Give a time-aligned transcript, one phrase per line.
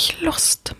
[0.00, 0.74] ich Lust,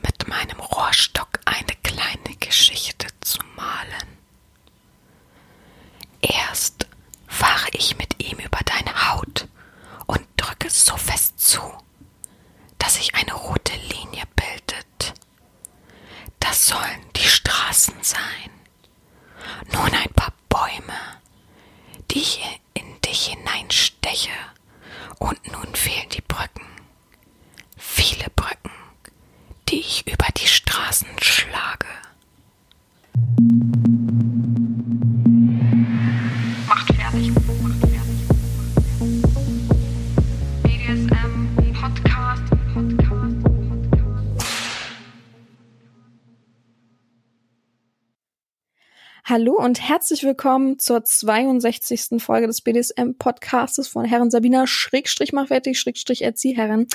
[49.61, 52.23] und herzlich willkommen zur 62.
[52.23, 56.87] Folge des BDSM-Podcastes von Herren Sabina Schrägstrich mach fertig Schrägstrich Erzieherin.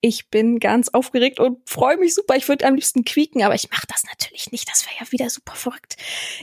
[0.00, 2.34] Ich bin ganz aufgeregt und freue mich super.
[2.34, 4.68] Ich würde am liebsten quieken, aber ich mache das natürlich nicht.
[4.68, 5.96] Das wäre ja wieder super verrückt.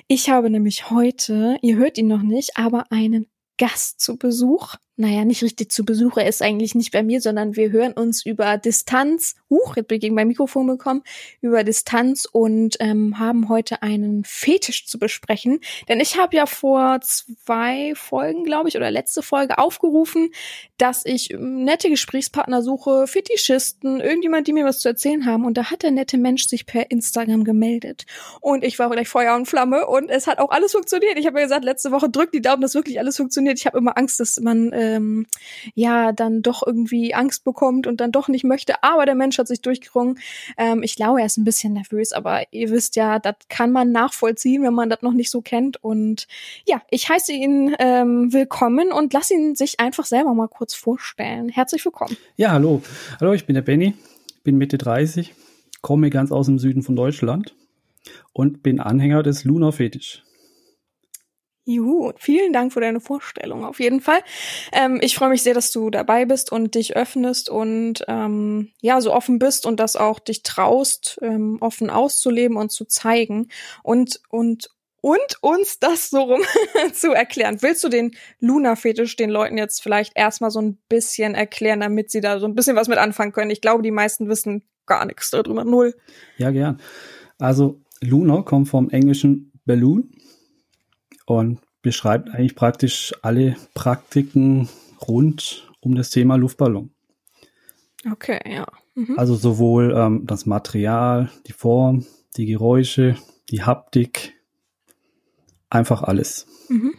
[0.07, 4.75] Ich habe nämlich heute, ihr hört ihn noch nicht, aber einen Gast zu Besuch.
[4.97, 6.15] Naja, nicht richtig zu Besuch.
[6.15, 9.35] Er ist eigentlich nicht bei mir, sondern wir hören uns über Distanz.
[9.49, 11.03] Huch, jetzt bin ich gegen mein Mikrofon gekommen.
[11.41, 15.59] Über Distanz und ähm, haben heute einen Fetisch zu besprechen.
[15.89, 20.29] Denn ich habe ja vor zwei Folgen, glaube ich, oder letzte Folge aufgerufen,
[20.77, 25.43] dass ich ähm, nette Gesprächspartner suche, Fetischisten, irgendjemand, die mir was zu erzählen haben.
[25.43, 28.05] Und da hat der nette Mensch sich per Instagram gemeldet.
[28.39, 31.19] Und ich war gleich Feuer und Flamme und es hat auch alles funktioniert.
[31.19, 33.59] Ich habe ja gesagt, letzte Woche drückt die Daumen, dass wirklich alles funktioniert.
[33.59, 35.25] Ich habe immer Angst, dass man ähm,
[35.73, 38.83] ja dann doch irgendwie Angst bekommt und dann doch nicht möchte.
[38.83, 40.19] Aber der Mensch hat sich durchgerungen.
[40.57, 43.91] Ähm, ich glaube, er ist ein bisschen nervös, aber ihr wisst ja, das kann man
[43.91, 45.83] nachvollziehen, wenn man das noch nicht so kennt.
[45.83, 46.27] Und
[46.65, 51.49] ja, ich heiße ihn ähm, willkommen und lass ihn sich einfach selber mal kurz vorstellen.
[51.49, 52.15] Herzlich willkommen.
[52.37, 52.81] Ja, hallo.
[53.19, 53.93] Hallo, ich bin der Benny,
[54.43, 55.33] bin Mitte 30,
[55.81, 57.55] komme ganz aus dem Süden von Deutschland
[58.33, 60.23] und bin Anhänger des Lunar Fetisch.
[61.65, 64.19] Juhu, vielen Dank für deine Vorstellung auf jeden Fall.
[64.71, 69.01] Ähm, ich freue mich sehr, dass du dabei bist und dich öffnest und ähm, ja,
[69.01, 73.47] so offen bist und das auch dich traust, ähm, offen auszuleben und zu zeigen
[73.81, 74.69] und und
[75.01, 76.41] und uns das so rum
[76.93, 77.61] zu erklären.
[77.61, 82.21] Willst du den Luna-Fetisch den Leuten jetzt vielleicht erstmal so ein bisschen erklären, damit sie
[82.21, 83.51] da so ein bisschen was mit anfangen können?
[83.51, 85.63] Ich glaube, die meisten wissen gar nichts darüber.
[85.63, 85.95] Null.
[86.37, 86.79] Ja, gern.
[87.37, 90.14] Also Lunar kommt vom englischen Balloon
[91.25, 94.69] und beschreibt eigentlich praktisch alle Praktiken
[95.07, 96.91] rund um das Thema Luftballon.
[98.11, 98.65] Okay, ja.
[98.95, 99.17] Mhm.
[99.17, 102.05] Also sowohl ähm, das Material, die Form,
[102.37, 103.15] die Geräusche,
[103.49, 104.33] die Haptik,
[105.69, 106.47] einfach alles.
[106.69, 106.93] Mhm.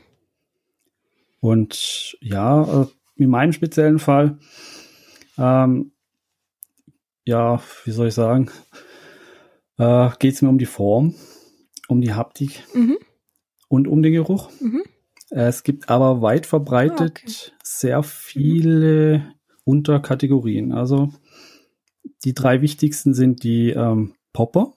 [1.40, 2.86] Und ja, äh,
[3.16, 4.38] in meinem speziellen Fall,
[5.38, 5.92] ähm,
[7.24, 8.50] ja, wie soll ich sagen,
[9.78, 11.14] äh, geht es mir um die Form,
[11.88, 12.98] um die Haptik Mhm.
[13.68, 14.50] Und um den Geruch.
[14.60, 14.82] Mhm.
[15.30, 17.32] Es gibt aber weit verbreitet Ah, okay.
[17.64, 19.34] sehr viele
[19.64, 20.72] Unterkategorien.
[20.72, 21.12] Also
[22.24, 24.72] die drei wichtigsten sind die ähm, Popper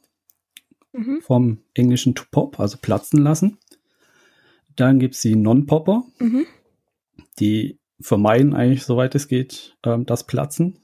[0.91, 1.21] Mhm.
[1.21, 3.59] vom englischen to pop, also platzen lassen.
[4.75, 6.45] Dann gibt's die Non-Popper, Mhm.
[7.39, 10.79] die vermeiden eigentlich, soweit es geht, ähm, das Platzen.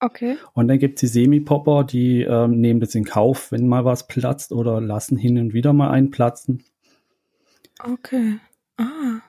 [0.00, 0.36] Okay.
[0.52, 4.52] Und dann gibt's die Semi-Popper, die ähm, nehmen das in Kauf, wenn mal was platzt
[4.52, 6.64] oder lassen hin und wieder mal einen platzen.
[7.82, 8.38] Okay.
[8.76, 9.20] Ah.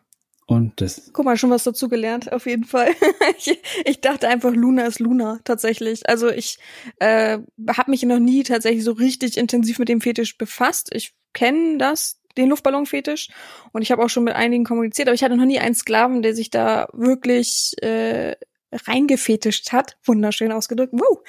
[0.47, 2.89] Und das, Guck mal, schon was dazu gelernt, auf jeden Fall.
[3.38, 6.07] ich, ich dachte einfach, Luna ist Luna, tatsächlich.
[6.07, 6.59] Also ich
[7.00, 10.89] äh, habe mich noch nie tatsächlich so richtig intensiv mit dem Fetisch befasst.
[10.94, 13.29] Ich kenne das, den Luftballonfetisch,
[13.72, 16.22] und ich habe auch schon mit einigen kommuniziert, aber ich hatte noch nie einen Sklaven,
[16.22, 18.35] der sich da wirklich äh,
[18.72, 19.97] reingefetischt hat.
[20.03, 20.94] Wunderschön ausgedrückt.
[20.94, 21.19] Wow.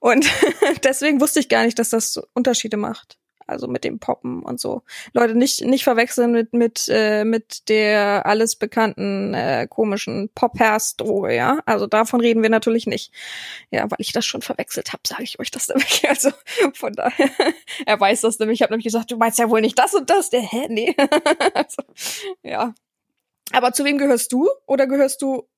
[0.00, 0.26] Und
[0.84, 3.18] deswegen wusste ich gar nicht, dass das Unterschiede macht.
[3.46, 4.82] Also mit dem Poppen und so.
[5.12, 11.60] Leute, nicht, nicht verwechseln mit, mit, äh, mit der alles bekannten äh, komischen Poppers-Droge, ja.
[11.64, 13.12] Also davon reden wir natürlich nicht.
[13.70, 16.02] Ja, weil ich das schon verwechselt habe, sage ich euch das nämlich.
[16.16, 16.30] Also
[16.72, 17.28] von daher,
[17.86, 18.58] er weiß das nämlich.
[18.58, 20.30] Ich habe nämlich gesagt, du meinst ja wohl nicht das und das.
[20.30, 20.66] Der, hä?
[20.68, 20.96] Nee.
[21.54, 21.82] also,
[22.42, 22.74] ja.
[23.52, 24.48] Aber zu wem gehörst du?
[24.66, 25.48] Oder gehörst du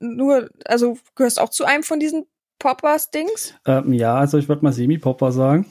[0.00, 2.26] nur, also gehörst auch zu einem von diesen
[2.58, 3.54] Poppers-Dings?
[3.66, 5.66] ähm, ja, also ich würde mal Semi-Popper sagen.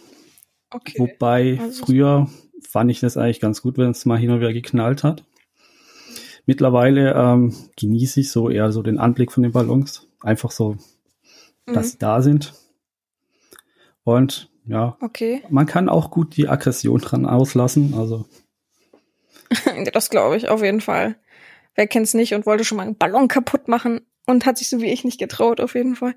[0.73, 0.95] Okay.
[0.97, 2.29] Wobei Also- früher
[2.67, 5.23] fand ich das eigentlich ganz gut, wenn es mal hin und wieder geknallt hat.
[6.45, 10.07] Mittlerweile ähm, genieße ich so eher so den Anblick von den Ballons.
[10.21, 10.77] Einfach so,
[11.65, 11.89] dass Mhm.
[11.91, 12.53] sie da sind.
[14.03, 15.43] Und ja, Okay.
[15.49, 17.93] man kann auch gut die Aggression dran auslassen.
[17.93, 18.25] Also
[19.93, 21.15] das glaube ich, auf jeden Fall.
[21.75, 24.01] Wer kennt's nicht und wollte schon mal einen Ballon kaputt machen?
[24.25, 26.15] und hat sich so wie ich nicht getraut, auf jeden Fall.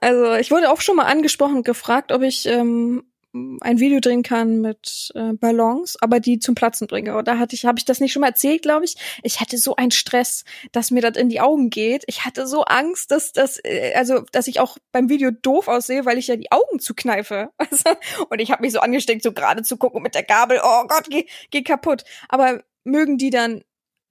[0.00, 4.22] Also ich wurde auch schon mal angesprochen und gefragt, ob ich ähm, ein Video drehen
[4.22, 7.16] kann mit äh, Ballons, aber die zum Platzen bringe.
[7.16, 8.96] Und da hatte ich, habe ich das nicht schon mal erzählt, glaube ich.
[9.22, 12.04] Ich hatte so einen Stress, dass mir das in die Augen geht.
[12.06, 16.06] Ich hatte so Angst, dass das, äh, also, dass ich auch beim Video doof aussehe,
[16.06, 17.50] weil ich ja die Augen zukneife.
[18.30, 20.60] Und ich habe mich so angesteckt, so gerade zu gucken mit der Gabel.
[20.62, 22.04] Oh Gott, geh, geh kaputt.
[22.28, 23.62] Aber mögen die dann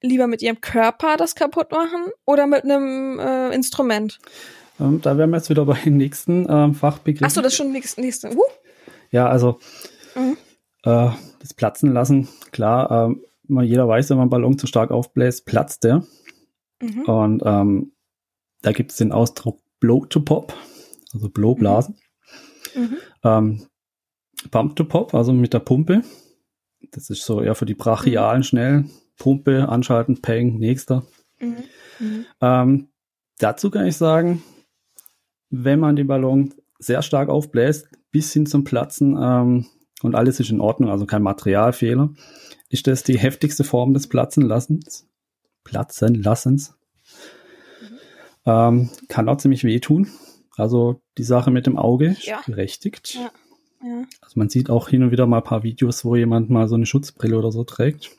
[0.02, 4.20] lieber mit ihrem Körper das kaputt machen oder mit einem äh, Instrument?
[4.80, 7.26] Ähm, da wären wir jetzt wieder bei den nächsten ähm, Fachbegriffen.
[7.26, 8.02] Ach so, das ist schon nächste.
[8.02, 8.30] nächste.
[8.30, 8.44] Uh.
[9.12, 9.60] Ja, also
[10.16, 10.38] Mhm.
[10.84, 11.10] äh,
[11.40, 15.46] das Platzen lassen, klar, ähm, man- jeder weiß, wenn man einen Ballon zu stark aufbläst,
[15.46, 16.04] platzt der.
[16.82, 17.02] Mhm.
[17.04, 17.92] Und ähm,
[18.62, 20.54] da gibt es den Ausdruck Blow to Pop,
[21.14, 21.98] also Blowblasen.
[22.76, 22.98] Mhm.
[23.24, 23.68] Ähm,
[24.52, 26.02] Pump to Pop, also mit der Pumpe.
[26.92, 28.86] Das ist so eher für die brachialen schnell.
[29.18, 31.06] Pumpe, anschalten, Peng, nächster.
[31.40, 31.56] Mhm.
[32.00, 32.26] Mhm.
[32.42, 32.88] Ähm,
[33.40, 34.44] dazu kann ich sagen,
[35.50, 39.68] wenn man den Ballon sehr stark aufbläst, bis hin zum Platzen ähm,
[40.02, 42.10] und alles ist in Ordnung, also kein Materialfehler,
[42.70, 45.06] ist das die heftigste Form des Platzenlassens.
[45.64, 46.74] Platzen lassens.
[48.44, 50.08] Ähm, kann auch ziemlich wehtun.
[50.56, 52.42] Also die Sache mit dem Auge ist Ja.
[52.48, 53.14] berechtigt.
[53.14, 53.30] Ja.
[53.84, 54.02] Ja.
[54.22, 56.74] Also man sieht auch hin und wieder mal ein paar Videos, wo jemand mal so
[56.74, 58.10] eine Schutzbrille oder so trägt.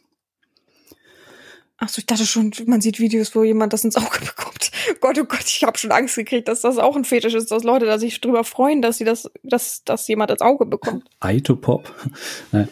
[1.79, 4.48] Ach so, ich dachte schon, man sieht Videos, wo jemand das ins Auge bekommt.
[5.01, 7.65] Gott, oh Gott, ich habe schon Angst gekriegt, dass das auch ein Fetisch ist, dass
[7.65, 11.09] Leute da sich drüber freuen, dass sie das, dass, dass jemand ins Auge bekommt.
[11.21, 11.93] Eye to Pop.
[12.53, 12.69] Nein.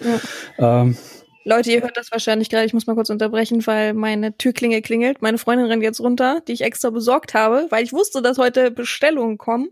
[0.58, 0.96] ähm,
[1.44, 2.66] Leute, ihr hört das wahrscheinlich gerade.
[2.66, 5.22] Ich muss mal kurz unterbrechen, weil meine Türklingel klingelt.
[5.22, 8.72] Meine Freundin rennt jetzt runter, die ich extra besorgt habe, weil ich wusste, dass heute
[8.72, 9.68] Bestellungen kommen.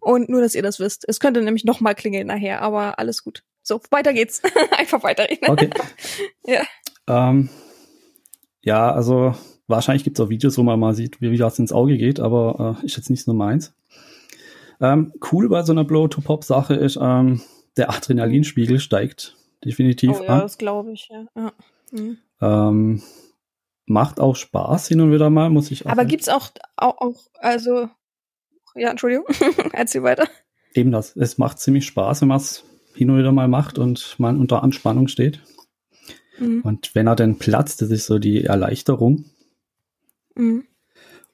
[0.00, 1.08] Und nur, dass ihr das wisst.
[1.08, 3.42] Es könnte nämlich noch mal klingeln nachher, aber alles gut.
[3.62, 4.42] So, weiter geht's.
[4.76, 5.48] Einfach weiterreden.
[5.48, 5.70] okay.
[6.46, 6.62] Ja.
[7.08, 7.48] Ähm,
[8.60, 9.34] ja, also
[9.66, 12.20] wahrscheinlich gibt es auch Videos, wo man mal sieht, wie, wie das ins Auge geht,
[12.20, 13.74] aber äh, ist jetzt nicht so meins.
[14.80, 17.40] Ähm, cool bei so einer Blow-to-Pop-Sache ist, ähm,
[17.76, 20.40] der Adrenalinspiegel steigt definitiv Oh ja, an.
[20.40, 21.24] das glaube ich, ja.
[21.36, 21.52] ja.
[21.92, 22.18] Mhm.
[22.40, 23.02] Ähm,
[23.86, 27.20] macht auch Spaß hin und wieder mal, muss ich auch Aber gibt's auch, auch, auch,
[27.38, 27.88] also,
[28.74, 29.26] ja, Entschuldigung,
[29.72, 30.26] erzähl weiter.
[30.74, 31.16] eben das.
[31.16, 32.64] Es macht ziemlich Spaß, wenn man es
[32.94, 35.40] hin und wieder mal macht und man unter Anspannung steht.
[36.38, 36.62] Mhm.
[36.62, 39.24] Und wenn er dann platzt, das ist so die Erleichterung.
[40.34, 40.66] Mhm.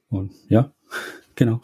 [0.09, 0.73] Und ja,
[1.35, 1.61] genau.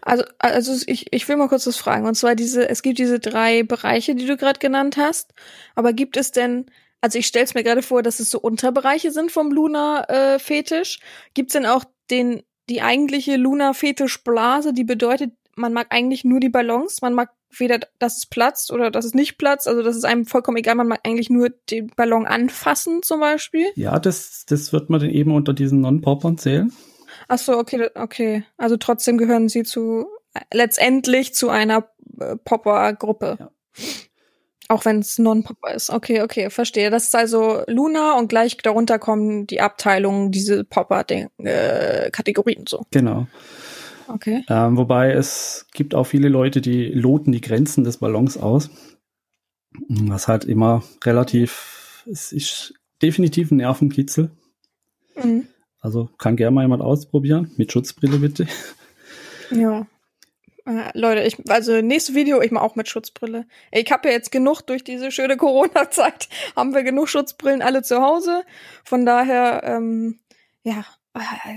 [0.00, 2.06] Also, also ich, ich will mal kurz was fragen.
[2.06, 5.34] Und zwar diese, es gibt diese drei Bereiche, die du gerade genannt hast.
[5.74, 6.66] Aber gibt es denn,
[7.00, 11.00] also ich stelle es mir gerade vor, dass es so Unterbereiche sind vom Luna-Fetisch.
[11.34, 16.48] Gibt es denn auch den, die eigentliche Luna-Fetisch-Blase, die bedeutet, man mag eigentlich nur die
[16.48, 20.04] Ballons, man mag weder, dass es platzt oder dass es nicht platzt, also das ist
[20.04, 23.66] einem vollkommen egal, man mag eigentlich nur den Ballon anfassen zum Beispiel.
[23.74, 26.72] Ja, das, das wird man dann eben unter diesen Non-Poppern zählen.
[27.26, 28.44] Ach so, okay, okay.
[28.56, 31.88] Also trotzdem gehören sie zu äh, letztendlich zu einer
[32.20, 33.36] äh, Popper-Gruppe.
[33.40, 33.50] Ja.
[34.70, 35.88] Auch wenn es Non-Popper ist.
[35.88, 36.90] Okay, okay, verstehe.
[36.90, 42.84] Das ist also Luna und gleich darunter kommen die Abteilungen, diese Popper-Kategorien so.
[42.90, 43.26] Genau.
[44.08, 44.44] Okay.
[44.48, 48.70] Ähm, wobei es gibt auch viele Leute, die loten die Grenzen des Ballons aus.
[49.88, 54.30] Was halt immer relativ, es ist definitiv ein Nervenkitzel.
[55.22, 55.46] Mhm.
[55.80, 57.52] Also kann gerne mal jemand ausprobieren.
[57.56, 58.46] Mit Schutzbrille bitte.
[59.50, 59.86] Ja.
[60.66, 63.46] Äh, Leute, ich, also nächstes Video, ich mache auch mit Schutzbrille.
[63.72, 68.02] Ich habe ja jetzt genug durch diese schöne Corona-Zeit, haben wir genug Schutzbrillen alle zu
[68.02, 68.42] Hause.
[68.84, 70.18] Von daher, ähm,
[70.62, 70.84] ja,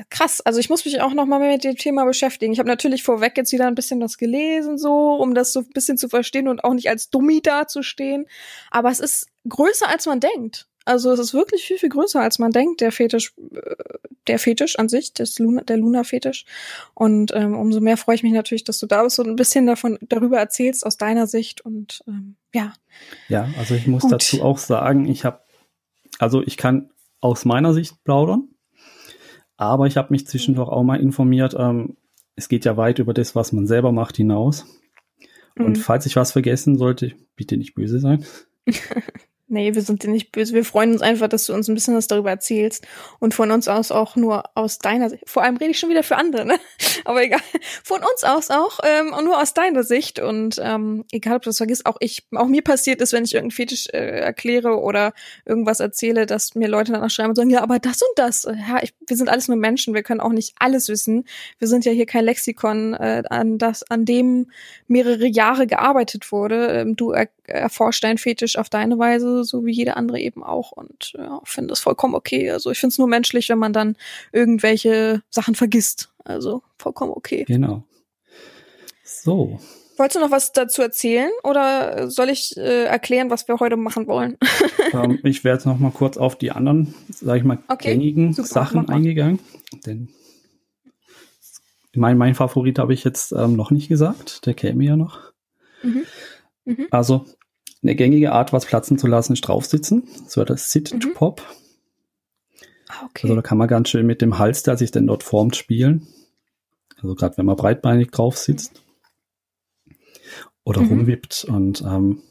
[0.09, 0.41] krass.
[0.41, 2.53] Also ich muss mich auch noch mal mit dem Thema beschäftigen.
[2.53, 5.69] Ich habe natürlich vorweg jetzt wieder ein bisschen was gelesen, so, um das so ein
[5.69, 8.27] bisschen zu verstehen und auch nicht als Dummi dazustehen.
[8.69, 10.67] Aber es ist größer, als man denkt.
[10.85, 13.75] Also es ist wirklich viel, viel größer, als man denkt, der Fetisch, äh,
[14.27, 16.45] der Fetisch an sich, das Luna, der Luna-Fetisch.
[16.93, 19.67] Und ähm, umso mehr freue ich mich natürlich, dass du da bist und ein bisschen
[19.67, 21.61] davon darüber erzählst aus deiner Sicht.
[21.61, 22.73] Und ähm, ja,
[23.29, 24.11] Ja, also ich muss Gut.
[24.13, 25.41] dazu auch sagen, ich habe,
[26.17, 26.89] also ich kann
[27.19, 28.49] aus meiner Sicht plaudern,
[29.61, 31.55] aber ich habe mich zwischendurch auch mal informiert.
[31.57, 31.95] Ähm,
[32.35, 34.65] es geht ja weit über das, was man selber macht, hinaus.
[35.55, 35.81] Und Mhm.
[35.81, 38.25] falls ich was vergessen sollte, bitte nicht böse sein.
[39.51, 40.53] Nee, wir sind dir nicht böse.
[40.53, 42.87] Wir freuen uns einfach, dass du uns ein bisschen was darüber erzählst.
[43.19, 45.29] Und von uns aus auch nur aus deiner Sicht.
[45.29, 46.57] Vor allem rede ich schon wieder für andere, ne?
[47.03, 47.41] Aber egal.
[47.83, 50.19] Von uns aus auch ähm, nur aus deiner Sicht.
[50.19, 53.33] Und ähm, egal, ob du das vergisst, auch ich, auch mir passiert ist, wenn ich
[53.33, 55.11] irgendeinen Fetisch äh, erkläre oder
[55.43, 58.43] irgendwas erzähle, dass mir Leute danach schreiben und sagen, ja, aber das und das.
[58.43, 59.93] Ja, ich, wir sind alles nur Menschen.
[59.93, 61.25] Wir können auch nicht alles wissen.
[61.59, 64.49] Wir sind ja hier kein Lexikon, äh, an das, an dem
[64.87, 66.67] mehrere Jahre gearbeitet wurde.
[66.67, 70.71] Ähm, du er erforscht deinen Fetisch auf deine Weise, so wie jeder andere eben auch.
[70.71, 72.51] Und ja, finde das vollkommen okay.
[72.51, 73.95] Also ich finde es nur menschlich, wenn man dann
[74.31, 76.09] irgendwelche Sachen vergisst.
[76.23, 77.45] Also vollkommen okay.
[77.45, 77.83] Genau.
[79.03, 79.59] So.
[79.97, 84.07] Wolltest du noch was dazu erzählen oder soll ich äh, erklären, was wir heute machen
[84.07, 84.37] wollen?
[84.93, 88.33] ähm, ich werde jetzt noch mal kurz auf die anderen, sage ich mal, Okay, gängigen
[88.33, 89.39] super, Sachen eingegangen.
[89.85, 90.09] Denn
[91.93, 94.45] mein, mein Favorit habe ich jetzt ähm, noch nicht gesagt.
[94.45, 95.19] Der käme ja noch.
[95.83, 96.03] Mhm.
[96.65, 96.87] Mhm.
[96.89, 97.25] Also
[97.83, 100.07] eine gängige Art, was platzen zu lassen, ist draufsitzen.
[100.27, 101.41] So das Sit-to-Pop.
[102.89, 103.23] Ah, okay.
[103.27, 106.07] Also da kann man ganz schön mit dem Hals, der sich denn dort formt, spielen.
[107.01, 108.83] Also gerade wenn man breitbeinig drauf sitzt.
[110.63, 110.87] Oder Mhm.
[110.87, 111.45] rumwippt.
[111.45, 112.21] Und ähm,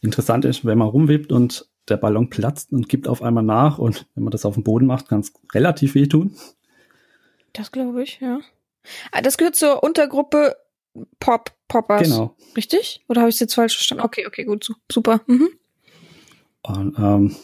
[0.00, 4.06] interessant ist, wenn man rumwippt und der Ballon platzt und gibt auf einmal nach und
[4.14, 6.34] wenn man das auf dem Boden macht, kann es relativ wehtun.
[7.52, 8.40] das glaube ich, ja.
[9.12, 10.56] Ah, das gehört zur Untergruppe
[11.20, 12.02] Pop Poppers.
[12.02, 12.36] Genau.
[12.56, 13.04] Richtig?
[13.08, 14.04] Oder habe ich es jetzt falsch verstanden?
[14.04, 15.20] Okay, okay, gut, su- super.
[15.26, 15.48] Mhm.
[16.62, 17.36] Und ähm,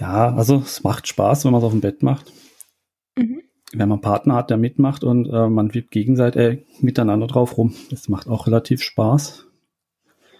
[0.00, 2.32] ja, also es macht Spaß, wenn man es auf dem Bett macht.
[3.16, 3.42] Mhm.
[3.72, 7.56] Wenn man einen Partner hat, der mitmacht und äh, man wippt gegenseitig äh, miteinander drauf
[7.56, 7.74] rum.
[7.90, 9.46] Das macht auch relativ Spaß.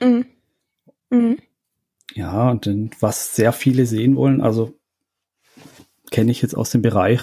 [0.00, 0.26] Mhm.
[1.10, 1.38] Mhm.
[2.14, 4.78] Ja, und dann, was sehr viele sehen wollen, also
[6.10, 7.22] kenne ich jetzt aus dem Bereich,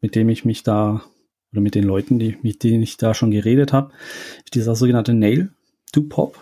[0.00, 1.02] mit dem ich mich da,
[1.54, 3.92] oder mit den Leuten, die, mit denen ich da schon geredet habe,
[4.44, 5.52] ist dieser sogenannte Nail
[5.92, 6.36] to Pop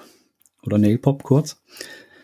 [0.62, 1.60] oder Nail Pop kurz,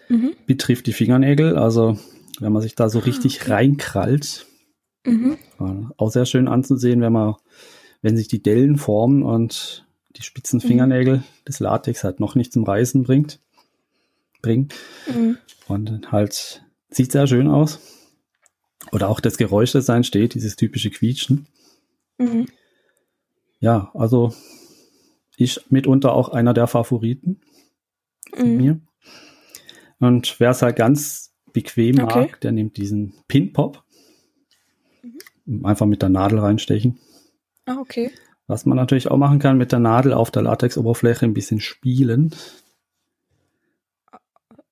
[0.09, 0.33] Mhm.
[0.47, 1.59] betrifft die Fingernägel.
[1.59, 1.99] Also
[2.41, 3.53] wenn man sich da so richtig okay.
[3.53, 4.47] reinkrallt,
[5.05, 5.37] Mhm.
[5.99, 7.35] auch sehr schön anzusehen, wenn man,
[8.01, 9.85] wenn sich die Dellen formen und
[10.17, 13.39] die spitzen Fingernägel des Latex halt noch nicht zum Reißen bringt,
[14.41, 14.69] bringen.
[15.15, 15.37] Mhm.
[15.67, 17.81] Und halt sieht sehr schön aus.
[18.93, 21.47] Oder auch das Geräusch, das da entsteht, dieses typische Quietschen.
[22.17, 22.47] Mhm.
[23.61, 24.33] Ja, also
[25.37, 27.41] ist mitunter auch einer der Favoriten
[28.35, 28.57] von Mhm.
[28.57, 28.81] mir.
[30.01, 32.21] Und wer es halt ganz bequem Okay.
[32.21, 33.83] mag, der nimmt diesen Pin-Pop.
[35.65, 36.99] Einfach mit der Nadel reinstechen.
[37.67, 38.11] Ah, okay.
[38.47, 42.35] Was man natürlich auch machen kann, mit der Nadel auf der Latexoberfläche ein bisschen spielen.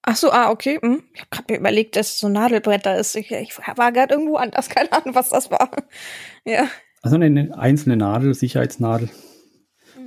[0.02, 0.78] Ach so, ah, okay.
[0.82, 1.02] Mhm.
[1.14, 3.16] Ich habe gerade mir überlegt, dass es so ein Nadelbretter ist.
[3.16, 5.70] Ich, ich war gerade irgendwo anders, keine Ahnung, was das war.
[6.44, 6.68] Ja.
[7.02, 9.08] Also eine einzelne Nadel, Sicherheitsnadel,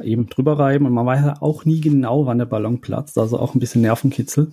[0.01, 3.17] eben drüber reiben und man weiß ja auch nie genau, wann der Ballon platzt.
[3.17, 4.51] Also auch ein bisschen Nervenkitzel.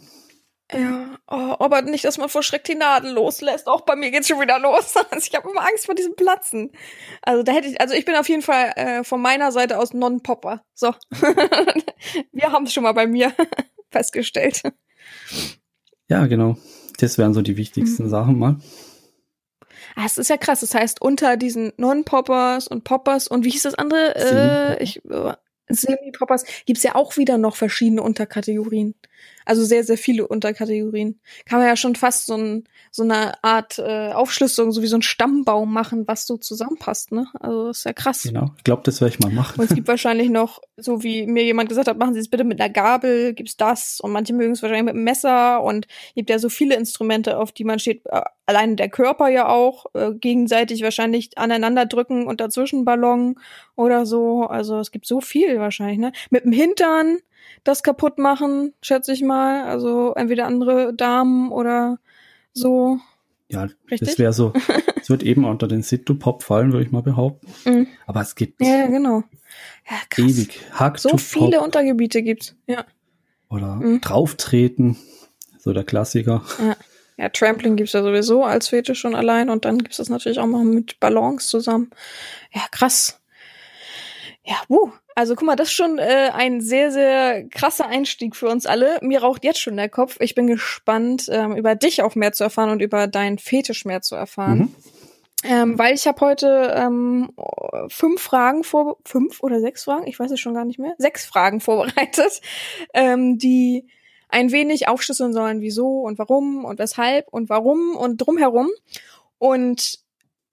[0.72, 3.68] Ja, oh, aber nicht, dass man vor Schreck die Nadel loslässt.
[3.68, 4.94] Auch bei mir geht's schon wieder los.
[5.10, 6.72] Also ich habe immer Angst vor diesem Platzen.
[7.22, 9.94] Also da hätte ich, also ich bin auf jeden Fall äh, von meiner Seite aus
[9.94, 10.62] Non-Popper.
[10.74, 10.92] So.
[12.32, 13.32] Wir haben es schon mal bei mir
[13.90, 14.62] festgestellt.
[16.08, 16.56] Ja, genau.
[16.98, 18.08] Das wären so die wichtigsten Mhm.
[18.10, 18.56] Sachen mal.
[19.96, 20.60] Ah, es ist ja krass.
[20.60, 24.14] Das heißt, unter diesen Non-Poppers und Poppers und wie hieß das andere?
[24.78, 25.32] Äh, ich, äh,
[25.68, 28.94] Semi-Poppers gibt's ja auch wieder noch verschiedene Unterkategorien.
[29.46, 31.20] Also sehr, sehr viele Unterkategorien.
[31.44, 34.96] Kann man ja schon fast so, ein, so eine Art äh, Aufschlüsselung, so wie so
[34.96, 37.28] ein Stammbaum machen, was so zusammenpasst, ne?
[37.38, 38.24] Also das ist ja krass.
[38.24, 38.50] Genau.
[38.56, 39.60] Ich glaube, das werde ich mal machen.
[39.60, 42.42] Und es gibt wahrscheinlich noch, so wie mir jemand gesagt hat, machen Sie es bitte
[42.42, 44.00] mit einer Gabel, gibt's das.
[44.00, 45.62] Und manche mögen es wahrscheinlich mit einem Messer.
[45.62, 48.04] Und es gibt ja so viele Instrumente, auf die man steht.
[48.06, 49.86] Äh, allein der Körper ja auch.
[49.94, 53.36] Äh, gegenseitig wahrscheinlich aneinander drücken und dazwischen Ballon
[53.76, 54.42] oder so.
[54.42, 56.10] Also es gibt so viel wahrscheinlich, ne?
[56.30, 57.18] Mit dem Hintern
[57.64, 59.64] das kaputt machen, schätze ich mal.
[59.64, 61.98] Also entweder andere Damen oder
[62.52, 62.98] so.
[63.48, 64.08] Ja, Richtig?
[64.08, 64.52] das wäre so.
[65.06, 67.46] Es wird eben unter den Sit-to-Pop fallen, würde ich mal behaupten.
[67.64, 67.86] Mhm.
[68.08, 69.22] Aber es gibt Ja, ja, genau.
[69.88, 70.24] Ja, krass.
[70.24, 70.60] ewig.
[70.72, 72.56] Hack So viele Untergebiete gibt's.
[72.66, 72.84] Ja.
[73.48, 74.00] oder Mhm.
[74.00, 74.96] drauftreten.
[75.60, 76.42] So der Klassiker.
[77.18, 80.46] Ja, Trampling gibt's ja sowieso als Fetisch schon allein und dann gibt's das natürlich auch
[80.48, 81.90] noch mit Ballons zusammen.
[82.52, 83.20] Ja, krass.
[84.46, 84.92] Ja, wuh.
[85.16, 88.98] Also guck mal, das ist schon äh, ein sehr, sehr krasser Einstieg für uns alle.
[89.02, 90.18] Mir raucht jetzt schon der Kopf.
[90.20, 94.02] Ich bin gespannt, ähm, über dich auch mehr zu erfahren und über deinen Fetisch mehr
[94.02, 94.58] zu erfahren.
[94.58, 94.74] Mhm.
[95.42, 97.32] Ähm, weil ich habe heute ähm,
[97.88, 101.24] fünf Fragen vor fünf oder sechs Fragen, ich weiß es schon gar nicht mehr, sechs
[101.24, 102.40] Fragen vorbereitet,
[102.94, 103.86] ähm, die
[104.28, 108.70] ein wenig aufschlüsseln sollen, wieso und warum und weshalb und warum und drumherum.
[109.38, 110.05] Und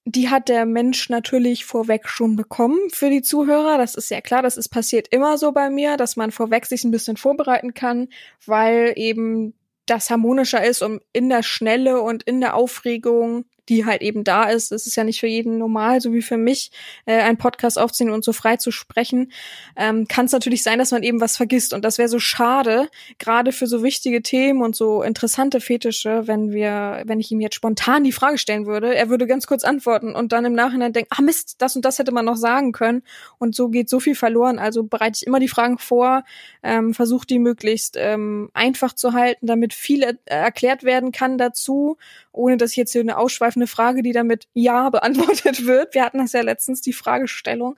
[0.06, 3.78] die hat der Mensch natürlich vorweg schon bekommen für die Zuhörer.
[3.78, 6.84] Das ist ja klar, das ist passiert immer so bei mir, dass man vorweg sich
[6.84, 8.10] ein bisschen vorbereiten kann,
[8.46, 9.54] weil eben
[9.86, 14.46] das harmonischer ist, um in der Schnelle und in der Aufregung die halt eben da
[14.46, 14.72] ist.
[14.72, 16.72] Es ist ja nicht für jeden normal, so wie für mich,
[17.06, 19.32] äh, einen Podcast aufziehen und so frei zu sprechen.
[19.76, 21.74] Ähm, Kann es natürlich sein, dass man eben was vergisst.
[21.74, 22.90] Und das wäre so schade,
[23.20, 27.56] gerade für so wichtige Themen und so interessante Fetische, wenn wir, wenn ich ihm jetzt
[27.56, 31.10] spontan die Frage stellen würde, er würde ganz kurz antworten und dann im Nachhinein denken,
[31.12, 33.04] ah Mist, das und das hätte man noch sagen können.
[33.38, 34.60] Und so geht so viel verloren.
[34.60, 36.24] Also bereite ich immer die Fragen vor,
[36.64, 41.98] ähm, versuche die möglichst ähm, einfach zu halten, damit viel er erklärt werden kann dazu,
[42.32, 43.18] ohne dass ich jetzt hier eine
[43.54, 45.94] ausschweifende Frage, die damit Ja beantwortet wird.
[45.94, 47.76] Wir hatten das ja letztens, die Fragestellung.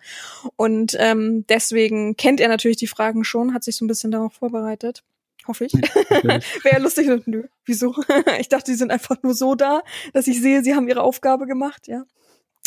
[0.56, 4.34] Und ähm, deswegen kennt er natürlich die Fragen schon, hat sich so ein bisschen darauf
[4.34, 5.04] vorbereitet.
[5.48, 5.74] Hoffe ich.
[6.24, 6.42] Wäre
[6.72, 7.08] ja lustig.
[7.26, 7.96] Nö, wieso?
[8.40, 11.46] ich dachte, die sind einfach nur so da, dass ich sehe, sie haben ihre Aufgabe
[11.46, 12.04] gemacht, ja.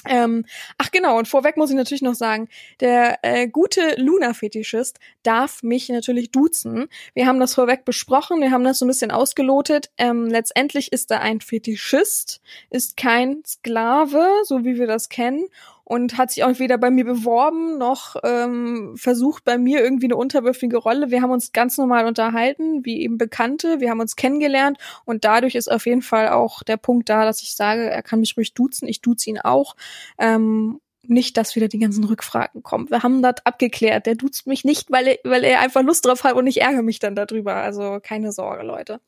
[0.07, 0.45] Ähm,
[0.79, 2.49] ach genau, und vorweg muss ich natürlich noch sagen,
[2.81, 6.89] der äh, gute Luna-Fetischist darf mich natürlich duzen.
[7.15, 9.91] Wir haben das vorweg besprochen, wir haben das so ein bisschen ausgelotet.
[9.99, 12.41] Ähm, letztendlich ist er ein Fetischist,
[12.71, 15.47] ist kein Sklave, so wie wir das kennen,
[15.89, 20.17] und hat sich auch weder bei mir beworben noch ähm, versucht bei mir irgendwie eine
[20.17, 21.11] unterwürfige Rolle.
[21.11, 23.81] Wir haben uns ganz normal unterhalten, wie eben Bekannte.
[23.81, 24.77] Wir haben uns kennengelernt
[25.07, 28.21] und dadurch ist auf jeden Fall auch der Punkt da, dass ich sage, er kann
[28.21, 28.87] mich ruhig duzen.
[28.87, 29.77] Ich duze ihn auch.
[30.19, 32.91] Ähm, nicht, dass wieder die ganzen Rückfragen kommen.
[32.91, 34.05] Wir haben das abgeklärt.
[34.05, 36.83] Der duzt mich nicht, weil er, weil er einfach Lust drauf hat und ich ärgere
[36.83, 37.55] mich dann darüber.
[37.55, 39.01] Also keine Sorge, Leute.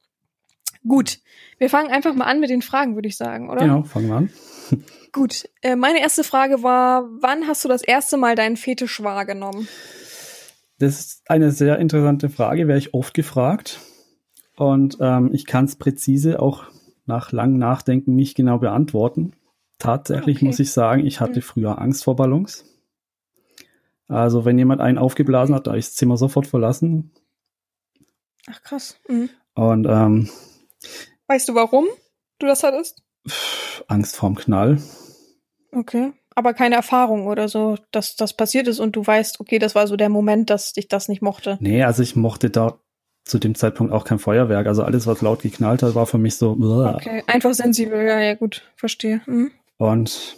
[0.88, 1.18] Gut,
[1.58, 3.60] wir fangen einfach mal an mit den Fragen, würde ich sagen, oder?
[3.60, 4.32] Genau, fangen wir an.
[5.12, 9.66] Gut, äh, meine erste Frage war, wann hast du das erste Mal deinen Fetisch wahrgenommen?
[10.78, 13.80] Das ist eine sehr interessante Frage, werde ich oft gefragt.
[14.56, 16.64] Und ähm, ich kann es präzise auch
[17.06, 19.32] nach langem Nachdenken nicht genau beantworten.
[19.78, 20.44] Tatsächlich Okay.
[20.44, 21.44] muss ich sagen, ich hatte Mhm.
[21.44, 22.64] früher Angst vor Ballons.
[24.06, 27.12] Also wenn jemand einen aufgeblasen hat, da habe ich das Zimmer sofort verlassen.
[28.48, 28.98] Ach krass.
[29.08, 29.30] Mhm.
[29.54, 30.28] Und ähm,
[31.26, 31.86] Weißt du, warum
[32.38, 33.02] du das hattest?
[33.28, 34.80] Pff, Angst vorm Knall.
[35.72, 36.12] Okay.
[36.34, 39.86] Aber keine Erfahrung oder so, dass das passiert ist und du weißt, okay, das war
[39.86, 41.58] so der Moment, dass ich das nicht mochte.
[41.60, 42.78] Nee, also ich mochte da
[43.24, 44.66] zu dem Zeitpunkt auch kein Feuerwerk.
[44.66, 46.52] Also alles, was laut geknallt hat, war für mich so.
[46.52, 49.20] Okay, einfach sensibel, ja, ja, gut, verstehe.
[49.26, 49.50] Mhm.
[49.76, 50.36] Und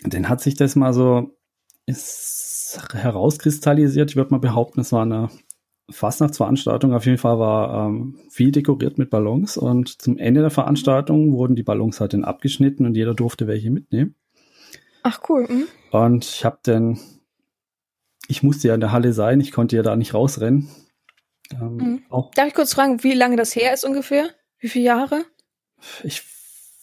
[0.00, 1.34] dann hat sich das mal so
[1.86, 4.10] ist herauskristallisiert.
[4.10, 5.30] Ich würde mal behaupten, es war eine
[5.90, 6.92] Fastnachtsveranstaltung.
[6.92, 9.56] Auf jeden Fall war ähm, viel dekoriert mit Ballons.
[9.56, 13.70] Und zum Ende der Veranstaltung wurden die Ballons halt dann abgeschnitten und jeder durfte welche
[13.70, 14.14] mitnehmen.
[15.02, 15.46] Ach cool.
[15.48, 15.66] Mhm.
[15.90, 16.98] Und ich habe dann,
[18.28, 20.68] ich musste ja in der Halle sein, ich konnte ja da nicht rausrennen.
[21.52, 22.02] Ähm, Mhm.
[22.10, 24.28] Auch Darf ich kurz fragen, wie lange das her ist ungefähr?
[24.58, 25.24] Wie viele Jahre?
[26.02, 26.22] ich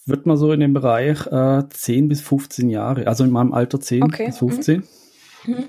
[0.06, 3.80] würde mal so in dem Bereich äh, 10 bis 15 Jahre, also in meinem Alter
[3.80, 4.84] 10 Okay, bis 15.
[5.44, 5.64] Mhm.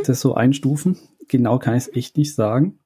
[0.00, 0.98] Das ist so einstufen.
[1.28, 2.78] Genau kann ich es echt nicht sagen.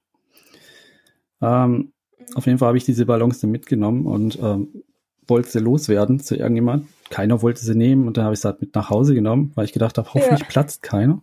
[1.40, 1.92] Ähm,
[2.34, 4.82] auf jeden Fall habe ich diese Ballons dann mitgenommen und ähm,
[5.26, 6.88] wollte sie loswerden zu irgendjemand.
[7.10, 9.64] Keiner wollte sie nehmen und dann habe ich sie halt mit nach Hause genommen, weil
[9.64, 10.46] ich gedacht habe, hoffentlich Ja.
[10.46, 11.22] platzt keiner.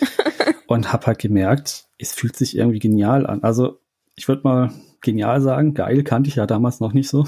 [0.66, 3.42] und habe halt gemerkt, es fühlt sich irgendwie genial an.
[3.42, 3.80] Also
[4.16, 7.26] ich würde mal genial sagen, geil kannte ich ja damals noch nicht so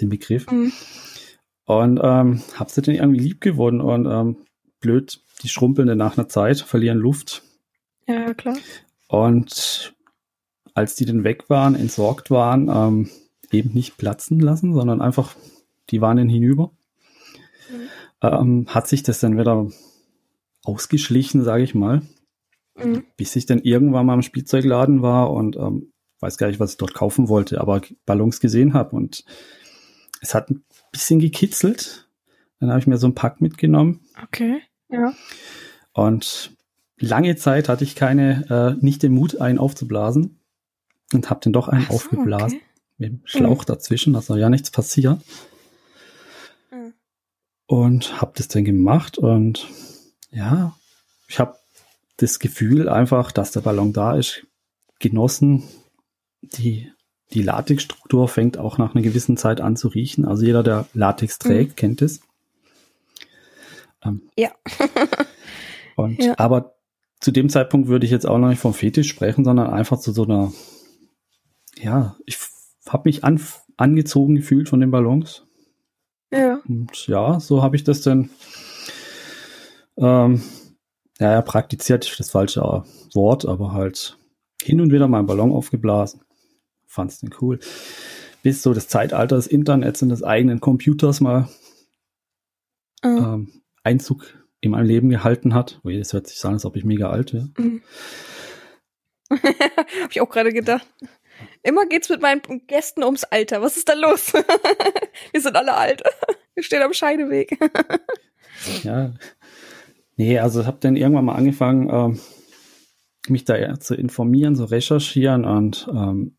[0.00, 0.50] den Begriff.
[0.50, 0.72] Mhm.
[1.64, 4.36] Und ähm, habe sie dann irgendwie lieb gewonnen und ähm,
[4.80, 7.42] blöd, die schrumpeln dann nach einer Zeit, verlieren Luft.
[8.06, 8.56] Ja, klar.
[9.08, 9.94] Und
[10.74, 13.10] als die dann weg waren, entsorgt waren, ähm,
[13.50, 15.34] eben nicht platzen lassen, sondern einfach,
[15.90, 16.70] die waren dann hinüber,
[18.22, 19.68] ähm, hat sich das dann wieder
[20.64, 22.02] ausgeschlichen, sage ich mal,
[22.78, 23.04] Mhm.
[23.16, 26.76] bis ich dann irgendwann mal im Spielzeugladen war und ähm, weiß gar nicht, was ich
[26.78, 29.24] dort kaufen wollte, aber Ballons gesehen habe und
[30.22, 32.08] es hat ein bisschen gekitzelt.
[32.58, 34.60] Dann habe ich mir so ein Pack mitgenommen Okay.
[34.88, 35.12] Ja.
[35.94, 36.52] und
[37.00, 40.38] lange Zeit hatte ich keine, äh, nicht den Mut, einen aufzublasen
[41.12, 42.66] und habe den doch einen so, aufgeblasen okay.
[42.98, 45.20] mit dem Schlauch dazwischen, also ja nichts passiert.
[46.70, 46.92] Mhm.
[47.66, 49.66] Und habe das dann gemacht und
[50.30, 50.76] ja,
[51.26, 51.56] ich habe
[52.18, 54.46] das Gefühl einfach, dass der Ballon da ist,
[54.98, 55.64] genossen.
[56.42, 56.92] Die,
[57.32, 60.24] die Latexstruktur fängt auch nach einer gewissen Zeit an zu riechen.
[60.24, 62.20] Also jeder, der Latex trägt, kennt es.
[64.04, 64.50] Ähm, Ja.
[65.96, 66.38] und, Ja.
[66.38, 66.74] Aber
[67.20, 70.12] zu dem Zeitpunkt würde ich jetzt auch noch nicht vom Fetisch sprechen, sondern einfach zu
[70.12, 70.52] so einer,
[71.78, 72.38] ja, ich
[72.88, 73.40] habe mich an,
[73.76, 75.46] angezogen gefühlt von den Ballons.
[76.32, 76.60] Ja.
[76.66, 78.30] Und ja, so habe ich das dann,
[79.96, 80.42] ähm,
[81.18, 82.62] ja, praktiziert ist das falsche
[83.14, 84.16] Wort, aber halt
[84.62, 86.22] hin und wieder mal einen Ballon aufgeblasen.
[86.86, 87.60] Fand's den cool.
[88.42, 91.48] Bis so das Zeitalter des Internets und des eigenen Computers mal
[93.02, 95.80] Äh, ähm, Einzug in mein Leben gehalten hat.
[95.84, 97.50] Ui, das hört sich an, als ob ich mega alt wäre.
[97.56, 97.82] mhm.
[99.30, 100.86] Hab ich auch gerade gedacht.
[101.62, 103.62] Immer geht's mit meinen Gästen ums Alter.
[103.62, 104.32] Was ist da los?
[105.32, 106.02] Wir sind alle alt.
[106.54, 107.58] Wir stehen am Scheideweg.
[108.82, 109.14] Ja.
[110.16, 112.20] Nee, also habe dann irgendwann mal angefangen, ähm,
[113.28, 116.36] mich da zu informieren, zu recherchieren und ähm,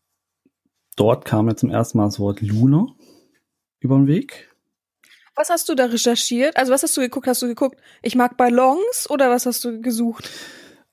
[0.96, 2.86] dort kam mir zum ersten Mal das Wort Luna
[3.80, 4.51] über den Weg.
[5.34, 6.56] Was hast du da recherchiert?
[6.56, 7.26] Also was hast du geguckt?
[7.26, 10.30] Hast du geguckt, ich mag Ballons oder was hast du gesucht?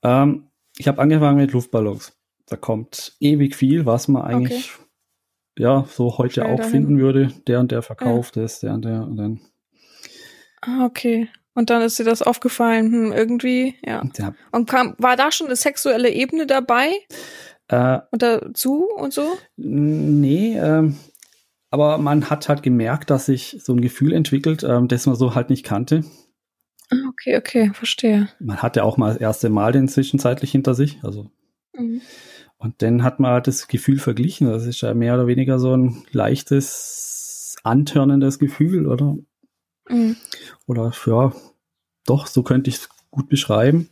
[0.02, 2.14] Ähm, ich habe angefangen mit Luftballons.
[2.48, 4.72] Da kommt ewig viel, was man eigentlich
[5.58, 6.72] ja so heute Schnell auch dahin.
[6.72, 7.34] finden würde.
[7.48, 9.42] Der und der verkauft es, der und der und dann.
[10.62, 11.30] Ah, okay.
[11.54, 14.02] Und dann ist dir das aufgefallen, hm, irgendwie, ja.
[14.18, 16.92] Ja, Und kam, war da schon eine sexuelle Ebene dabei
[17.68, 19.38] äh, und dazu und so?
[19.58, 20.98] Nee, ähm,
[21.72, 25.36] aber man hat halt gemerkt, dass sich so ein Gefühl entwickelt, ähm, das man so
[25.36, 26.04] halt nicht kannte.
[26.92, 28.30] Ah, okay, okay, verstehe.
[28.40, 31.00] Man hatte auch mal das erste Mal den zwischenzeitlich hinter sich.
[31.04, 31.30] Also,
[31.74, 32.02] Mhm.
[32.58, 34.48] und dann hat man halt das Gefühl verglichen.
[34.48, 39.18] Das ist ja mehr oder weniger so ein leichtes, antörnendes Gefühl, oder?
[39.88, 40.16] Mhm.
[40.66, 41.32] Oder ja,
[42.06, 43.90] doch, so könnte ich es gut beschreiben.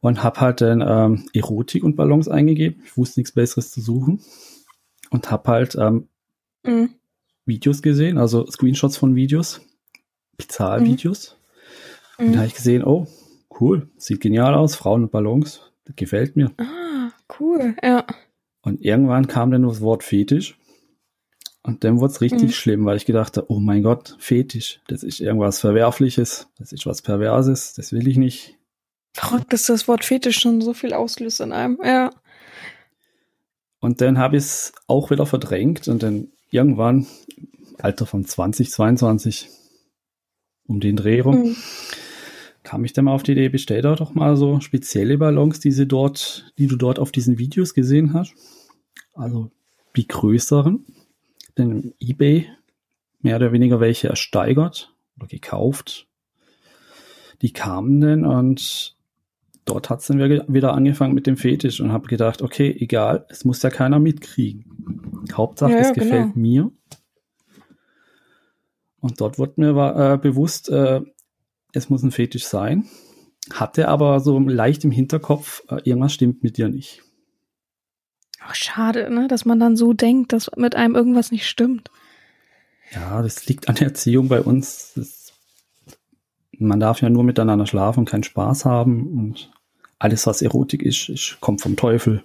[0.00, 2.82] Und habe halt dann ähm, Erotik und Ballons eingegeben.
[2.84, 4.22] Ich wusste nichts Besseres zu suchen.
[5.10, 6.08] Und habe halt ähm,
[6.66, 6.90] Mhm.
[7.44, 9.60] Videos gesehen, also Screenshots von Videos,
[10.36, 11.36] Bezahlvideos.
[12.18, 12.36] Und da Mhm.
[12.38, 13.06] habe ich gesehen, oh,
[13.60, 16.50] cool, sieht genial aus, Frauen und Ballons, das gefällt mir.
[16.58, 18.04] Ah, cool, ja.
[18.62, 20.58] Und irgendwann kam dann das Wort Fetisch.
[21.62, 22.52] Und dann wurde es richtig Mhm.
[22.52, 26.86] schlimm, weil ich gedacht habe, oh mein Gott, Fetisch, das ist irgendwas Verwerfliches, das ist
[26.86, 28.56] was Perverses, das will ich nicht.
[29.14, 31.78] Verrückt, dass das Wort Fetisch schon so viel auslöst in einem.
[31.82, 32.10] Ja.
[33.80, 37.06] Und dann habe ich es auch wieder verdrängt und dann irgendwann,
[37.78, 39.48] Alter von 20, 22,
[40.66, 41.56] um den Dreh rum, Mhm.
[42.62, 45.70] kam ich dann mal auf die Idee, bestell da doch mal so spezielle Ballons, die,
[45.70, 48.34] sie dort, die du dort auf diesen Videos gesehen hast.
[49.14, 49.50] Also
[49.94, 50.84] die größeren.
[51.54, 52.48] Dann im Ebay
[53.20, 56.06] mehr oder weniger welche ersteigert oder gekauft.
[57.42, 58.96] Die kamen dann und
[59.64, 63.44] dort hat es dann wieder angefangen mit dem Fetisch und habe gedacht, okay, egal, es
[63.44, 64.64] muss ja keiner mitkriegen.
[65.32, 66.38] Hauptsache, Ja, es ja, gefällt genau.
[66.38, 66.70] mir.
[69.00, 71.00] Und dort wurde mir äh, bewusst, äh,
[71.72, 72.88] es muss ein Fetisch sein.
[73.52, 77.02] Hatte aber so leicht im Hinterkopf, äh, irgendwas stimmt mit dir nicht.
[78.40, 81.90] Ach, schade, ne, dass man dann so denkt, dass mit einem irgendwas nicht stimmt.
[82.92, 84.92] Ja, das liegt an der Erziehung bei uns.
[84.94, 85.32] Das,
[86.58, 89.50] man darf ja nur miteinander schlafen, keinen Spaß haben und
[89.98, 92.24] alles, was Erotik ist, ist kommt vom Teufel.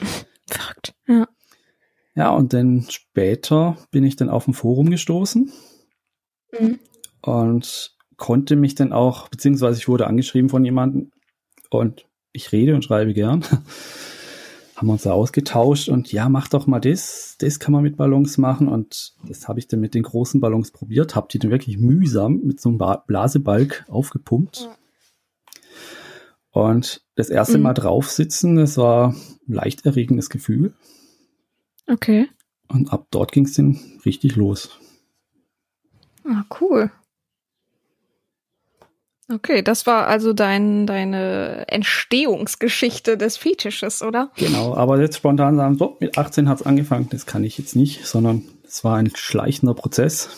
[0.46, 0.94] Verrückt.
[1.06, 1.26] Ja.
[2.18, 5.52] Ja, und dann später bin ich dann auf ein Forum gestoßen
[6.58, 6.80] Mhm.
[7.22, 11.12] und konnte mich dann auch, beziehungsweise ich wurde angeschrieben von jemandem
[11.70, 13.44] und ich rede und schreibe gern.
[14.74, 17.96] Haben wir uns da ausgetauscht und ja, mach doch mal das, das kann man mit
[17.96, 21.52] Ballons machen und das habe ich dann mit den großen Ballons probiert, habe die dann
[21.52, 24.68] wirklich mühsam mit so einem Ba- Blasebalg aufgepumpt.
[26.50, 27.62] Und das erste Mhm.
[27.64, 29.10] Mal drauf sitzen, das war
[29.48, 30.74] ein leicht erregendes Gefühl
[31.88, 32.28] Okay.
[32.68, 34.78] und ab dort ging es dann richtig los.
[36.24, 36.90] Ah, cool.
[39.30, 44.32] Okay, das war also dein, deine Entstehungsgeschichte des Fetisches, oder?
[44.36, 47.76] Genau, aber jetzt spontan sagen, so, mit 18 hat es angefangen, das kann ich jetzt
[47.76, 50.30] nicht, sondern es war ein schleichender Prozess.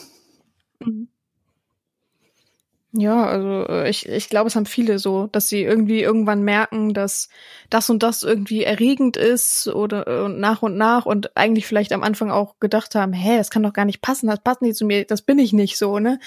[2.93, 6.93] Ja, also äh, ich, ich glaube, es haben viele so, dass sie irgendwie irgendwann merken,
[6.93, 7.29] dass
[7.69, 11.93] das und das irgendwie erregend ist oder äh, und nach und nach und eigentlich vielleicht
[11.93, 14.75] am Anfang auch gedacht haben, hä, das kann doch gar nicht passen, das passt nicht
[14.75, 16.19] zu mir, das bin ich nicht so, ne?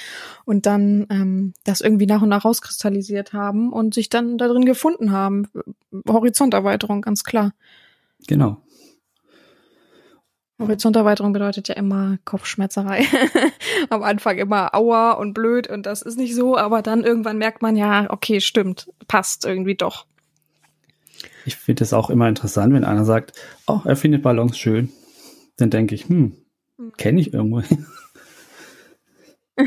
[0.45, 4.63] Und dann ähm, das irgendwie nach und nach rauskristallisiert haben und sich dann da drin
[4.63, 5.49] gefunden haben.
[6.07, 7.51] Horizonterweiterung, ganz klar.
[8.25, 8.61] Genau.
[10.67, 13.05] Horizonterweiterung bedeutet ja immer Kopfschmerzerei.
[13.89, 17.61] Am Anfang immer Aua und blöd und das ist nicht so, aber dann irgendwann merkt
[17.61, 20.05] man ja, okay, stimmt, passt irgendwie doch.
[21.45, 23.33] Ich finde es auch immer interessant, wenn einer sagt,
[23.67, 24.91] oh, er findet Ballons schön.
[25.57, 26.33] Dann denke ich, hm,
[26.97, 27.61] kenne ich irgendwo.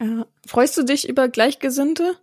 [0.00, 0.26] Ja.
[0.46, 2.16] Freust du dich über Gleichgesinnte?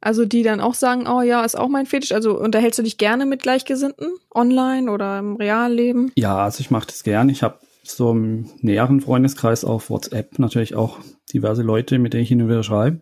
[0.00, 2.12] Also die dann auch sagen, oh ja, ist auch mein Fetisch.
[2.12, 4.08] Also unterhältst du dich gerne mit Gleichgesinnten?
[4.34, 6.12] Online oder im Realleben?
[6.16, 7.28] ja, also ich mache das gern.
[7.28, 10.98] Ich habe so im näheren Freundeskreis auf WhatsApp natürlich auch
[11.32, 13.00] diverse Leute, mit denen ich hin und wieder schreibe.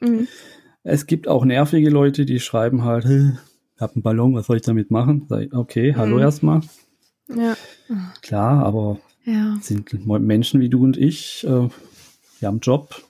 [0.00, 0.28] Mhm.
[0.82, 3.32] Es gibt auch nervige Leute, die schreiben halt, "Hä,
[3.74, 5.26] ich habe einen Ballon, was soll ich damit machen?
[5.28, 6.22] Sag ich, okay, hallo Mhm.
[6.22, 6.60] erstmal.
[7.28, 7.56] Ja.
[8.22, 9.56] Klar, aber Ja.
[9.60, 11.68] sind Menschen wie du und ich, äh, wir
[12.48, 13.02] haben einen Job,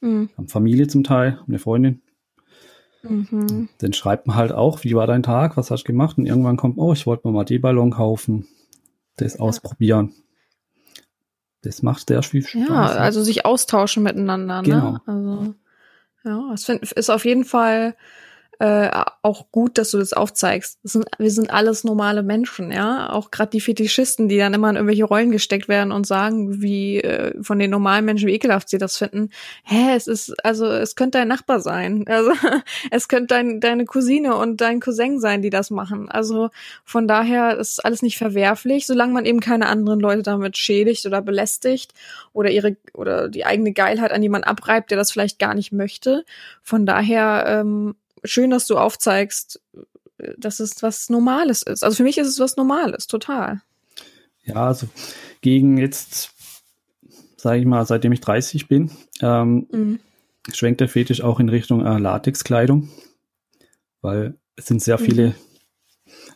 [0.00, 0.28] Mhm.
[0.36, 2.02] haben Familie zum Teil, haben eine Freundin.
[3.02, 3.68] Mhm.
[3.78, 6.18] Dann schreibt man halt auch, wie war dein Tag, was hast du gemacht?
[6.18, 8.46] Und irgendwann kommt, oh, ich wollte mir mal die Ballon kaufen,
[9.16, 10.12] das ausprobieren.
[11.62, 12.68] Das macht sehr viel Spaß.
[12.68, 14.92] Ja, also sich austauschen miteinander, Genau.
[14.92, 15.02] ne?
[15.06, 15.54] Also,
[16.24, 17.96] ja, es ist auf jeden Fall
[18.58, 18.90] äh,
[19.22, 20.78] auch gut, dass du das aufzeigst.
[20.82, 23.10] Das sind, wir sind alles normale Menschen, ja.
[23.10, 27.00] Auch gerade die Fetischisten, die dann immer in irgendwelche Rollen gesteckt werden und sagen, wie
[27.00, 29.30] äh, von den normalen Menschen, wie ekelhaft sie das finden.
[29.64, 32.04] Hä, es ist, also es könnte dein Nachbar sein.
[32.12, 32.32] Also
[32.90, 36.10] es könnte dein, deine Cousine und dein Cousin sein, die das machen.
[36.10, 36.50] Also
[36.84, 41.22] von daher ist alles nicht verwerflich, solange man eben keine anderen Leute damit schädigt oder
[41.22, 41.94] belästigt
[42.32, 46.24] oder ihre oder die eigene Geilheit an jemanden abreibt, der das vielleicht gar nicht möchte.
[46.62, 49.60] Von daher ähm, schön, dass du aufzeigst,
[50.18, 51.84] äh, dass es was Normales ist.
[51.84, 53.62] Also für mich ist es was Normales, total.
[54.44, 54.88] Ja, also
[55.40, 56.32] gegen jetzt,
[57.36, 60.00] sage ich mal, seitdem ich 30 bin, ähm, Mhm.
[60.52, 62.88] schwenkt der Fetisch auch in Richtung äh, Latexkleidung,
[64.00, 65.34] weil es sind sehr viele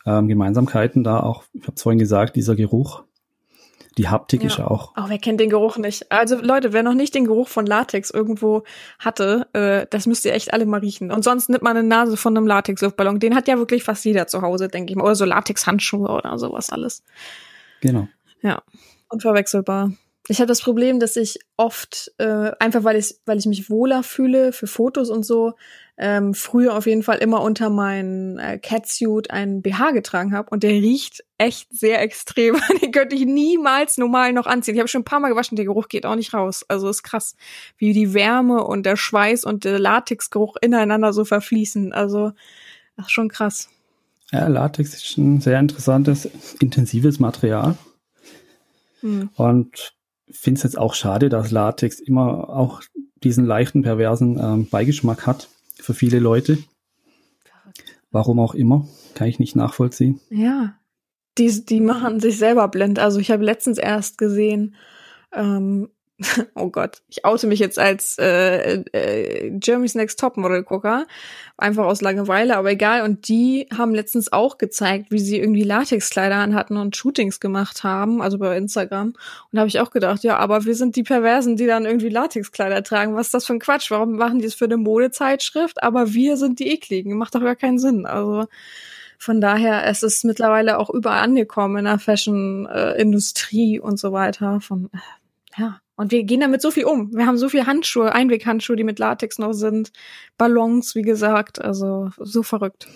[0.06, 1.20] ähm, Gemeinsamkeiten da.
[1.20, 3.02] Auch, ich habe es vorhin gesagt, dieser Geruch,
[3.98, 4.46] die Haptik Ja.
[4.48, 4.96] ist ja auch.
[4.96, 6.10] Auch wer kennt den Geruch nicht?
[6.12, 8.62] Also Leute, wer noch nicht den Geruch von Latex irgendwo
[8.98, 11.10] hatte, äh, das müsst ihr echt alle mal riechen.
[11.10, 13.20] Und sonst nimmt man eine Nase von einem Latex-Luftballon.
[13.20, 15.04] Den hat ja wirklich fast jeder zu Hause, denke ich mal.
[15.04, 17.02] Oder so Latex-Handschuhe oder sowas alles.
[17.80, 18.08] Genau.
[18.42, 18.62] Ja,
[19.08, 19.92] unverwechselbar.
[20.28, 24.02] Ich habe das Problem, dass ich oft, äh, einfach weil ich, weil ich mich wohler
[24.02, 25.54] fühle für Fotos und so,
[25.98, 30.62] ähm, früher auf jeden Fall immer unter meinen äh, Catsuit einen BH getragen habe und
[30.62, 32.56] der riecht echt sehr extrem.
[32.82, 34.74] Den könnte ich niemals normal noch anziehen.
[34.74, 36.64] Ich habe schon ein paar Mal gewaschen, der Geruch geht auch nicht raus.
[36.68, 37.34] Also ist krass,
[37.78, 41.94] wie die Wärme und der Schweiß und der Latexgeruch ineinander so verfließen.
[41.94, 42.32] Also
[42.96, 43.70] das ist schon krass.
[44.32, 46.28] Ja, Latex ist ein sehr interessantes,
[46.60, 47.78] intensives Material.
[49.00, 49.30] Hm.
[49.34, 49.94] Und
[50.30, 52.82] finde es jetzt auch schade, dass Latex immer auch
[53.22, 55.48] diesen leichten, perversen ähm, Beigeschmack hat
[55.80, 56.58] für viele Leute.
[58.10, 60.20] Warum auch immer, kann ich nicht nachvollziehen.
[60.30, 60.78] Ja.
[61.38, 62.98] Die, die machen sich selber blind.
[62.98, 64.74] Also ich habe letztens erst gesehen,
[65.34, 65.90] ähm,
[66.54, 71.06] oh Gott, ich oute mich jetzt als äh, äh, Jeremy's Next Topmodel Gucker,
[71.58, 73.02] einfach aus Langeweile, aber egal.
[73.02, 78.22] Und die haben letztens auch gezeigt, wie sie irgendwie Latexkleider anhatten und Shootings gemacht haben,
[78.22, 79.08] also bei Instagram.
[79.08, 79.16] Und
[79.52, 82.82] da habe ich auch gedacht, ja, aber wir sind die Perversen, die dann irgendwie Latexkleider
[82.82, 83.14] tragen.
[83.14, 83.90] Was ist das für ein Quatsch?
[83.90, 85.82] Warum machen die es für eine Modezeitschrift?
[85.82, 87.18] Aber wir sind die ekligen.
[87.18, 88.06] Macht doch gar keinen Sinn.
[88.06, 88.46] Also
[89.18, 94.60] von daher, es ist mittlerweile auch überall angekommen in der Fashion-Industrie und so weiter.
[94.60, 94.98] Von äh,
[95.56, 95.80] ja.
[95.96, 97.10] Und wir gehen damit so viel um.
[97.14, 99.92] Wir haben so viele Handschuhe, Einweghandschuhe, die mit Latex noch sind,
[100.36, 102.86] Ballons, wie gesagt, also so verrückt.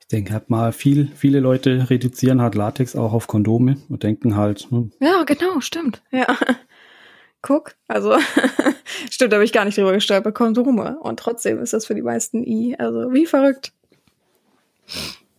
[0.00, 4.34] Ich denke halt mal, viel, viele Leute reduzieren halt Latex auch auf Kondome und denken
[4.34, 6.02] halt, hm, Ja, genau, stimmt.
[6.10, 6.26] Ja.
[7.42, 8.16] Guck, also
[9.10, 10.98] stimmt, da habe ich gar nicht drüber gestolpert, Kondome.
[10.98, 12.74] Und trotzdem ist das für die meisten I.
[12.76, 13.72] Also wie verrückt.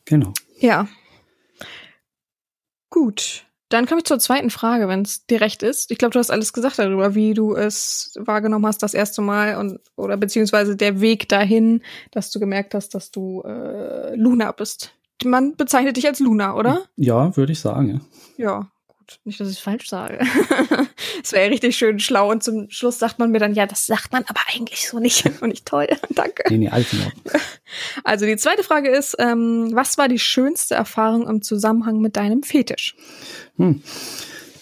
[0.06, 0.32] genau.
[0.60, 0.88] Ja.
[2.90, 3.46] Gut.
[3.70, 5.92] Dann komme ich zur zweiten Frage, wenn es dir recht ist.
[5.92, 9.58] Ich glaube, du hast alles gesagt darüber, wie du es wahrgenommen hast das erste Mal
[9.58, 14.94] und oder beziehungsweise der Weg dahin, dass du gemerkt hast, dass du äh, Luna bist.
[15.24, 16.84] Man bezeichnet dich als Luna, oder?
[16.96, 18.02] Ja, würde ich sagen,
[18.38, 18.44] ja.
[18.44, 19.20] Ja, gut.
[19.24, 20.20] Nicht, dass ich falsch sage.
[21.24, 24.12] Es wäre richtig schön schlau und zum Schluss sagt man mir dann, ja, das sagt
[24.12, 25.24] man aber eigentlich so nicht.
[25.42, 26.44] Und ich toll, danke.
[26.50, 26.88] Nee, nee, alles.
[28.04, 32.42] Also die zweite Frage ist, ähm, was war die schönste Erfahrung im Zusammenhang mit deinem
[32.44, 32.96] Fetisch?
[33.58, 33.84] Hm.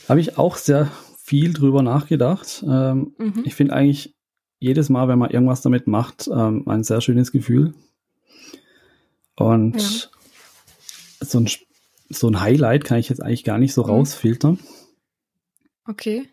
[0.09, 0.91] Habe ich auch sehr
[1.23, 2.63] viel drüber nachgedacht.
[2.67, 3.43] Ähm, Mhm.
[3.45, 4.13] Ich finde eigentlich
[4.59, 7.73] jedes Mal, wenn man irgendwas damit macht, ähm, ein sehr schönes Gefühl.
[9.35, 10.09] Und Ja.
[11.21, 11.49] so, ein,
[12.09, 13.89] so ein Highlight kann ich jetzt eigentlich gar nicht so Mhm.
[13.89, 14.59] rausfiltern.
[15.85, 16.27] Okay.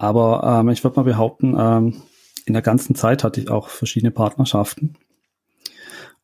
[0.00, 2.02] Aber ähm, ich würde mal behaupten, ähm,
[2.46, 4.96] in der ganzen Zeit hatte ich auch verschiedene Partnerschaften.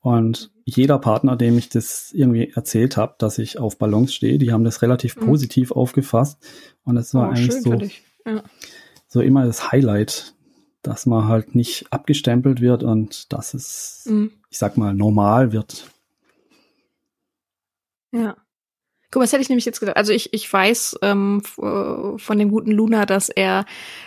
[0.01, 4.51] Und jeder Partner, dem ich das irgendwie erzählt habe, dass ich auf Ballons stehe, die
[4.51, 5.27] haben das relativ Mhm.
[5.27, 6.39] positiv aufgefasst.
[6.85, 7.75] Und es war Oh, eigentlich so.
[8.25, 8.43] Ja.
[9.09, 10.35] so immer das Highlight,
[10.83, 14.31] dass man halt nicht abgestempelt wird und dass es, Mhm.
[14.49, 15.91] ich sag mal, normal wird.
[18.13, 18.37] Ja.
[19.11, 19.97] Guck mal, das hätte ich nämlich jetzt gedacht.
[19.97, 23.65] Also ich, ich weiß ähm, äh, von dem guten Luna, dass er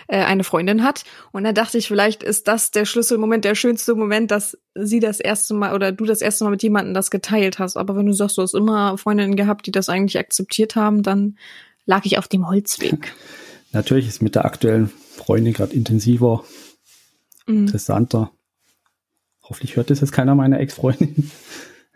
[0.07, 1.03] äh, eine Freundin hat.
[1.31, 5.19] Und da dachte ich, vielleicht ist das der Schlüsselmoment, der schönste Moment, dass sie das
[5.19, 7.77] erste Mal oder du das erste Mal mit jemandem das geteilt hast.
[7.77, 11.38] Aber wenn du sagst, du hast immer Freundinnen gehabt, die das eigentlich akzeptiert haben, dann
[11.85, 13.13] lag ich auf dem Holzweg.
[13.71, 16.43] Natürlich ist mit der aktuellen Freundin gerade intensiver,
[17.49, 17.62] Mhm.
[17.65, 18.31] interessanter.
[19.43, 21.31] Hoffentlich hört das jetzt keiner meiner Ex-Freundin.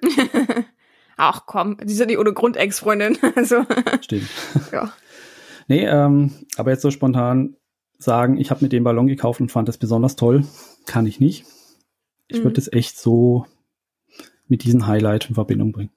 [1.18, 3.18] Ach komm, die sind nicht ohne Grund Ex-Freundin.
[3.36, 3.66] Also,
[4.02, 4.30] Stimmt.
[4.72, 4.92] ja.
[5.70, 7.56] Nee, ähm, aber jetzt so spontan
[7.98, 10.44] sagen, ich habe mir den Ballon gekauft und fand das besonders toll,
[10.86, 11.46] kann ich nicht.
[12.28, 12.44] Ich Mhm.
[12.44, 13.46] würde es echt so
[14.50, 15.92] mit diesem Highlight in Verbindung bringen.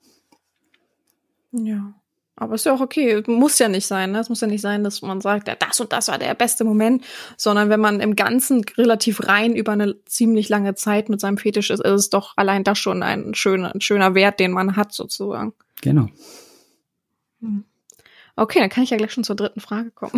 [1.51, 1.95] Ja.
[2.37, 3.23] Aber ist ja auch okay.
[3.27, 4.13] Muss ja nicht sein.
[4.13, 4.21] Ne?
[4.21, 6.65] Es muss ja nicht sein, dass man sagt, ja, das und das war der beste
[6.65, 7.03] Moment,
[7.39, 11.71] sondern wenn man im Ganzen relativ rein über eine ziemlich lange Zeit mit seinem Fetisch
[11.71, 14.93] ist, ist es doch allein das schon ein schöner, ein schöner Wert, den man hat,
[14.93, 15.55] sozusagen.
[15.81, 16.09] Genau.
[18.39, 20.13] Okay, dann kann ich ja gleich schon zur dritten Frage kommen.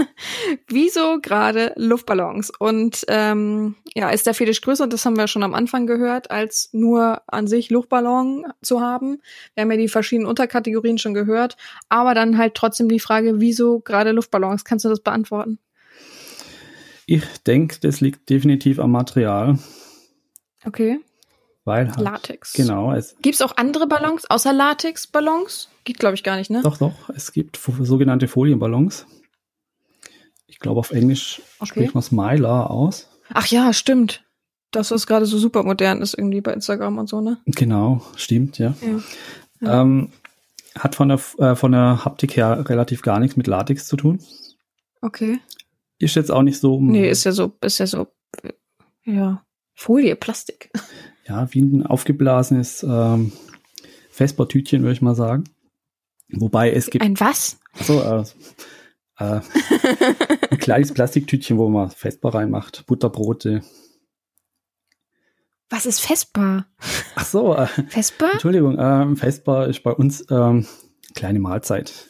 [0.66, 2.50] Wieso gerade Luftballons?
[2.58, 6.70] Und ähm, ja, ist der Fetisch größer, das haben wir schon am Anfang gehört, als
[6.72, 9.20] nur an sich Luftballon zu haben.
[9.54, 11.58] Wir haben ja die verschiedenen Unterkategorien schon gehört,
[11.90, 14.64] aber dann halt trotzdem die Frage, wieso gerade Luftballons?
[14.64, 15.58] Kannst du das beantworten?
[17.04, 19.58] Ich denke, das liegt definitiv am Material,
[20.64, 20.98] Okay.
[21.64, 22.54] weil halt, Latex.
[22.54, 25.68] Genau, es, Gibt's auch andere Ballons außer Latex-Ballons?
[25.84, 26.62] Geht, glaube ich, gar nicht, ne?
[26.62, 29.06] doch, doch, es gibt sogenannte Folienballons.
[30.46, 31.68] Ich glaube, auf Englisch Okay.
[31.68, 33.08] spricht man es Mylar aus.
[33.32, 34.24] Ach ja, stimmt.
[34.70, 37.38] Das, was gerade so super modern ist, irgendwie bei Instagram und so, ne?
[37.46, 38.74] Genau, stimmt, ja.
[39.60, 39.82] Ja.
[39.82, 40.10] Ähm,
[40.74, 44.20] hat von der, äh, von der Haptik her relativ gar nichts mit Latex zu tun.
[45.00, 45.38] Okay.
[45.98, 48.08] Ist jetzt auch nicht so, Nee, ist ja so, ist ja so,
[48.42, 48.52] äh,
[49.04, 49.44] ja,
[49.74, 50.70] Folie, Plastik.
[51.28, 53.32] ja, wie ein aufgeblasenes ähm,
[54.10, 55.44] Vespertütchen, würde ich mal sagen.
[56.40, 57.58] Wobei es gibt Ein was?
[57.80, 58.24] so äh,
[59.18, 59.40] äh,
[60.50, 63.62] ein kleines Plastiktütchen, wo man Vesper reinmacht, Butterbrote.
[65.70, 66.66] Was ist Vespa?
[67.16, 68.32] Ach so, äh, Vespa?
[68.32, 70.66] Entschuldigung, ähm, Vesper ist bei uns ähm,
[71.14, 72.08] kleine Mahlzeit.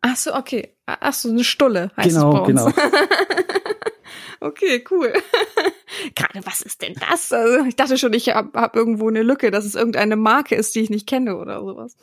[0.00, 0.76] Ach so, okay.
[0.86, 2.74] Ach so, eine Stulle heißt genau, es bei uns.
[2.74, 2.88] genau.
[4.42, 5.12] Okay, cool.
[6.14, 7.32] Gerade, was ist denn das?
[7.32, 10.74] Also, ich dachte schon, ich habe hab irgendwo eine Lücke, dass es irgendeine Marke ist,
[10.74, 11.96] die ich nicht kenne oder sowas.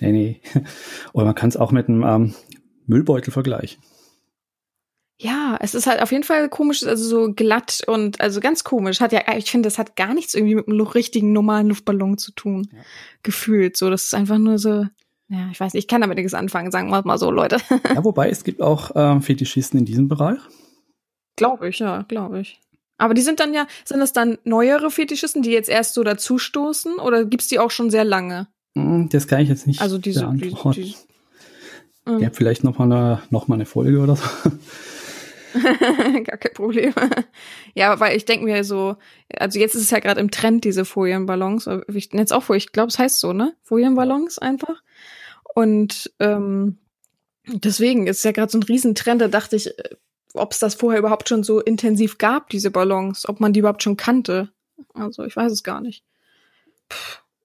[0.00, 0.40] Nee, nee.
[1.12, 2.34] Oder man kann es auch mit einem ähm,
[2.86, 3.82] Müllbeutel vergleichen.
[5.18, 9.00] Ja, es ist halt auf jeden Fall komisch, also so glatt und also ganz komisch.
[9.00, 12.32] Hat ja, ich finde, das hat gar nichts irgendwie mit einem richtigen normalen Luftballon zu
[12.32, 12.68] tun.
[12.70, 12.82] Ja.
[13.22, 13.78] Gefühlt.
[13.78, 14.84] So, das ist einfach nur so,
[15.28, 17.56] ja, ich weiß nicht, ich kann damit nichts anfangen, sagen wir mal so, Leute.
[17.94, 20.38] Ja, wobei es gibt auch ähm, Fetischisten in diesem Bereich.
[21.36, 22.60] glaube ich, ja, glaube ich.
[22.98, 26.94] Aber die sind dann ja, sind das dann neuere Fetischisten, die jetzt erst so dazustoßen
[26.98, 28.48] oder gibt's die auch schon sehr lange?
[28.76, 30.82] Hm, Das kann ich jetzt nicht Also diese, die, beantworten.
[30.82, 30.94] die,
[32.06, 34.24] ähm, Ja, vielleicht noch mal, eine, noch mal eine Folge oder so.
[36.24, 36.92] Gar kein Problem.
[37.74, 38.96] ja, weil ich denke mir so,
[39.38, 41.68] also jetzt ist es ja gerade im Trend, diese Folienballons.
[41.94, 43.54] Ich nenne es auch vor, ich glaube, es heißt so, ne?
[43.62, 44.82] Folienballons einfach.
[45.54, 46.76] Und ähm,
[47.46, 49.72] deswegen ist ja gerade so ein Riesentrend, da dachte ich,
[50.36, 53.82] ob es das vorher überhaupt schon so intensiv gab, diese Ballons, ob man die überhaupt
[53.82, 54.50] schon kannte.
[54.94, 56.04] Also ich weiß es gar nicht.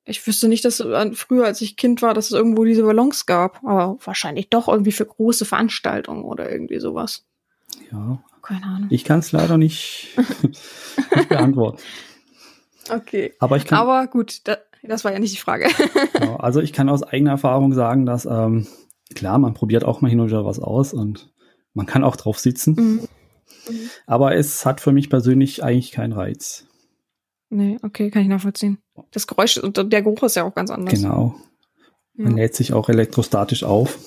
[0.05, 3.25] Ich wüsste nicht, dass äh, früher, als ich Kind war, dass es irgendwo diese Ballons
[3.25, 3.63] gab.
[3.63, 7.25] Aber wahrscheinlich doch irgendwie für große Veranstaltungen oder irgendwie sowas.
[7.91, 8.87] Ja, Keine Ahnung.
[8.89, 10.09] ich kann es leider nicht,
[11.15, 11.81] nicht beantworten.
[12.89, 13.33] Okay.
[13.39, 15.67] Aber ich kann, Aber gut, da, das war ja nicht die Frage.
[16.39, 18.67] also ich kann aus eigener Erfahrung sagen, dass ähm,
[19.15, 21.30] klar, man probiert auch mal hin und wieder was aus und
[21.73, 22.73] man kann auch drauf sitzen.
[22.73, 23.07] Mhm.
[24.05, 26.65] Aber es hat für mich persönlich eigentlich keinen Reiz.
[27.49, 28.79] nee, okay, kann ich nachvollziehen.
[29.11, 30.93] Das Geräusch und der Geruch ist ja auch ganz anders.
[30.93, 31.35] Genau.
[32.15, 32.25] Ja.
[32.25, 33.99] Man lädt sich auch elektrostatisch auf.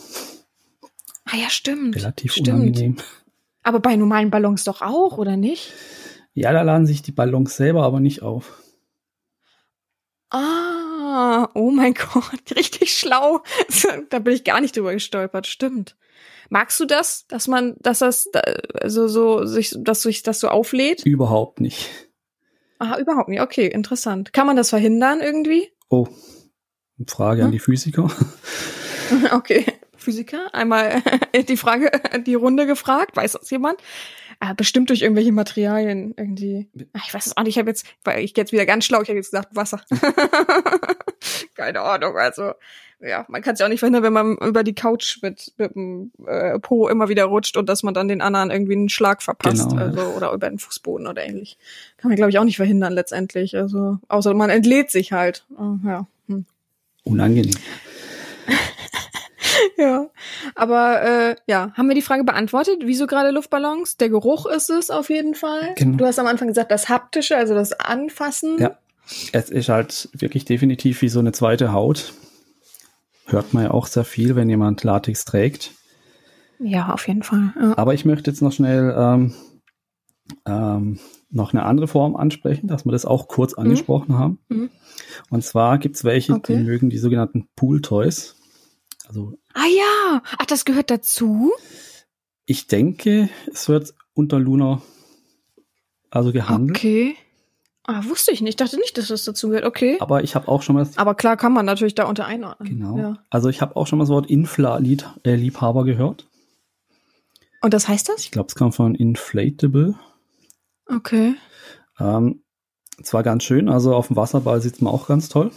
[1.24, 1.96] Ah ja, stimmt.
[1.96, 2.48] Relativ stimmt.
[2.48, 2.96] unangenehm.
[3.62, 5.72] Aber bei normalen Ballons doch auch, oder nicht?
[6.34, 8.62] Ja, da laden sich die Ballons selber aber nicht auf.
[10.30, 13.42] Ah, oh mein Gott, richtig schlau.
[14.10, 15.96] da bin ich gar nicht drüber gestolpert, stimmt.
[16.50, 18.40] Magst du das, dass man, dass das, da-
[18.80, 21.04] also so, sich, dass sich das so auflädt?
[21.06, 21.90] Überhaupt nicht.
[22.78, 23.40] Ah, überhaupt nicht.
[23.40, 24.32] Okay, interessant.
[24.32, 25.70] Kann man das verhindern irgendwie?
[25.88, 26.06] Oh,
[27.08, 27.52] Frage an Hm?
[27.52, 28.08] die Physiker.
[29.32, 29.64] Okay.
[29.96, 31.02] Physiker, einmal
[31.48, 31.90] die Frage,
[32.26, 33.80] die Runde gefragt, weiß das jemand?
[34.40, 36.68] Ah, bestimmt durch irgendwelche Materialien irgendwie.
[36.94, 39.02] Ah, Ich weiß es auch nicht, ich habe jetzt, weil ich jetzt wieder ganz schlau,
[39.02, 39.80] ich habe jetzt gesagt Wasser.
[41.54, 42.52] Keine Ahnung, also
[43.06, 45.74] ja, man kann es ja auch nicht verhindern, wenn man über die Couch mit, mit
[45.74, 49.22] dem äh, Po immer wieder rutscht und dass man dann den anderen irgendwie einen Schlag
[49.22, 51.58] verpasst, Genau, also oder über den Fußboden oder ähnlich.
[51.98, 55.44] Kann man glaube ich auch nicht verhindern letztendlich, also außer man entlädt sich halt.
[55.58, 56.06] Oh, ja.
[56.28, 56.46] Hm.
[57.04, 57.54] Unangenehm.
[59.76, 60.08] Ja,
[60.54, 62.82] aber äh, ja, haben wir die Frage beantwortet?
[62.84, 63.96] Wieso gerade Luftballons?
[63.96, 65.74] Der Geruch ist es auf jeden Fall.
[65.76, 65.96] Genau.
[65.96, 68.58] Du hast am Anfang gesagt, das Haptische, also das Anfassen.
[68.58, 68.78] Ja.
[69.32, 72.14] Es ist halt wirklich definitiv wie so eine zweite Haut.
[73.26, 75.72] Hört man ja auch sehr viel, wenn jemand Latex trägt.
[76.58, 77.52] Ja, auf jeden Fall.
[77.60, 77.78] Ja.
[77.78, 79.34] Aber ich möchte jetzt noch schnell ähm,
[80.46, 80.98] ähm,
[81.30, 84.38] noch eine andere Form ansprechen, dass wir das auch kurz angesprochen haben.
[84.48, 84.70] Mhm.
[85.30, 86.56] Und zwar gibt's welche, Okay.
[86.56, 88.36] die mögen die sogenannten Pool Toys.
[89.08, 91.52] Also Ah ja, ach, das gehört dazu?
[92.46, 94.82] ich denke, es wird unter Luna
[96.10, 96.76] also gehandelt.
[96.78, 97.16] Okay.
[97.86, 98.50] Ah, wusste ich nicht.
[98.50, 99.66] Ich dachte nicht, dass das dazu gehört.
[99.66, 99.98] Okay.
[100.00, 102.68] Aber ich habe auch schon mal, Aber klar kann man natürlich da unter einordnen.
[102.70, 103.18] genau, Ja.
[103.30, 106.26] also ich habe auch schon mal das Wort Infla-Liebhaber gehört.
[107.60, 108.20] Und das heißt das?
[108.22, 109.94] Ich glaube, es kam von Inflatable.
[110.86, 111.34] Okay.
[111.98, 112.42] Ähm,
[113.02, 115.50] zwar ganz schön, also auf dem Wasserball sitzt man auch ganz toll.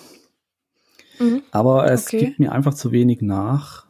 [1.20, 1.44] Mhm.
[1.52, 2.20] Aber es Okay.
[2.26, 3.86] gibt mir einfach zu wenig nach.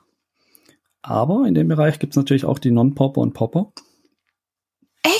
[1.01, 3.71] Aber in dem Bereich gibt es natürlich auch die Non-Popper und Popper.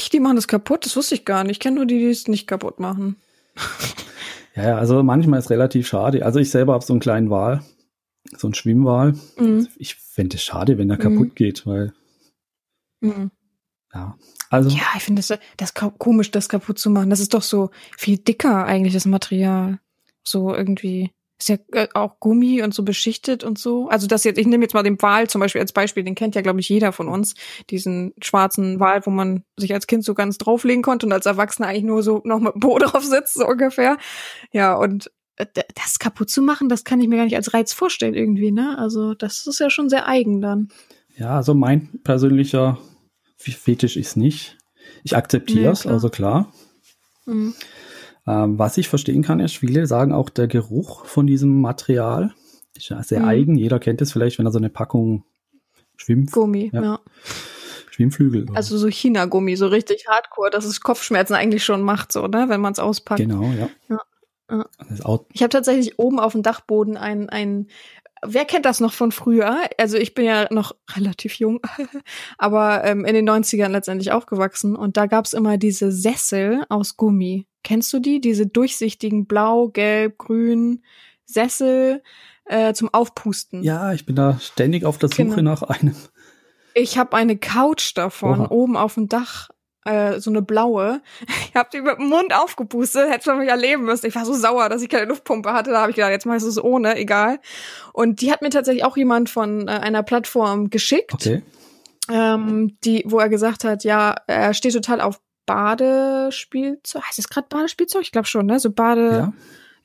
[0.08, 0.14] Echt?
[0.14, 0.86] Die machen das kaputt?
[0.86, 1.51] Das wusste ich gar nicht.
[1.58, 3.18] Ich kenne nur die, die es nicht kaputt machen.
[4.55, 6.26] Ja, also manchmal ist relativ schade.
[6.26, 7.64] Also ich selber habe so einen kleinen Wal,
[8.36, 9.14] so einen Schwimmwal.
[9.38, 9.68] Mhm.
[9.76, 11.01] Ich fände es schade, wenn der Mhm.
[11.03, 11.93] kaputt geht, weil,
[12.99, 13.30] Mhm.
[13.93, 14.18] ja.
[14.49, 17.12] Also, Ja, ich finde das, das komisch, das kaputt zu machen.
[17.12, 19.80] Das ist doch so viel dicker eigentlich, das Material.
[20.24, 21.12] So irgendwie.
[21.40, 23.90] Ist ja äh, auch Gummi und so beschichtet und so.
[23.90, 26.34] Also das jetzt, ich nehme jetzt mal den Wal zum Beispiel als Beispiel, den kennt
[26.36, 27.36] ja, glaube ich, jeder von uns.
[27.70, 31.68] Diesen schwarzen Wal, wo man sich als Kind so ganz drauflegen konnte und als Erwachsener
[31.68, 33.98] eigentlich nur so noch mit dem Po drauf sitzt, so ungefähr.
[34.52, 37.72] Ja, und äh, das kaputt zu machen, das kann ich mir gar nicht als Reiz
[37.72, 38.76] vorstellen irgendwie, ne?
[38.80, 40.70] Also das ist ja schon sehr eigen dann.
[41.18, 42.80] ja, also mein persönlicher
[43.38, 44.58] Fetisch ist nicht.
[45.04, 45.94] Ich akzeptiere Nee, es, klar.
[45.94, 46.52] also klar.
[47.28, 47.54] Mhm.
[48.28, 52.34] Ähm, was ich verstehen kann, ist, viele sagen auch, der Geruch von diesem Material
[52.75, 53.25] ist ja sehr Mhm.
[53.28, 53.55] eigen.
[53.57, 55.23] Jeder kennt es vielleicht, wenn er so eine Packung
[55.95, 56.82] Schwimm Gummi, Ja.
[56.84, 56.99] ja.
[57.91, 58.45] Schwimmflügel.
[58.53, 62.61] Also so China-Gummi, so richtig hardcore, dass es Kopfschmerzen eigentlich schon macht, so, ne, wenn
[62.61, 63.19] man es auspackt.
[63.19, 63.69] genau, ja.
[63.89, 63.99] Ja.
[64.49, 64.65] Ja.
[65.34, 67.67] Ich habe tatsächlich oben auf dem Dachboden ein, ein,
[68.25, 69.57] wer kennt das noch von früher?
[69.78, 71.59] Also ich bin ja noch relativ jung,
[72.38, 77.45] aber ähm, in den 90ern letztendlich aufgewachsen und da gab's immer diese Sessel aus Gummi.
[77.68, 78.22] Kennst du die?
[78.22, 80.84] Diese durchsichtigen Blau, Gelb, Grün
[81.26, 82.01] Sessel
[82.45, 83.61] äh, zum Aufpusten.
[83.61, 85.41] ja, ich bin da ständig auf der Suche Genau.
[85.41, 85.95] nach einem.
[86.74, 88.51] Ich habe eine Couch davon Oha.
[88.51, 89.49] oben auf dem Dach,
[89.84, 91.01] äh, so eine blaue.
[91.49, 94.05] Ich habe die mit dem Mund aufgepustet, hätte man mich erleben müssen.
[94.05, 95.72] Ich war so sauer, dass ich keine Luftpumpe hatte.
[95.72, 97.39] Da habe ich gedacht, jetzt mach ich es ohne, egal.
[97.91, 101.41] Und die hat mir tatsächlich auch jemand von äh, einer Plattform geschickt, Okay.
[102.09, 107.02] ähm, die, wo er gesagt hat, ja, er steht total auf Badespielzeug.
[107.04, 108.04] Heißt es gerade Badespielzeug?
[108.04, 108.60] Ich glaube schon, ne?
[108.60, 109.34] So Bade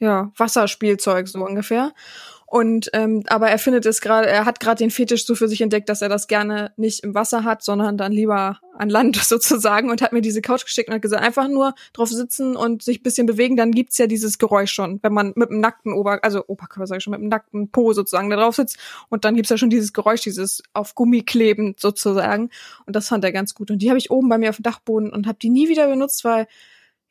[0.01, 0.07] Ja.
[0.07, 1.93] ja, Wasserspielzeug so ungefähr.
[2.53, 5.63] Und ähm, aber er findet es gerade, er hat gerade den Fetisch so für sich
[5.63, 9.89] entdeckt, dass er das gerne nicht im Wasser hat, sondern dann lieber an Land sozusagen
[9.89, 13.03] und hat mir diese Couch geschickt und hat gesagt, einfach nur drauf sitzen und sich
[13.03, 16.45] bisschen bewegen, dann gibt's ja dieses Geräusch schon, wenn man mit dem nackten Ober, also
[16.47, 18.77] Oberkörper sag ich schon, mit dem nackten Po sozusagen da drauf sitzt
[19.09, 22.51] und dann gibt's ja schon dieses Geräusch, dieses auf Gummi klebend sozusagen.
[22.85, 23.71] Und das fand er ganz gut.
[23.71, 25.89] Und die habe ich oben bei mir auf dem Dachboden und habe die nie wieder
[25.89, 26.47] benutzt, weil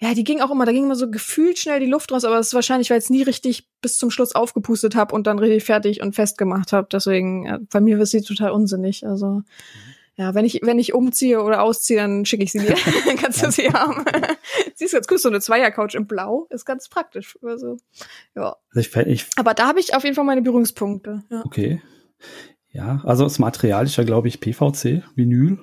[0.01, 2.35] ja, die ging auch immer, da ging immer so gefühlt schnell die Luft raus, aber
[2.37, 5.37] das ist wahrscheinlich, weil ich es nie richtig bis zum Schluss aufgepustet habe und dann
[5.37, 6.87] richtig fertig und festgemacht habe.
[6.91, 9.05] Deswegen, ja, bei mir ist sie total unsinnig.
[9.05, 9.43] Also,
[10.15, 12.75] ja, wenn ich, wenn ich umziehe oder ausziehe, dann schicke ich sie dir.
[13.05, 14.03] dann kannst du sie haben.
[14.75, 16.47] sie ist ganz cool, so eine Zweier-Couch in Blau.
[16.49, 17.37] Ist ganz praktisch.
[17.43, 17.77] Also,
[18.35, 18.55] ja.
[18.73, 21.21] Also ich, ich, Aber da habe ich auf jeden Fall meine Berührungspunkte.
[21.29, 21.79] Ja, okay.
[22.71, 25.59] Ja, also das Material ist ja, glaube ich, PVC, Vinyl.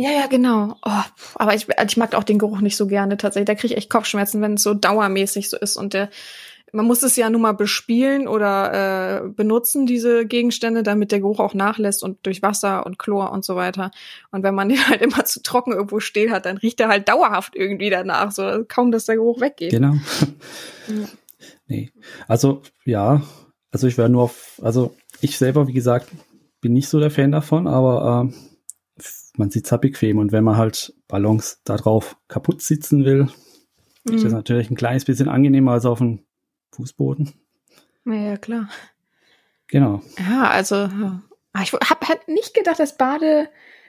[0.00, 0.76] Ja, ja genau.
[0.84, 1.02] Oh,
[1.34, 3.46] aber ich, ich mag auch den Geruch nicht so gerne tatsächlich.
[3.46, 6.10] Da kriege ich echt Kopfschmerzen, wenn es so dauermäßig so ist und der
[6.72, 11.40] man muss es ja nun mal bespielen oder äh, benutzen, diese Gegenstände, damit der Geruch
[11.40, 13.90] auch nachlässt und durch Wasser und Chlor und so weiter.
[14.30, 17.08] Und wenn man den halt immer zu trocken irgendwo stehen hat, dann riecht er halt
[17.08, 19.70] dauerhaft irgendwie danach, so kaum, dass der Geruch weggeht.
[19.70, 19.94] Genau.
[20.88, 21.06] Ja.
[21.66, 21.90] Nee.
[22.28, 23.22] Also, ja,
[23.70, 26.08] also ich wäre nur auf, also ich selber, wie gesagt,
[26.60, 28.34] bin nicht so der Fan davon, aber ähm,
[29.40, 33.28] man sitzt halt bequem und wenn man halt Ballons da drauf kaputt sitzen will,
[34.04, 34.38] ist das Mhm.
[34.38, 36.20] natürlich ein kleines bisschen angenehmer als auf dem
[36.72, 37.32] Fußboden.
[38.06, 38.68] Ja, klar.
[39.66, 40.02] Genau.
[40.18, 40.74] Ja, also.
[41.52, 43.48] Ah, ich habe halt nicht gedacht, dass Bade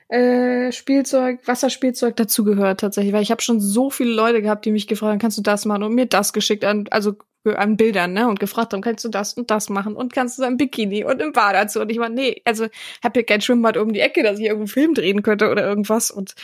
[0.10, 4.88] äh, Spielzeug, Wasserspielzeug dazugehört tatsächlich, weil ich habe schon so viele Leute gehabt, die mich
[4.88, 7.16] gefragt haben, kannst du das machen und mir das geschickt an, also
[7.46, 10.44] an Bildern, ne, und gefragt haben, kannst du das und das machen und kannst du
[10.44, 12.68] ein Bikini und im Badeanzug und ich war nee, also
[13.04, 16.12] hab hier kein Schwimmbad um die Ecke, dass ich irgendeinen Film drehen könnte oder irgendwas
[16.12, 16.36] und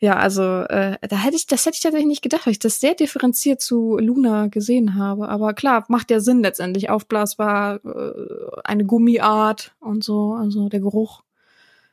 [0.00, 2.80] ja, also äh, da hätte ich, das hätte ich tatsächlich nicht gedacht, weil ich das
[2.80, 5.28] sehr differenziert zu Luna gesehen habe.
[5.28, 11.22] Aber klar, macht ja Sinn letztendlich, aufblasbar, äh, eine Gummiart und so, also der Geruch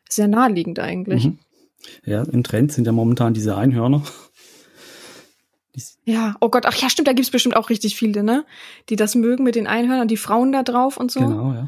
[0.08, 1.26] ist sehr naheliegend eigentlich.
[1.26, 1.40] Mhm.
[2.06, 4.04] Ja, im Trend sind ja momentan diese Einhörner.
[6.06, 8.46] Ja, oh Gott, ach ja, stimmt, da gibt's bestimmt auch richtig viele, ne?
[8.90, 11.20] Die das mögen mit den Einhörnern, die Frauen da drauf und so.
[11.20, 11.68] Genau, ja.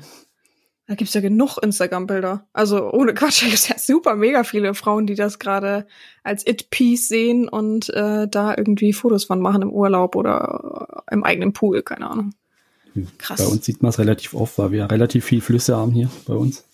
[0.88, 2.48] Da gibt's ja genug Instagram-Bilder.
[2.52, 5.86] Also ohne Quatsch, da gibt's ja super mega viele Frauen, die das gerade
[6.24, 11.24] als It-Piece sehen und äh, da irgendwie Fotos von machen im Urlaub oder äh, im
[11.24, 12.34] eigenen Pool, keine Ahnung.
[13.20, 13.40] Krass.
[13.40, 16.34] Bei uns sieht man es relativ oft, weil wir relativ viel Flüsse haben hier bei
[16.34, 16.66] uns.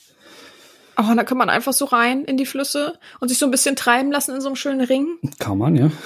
[0.98, 3.52] Oh, und da kann man einfach so rein in die Flüsse und sich so ein
[3.52, 5.18] bisschen treiben lassen in so einem schönen Ring.
[5.39, 5.91] Kann man, ja.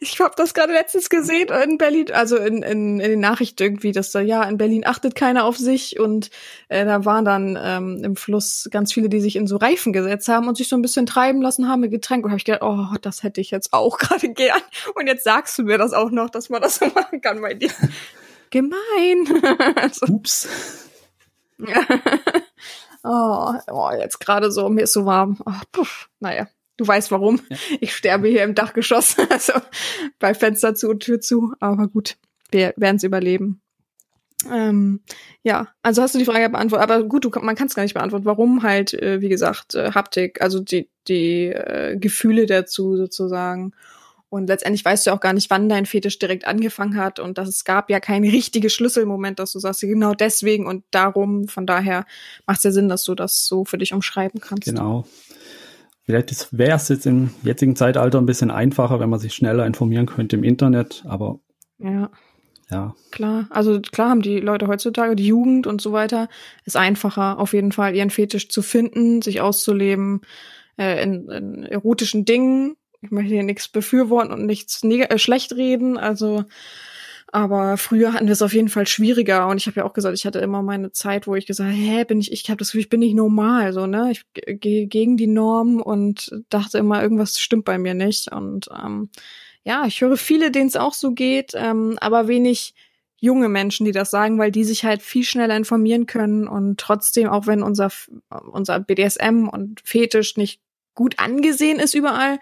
[0.00, 3.92] Ich habe das gerade letztens gesehen in Berlin, also in, in, in den Nachrichten irgendwie,
[3.92, 6.30] dass da ja in Berlin achtet keiner auf sich und
[6.68, 10.28] äh, da waren dann ähm, im Fluss ganz viele, die sich in so Reifen gesetzt
[10.28, 12.62] haben und sich so ein bisschen treiben lassen haben mit Getränk und habe ich gedacht,
[12.62, 14.62] oh, das hätte ich jetzt auch gerade gern.
[14.94, 17.54] Und jetzt sagst du mir das auch noch, dass man das so machen kann bei
[17.54, 17.70] dir.
[18.50, 19.42] Gemein.
[19.76, 20.48] also, Ups.
[23.06, 25.38] Oh, oh, jetzt gerade so, mir ist so warm.
[25.44, 26.48] Oh, puff, naja.
[26.76, 27.40] Du weißt warum.
[27.48, 27.56] Ja.
[27.80, 29.54] Ich sterbe hier im Dachgeschoss, also
[30.18, 31.54] bei Fenster zu und Tür zu.
[31.60, 32.16] Aber gut,
[32.50, 33.60] wir werden es überleben.
[34.52, 35.00] Ähm,
[35.42, 36.90] ja, also hast du die Frage beantwortet.
[36.90, 38.26] Aber gut, du, man kann es gar nicht beantworten.
[38.26, 43.72] Warum halt, äh, wie gesagt, äh, Haptik, also die, die äh, Gefühle dazu sozusagen.
[44.28, 47.20] Und letztendlich weißt du auch gar nicht, wann dein Fetisch direkt angefangen hat.
[47.20, 51.48] Und dass es gab ja kein richtiges Schlüsselmoment, dass du sagst, genau deswegen und darum.
[51.48, 52.04] Von daher
[52.46, 54.64] macht es ja Sinn, dass du das so für dich umschreiben kannst.
[54.64, 55.04] Genau.
[56.06, 60.06] Vielleicht wäre es jetzt im jetzigen Zeitalter ein bisschen einfacher, wenn man sich schneller informieren
[60.06, 61.40] könnte im Internet, aber
[61.78, 62.10] Ja.
[62.70, 66.28] ja, Klar, also klar haben die Leute heutzutage, die Jugend und so weiter,
[66.64, 70.20] ist einfacher, auf jeden Fall ihren Fetisch zu finden, sich auszuleben
[70.78, 72.76] äh, in, in erotischen Dingen.
[73.00, 76.44] Ich möchte hier nichts befürworten und nichts äh, schlecht reden, also
[77.32, 80.16] aber früher hatten wir es auf jeden Fall schwieriger und ich habe ja auch gesagt,
[80.16, 82.82] ich hatte immer meine Zeit, wo ich gesagt hä, bin ich, ich habe das Gefühl,
[82.82, 84.12] ich bin nicht normal, so, ne?
[84.12, 88.32] Ich gehe gegen die Norm und dachte immer, irgendwas stimmt bei mir nicht.
[88.32, 89.10] Und ähm,
[89.64, 92.74] ja, ich höre viele, denen es auch so geht, ähm, aber wenig
[93.18, 97.28] junge Menschen, die das sagen, weil die sich halt viel schneller informieren können und trotzdem,
[97.28, 97.90] auch wenn unser,
[98.52, 100.60] unser BDSM und Fetisch nicht
[100.94, 102.38] gut angesehen ist überall,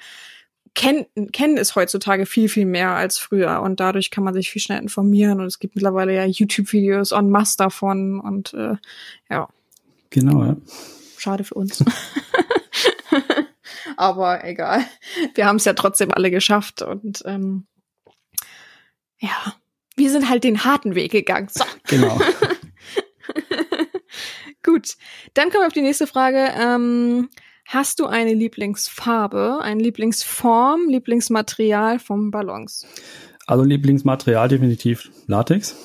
[0.75, 4.61] kennen, kennen es heutzutage viel, viel mehr als früher und dadurch kann man sich viel
[4.61, 8.77] schneller informieren und es gibt mittlerweile ja YouTube-Videos en masse davon und äh,
[9.31, 9.49] ja,
[10.11, 10.57] genau, ja.
[11.17, 11.83] schade für uns.
[13.97, 14.85] Aber egal.
[15.35, 17.67] Wir haben es ja trotzdem alle geschafft und ähm,
[19.19, 19.55] ja,
[19.97, 21.49] wir sind halt den harten Weg gegangen.
[21.51, 22.21] So, Genau.
[24.63, 24.97] gut.
[25.35, 26.53] Dann kommen wir auf die nächste Frage.
[26.57, 27.29] Ähm,
[27.75, 32.87] hast du eine Lieblingsfarbe, eine Lieblingsform, Lieblingsmaterial vom Ballons?
[33.47, 35.77] Also Lieblingsmaterial definitiv Latex.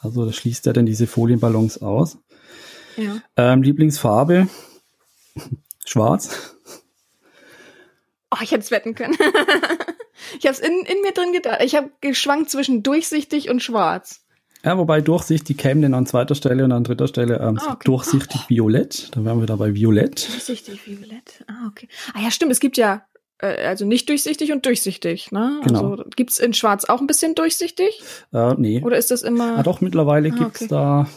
[0.00, 2.18] Also das schließt ja dann diese Folienballons aus.
[2.96, 3.20] Ja.
[3.36, 4.48] Ähm, Lieblingsfarbe
[5.84, 6.56] Schwarz.
[8.30, 9.16] Oh, ich hätte es wetten können.
[10.38, 11.62] ich habe es in, in mir drin gedacht.
[11.62, 14.24] Ich habe geschwankt zwischen durchsichtig und schwarz.
[14.64, 17.82] Ja, wobei durchsichtig käme dann an zweiter Stelle und an dritter Stelle ähm, Ah, okay.
[17.84, 19.10] durchsichtig Violett.
[19.16, 20.28] Da wären wir dabei Violett.
[20.28, 21.44] Durchsichtig, violett.
[21.46, 21.88] Ah, okay.
[22.14, 22.50] Ah ja, stimmt.
[22.52, 23.02] Es gibt ja
[23.38, 25.60] äh, also nicht durchsichtig und durchsichtig, ne?
[25.64, 25.90] Genau.
[25.92, 28.02] Also gibt's in Schwarz auch ein bisschen durchsichtig?
[28.32, 28.82] Äh, nee.
[28.82, 30.68] Oder ist das immer Ah, doch, mittlerweile Ah, gibt's okay.
[30.70, 31.08] da,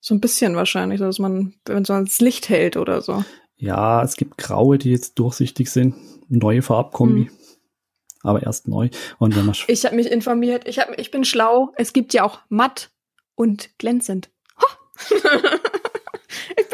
[0.00, 3.24] so ein bisschen wahrscheinlich, dass man, wenn so ans Licht hält oder so?
[3.56, 5.94] ja, es gibt graue, die jetzt durchsichtig sind.
[6.28, 7.26] Neue Farbkombi.
[7.26, 7.30] Hm.
[8.24, 8.88] Aber erst neu.
[9.18, 10.66] Und wenn man Ich habe mich informiert.
[10.66, 11.72] Ich, hab, ich bin schlau.
[11.76, 12.90] Es gibt ja auch matt
[13.36, 14.30] und glänzend.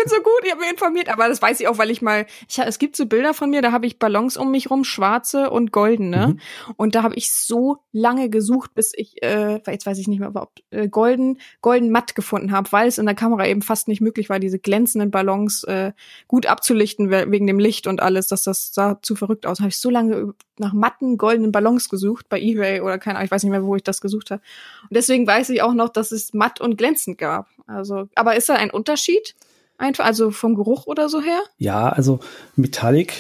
[0.00, 2.24] Bin so gut, ich habe mich informiert, aber das weiß ich auch, weil ich mal,
[2.48, 5.50] ich, es gibt so Bilder von mir, da habe ich Ballons um mich rum, schwarze
[5.50, 6.28] und goldene.
[6.28, 6.40] Mhm.
[6.76, 10.32] Und da habe ich so lange gesucht, bis ich, äh, jetzt weiß ich nicht mehr,
[10.34, 14.00] ob äh, golden, golden matt gefunden habe, weil es in der Kamera eben fast nicht
[14.00, 15.92] möglich war, diese glänzenden Ballons äh,
[16.28, 19.58] gut abzulichten we- wegen dem Licht und alles, dass das sah zu verrückt aus.
[19.58, 23.30] Habe ich so lange nach matten goldenen Ballons gesucht bei eBay oder keine Ahnung, ich
[23.30, 24.40] weiß nicht mehr, wo ich das gesucht habe.
[24.82, 27.48] Und deswegen weiß ich auch noch, dass es matt und glänzend gab.
[27.66, 29.34] Also, aber ist da ein Unterschied?
[29.80, 31.40] Einfach, also vom Geruch oder so her?
[31.56, 32.20] ja, also
[32.54, 33.14] Metallic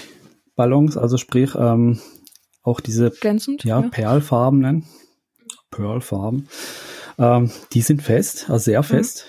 [0.56, 1.98] Ballons, also sprich ähm,
[2.62, 3.64] auch diese Glänzend?
[3.64, 4.86] ja, Perlfarbenen,
[5.70, 6.48] Pearlfarben,
[7.18, 9.26] ähm, die sind fest, also sehr fest.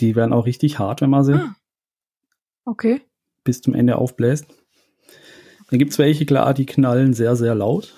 [0.00, 1.54] Die werden auch richtig hart, wenn man sie Ah.
[2.64, 3.02] Okay.
[3.44, 4.46] bis zum Ende aufbläst.
[5.70, 7.94] Dann gibt's welche, klar, die knallen sehr, sehr laut.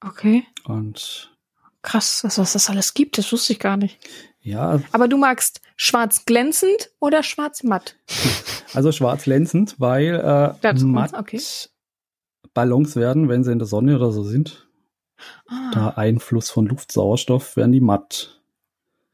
[0.00, 0.44] Okay.
[0.64, 1.32] Und
[1.82, 3.98] Krass, dass was das alles gibt, das wusste ich gar nicht.
[4.46, 7.96] Ja, Aber du magst schwarz glänzend oder schwarz matt?
[8.74, 10.14] also schwarz glänzend, weil
[10.62, 11.40] äh, matt okay.
[12.54, 14.66] Ballons werden, wenn sie in der Sonne oder so sind,
[15.48, 18.40] Ah, da Einfluss von Luftsauerstoff, werden die matt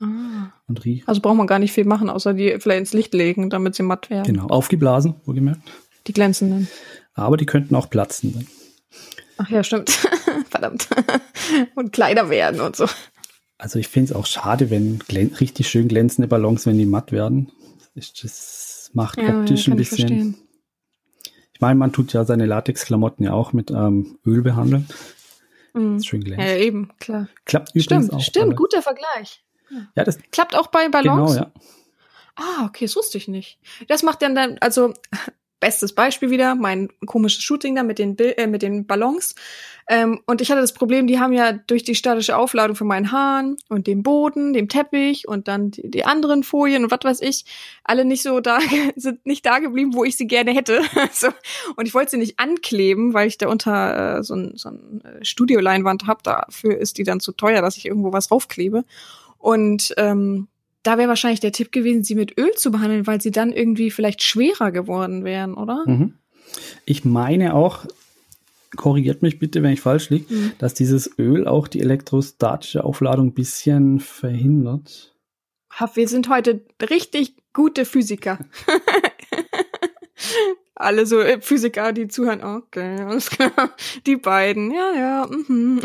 [0.00, 0.52] ah.
[0.66, 1.06] und riechen.
[1.06, 3.82] Also braucht man gar nicht viel machen, außer die vielleicht ins Licht legen, damit sie
[3.82, 4.24] matt werden.
[4.24, 5.60] Genau, aufgeblasen, wohlgemerkt.
[6.06, 6.68] Die glänzenden.
[7.14, 8.48] Aber die könnten auch platzen.
[9.36, 9.90] Ach ja, stimmt.
[10.50, 10.88] Verdammt.
[11.74, 12.86] und kleiner werden und so.
[13.62, 17.52] Also ich finde es auch schade, wenn richtig schön glänzende Ballons, wenn die matt werden.
[17.94, 20.08] Das, macht optisch ein ich bisschen.
[20.08, 20.34] verstehen.
[21.54, 24.88] Ich meine, man tut ja seine Latexklamotten ja auch mit ähm, Öl behandeln.
[25.74, 26.02] Mhm.
[26.02, 26.48] Schön glänzend.
[26.48, 27.28] Ja, eben, klar.
[27.44, 28.20] Klappt übrigens Stimmt, auch.
[28.20, 28.54] stimmt, alle.
[28.56, 29.44] guter Vergleich.
[29.94, 31.34] Ja, das Klappt auch bei Ballons?
[31.36, 31.52] genau, ja.
[32.34, 33.60] Ah, okay, das wusste ich nicht.
[33.86, 34.92] Das macht dann dann, also
[35.62, 39.36] bestes Beispiel wieder, mein komisches Shooting da mit den, Bil äh, mit den Ballons.
[39.88, 43.12] Ähm, und ich hatte das Problem, die haben ja durch die statische Aufladung von meinen
[43.12, 47.20] Haaren und dem Boden, dem Teppich und dann die, die anderen Folien und was weiß
[47.20, 47.44] ich,
[47.84, 48.58] alle nicht so da,
[48.96, 50.82] sind nicht da geblieben, wo ich sie gerne hätte.
[51.12, 51.28] so.
[51.76, 55.00] Und ich wollte sie nicht ankleben, weil ich da unter äh, so ein, so ein
[55.04, 56.24] äh, Studioleinwand hab.
[56.24, 58.84] Dafür ist die dann zu teuer, dass ich irgendwo was raufklebe.
[59.38, 60.48] Und ähm,
[60.82, 63.90] da wäre wahrscheinlich der Tipp gewesen, sie mit Öl zu behandeln, weil sie dann irgendwie
[63.90, 65.84] vielleicht schwerer geworden wären, oder?
[65.86, 66.14] Mhm.
[66.84, 67.86] Ich meine auch,
[68.76, 70.52] korrigiert mich bitte, wenn ich falsch liege, Mhm.
[70.58, 75.14] dass dieses Öl auch die elektrostatische Aufladung ein bisschen verhindert.
[75.94, 78.38] Wir sind heute richtig gute Physiker.
[80.74, 83.52] Alle so äh, Physiker, die zuhören, okay, alles klar.
[84.06, 85.28] Die beiden, ja, ja.
[85.48, 85.80] Mhm.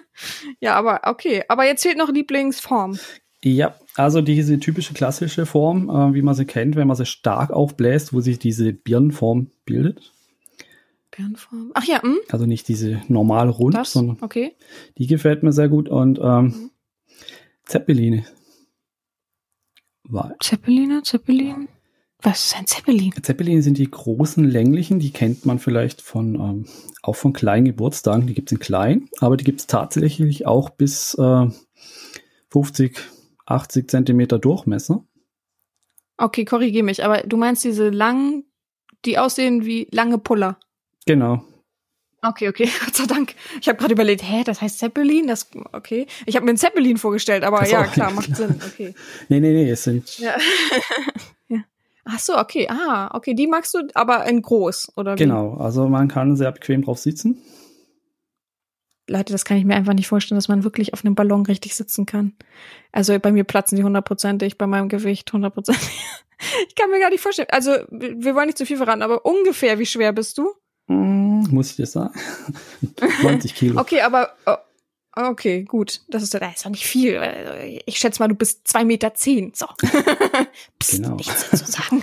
[0.60, 1.42] ja, aber okay.
[1.48, 2.98] Aber jetzt fehlt noch Lieblingsform.
[3.42, 7.50] Ja, also diese typische klassische Form, äh, wie man sie kennt, wenn man sie stark
[7.50, 10.12] aufbläst, wo sich diese Birnenform bildet.
[11.10, 11.72] Birnenform.
[11.74, 14.56] Ach ja, hm, Also nicht diese normal rund, das, sondern okay.
[14.98, 15.88] die gefällt mir sehr gut.
[15.88, 16.70] Und ähm,
[17.64, 18.24] Zeppeline.
[20.04, 21.68] Weil Zeppeline, Zeppelin.
[22.24, 23.12] Was ist ein Zeppelin?
[23.20, 26.66] Zeppeline sind die großen länglichen, die kennt man vielleicht von ähm,
[27.02, 31.46] auch von kleinen Geburtstagen, die gibt's in klein, aber die gibt's tatsächlich auch bis äh,
[32.50, 33.00] 50,
[33.46, 35.04] 80 Zentimeter Durchmesser.
[36.16, 38.44] Okay, korrigier mich, aber du meinst diese langen,
[39.04, 40.58] die aussehen wie lange Puller.
[41.06, 41.42] Genau.
[42.24, 43.34] Okay, okay, Gott sei Dank.
[43.60, 45.26] Ich habe gerade überlegt, hä, das heißt Zeppelin?
[45.26, 46.06] Das okay.
[46.24, 48.36] Ich habe mir einen Zeppelin vorgestellt, aber Das ja, klar, ja, macht.
[48.36, 48.60] Sinn.
[48.72, 48.94] Okay.
[49.28, 50.36] Nee, nee, nee, es sind Ja.
[51.48, 51.58] ja.
[52.04, 52.68] Ach so, okay.
[52.70, 55.18] Ah, okay, die magst du aber in groß oder wie?
[55.18, 57.42] genau, also man kann sehr bequem drauf sitzen.
[59.12, 61.74] Leute, das kann ich mir einfach nicht vorstellen, dass man wirklich auf einem Ballon richtig
[61.76, 62.32] sitzen kann.
[62.92, 65.88] Also bei mir platzen die hundertprozentig, bei meinem Gewicht hundertprozentig.
[66.66, 67.46] Ich kann mir gar nicht vorstellen.
[67.52, 70.50] Also wir wollen nicht zu viel verraten, aber ungefähr wie schwer bist du?
[70.88, 72.12] Hm, muss ich das sagen?
[73.22, 73.80] 90 Kilo.
[73.80, 74.56] Okay, aber oh,
[75.30, 76.00] okay, gut.
[76.08, 77.20] Das ist, das ist doch nicht viel.
[77.86, 79.52] Ich schätze mal, du bist zwei Meter zehn.
[79.54, 79.66] So.
[80.80, 81.14] Psst, Genau.
[81.14, 82.02] nichts dazu sagen.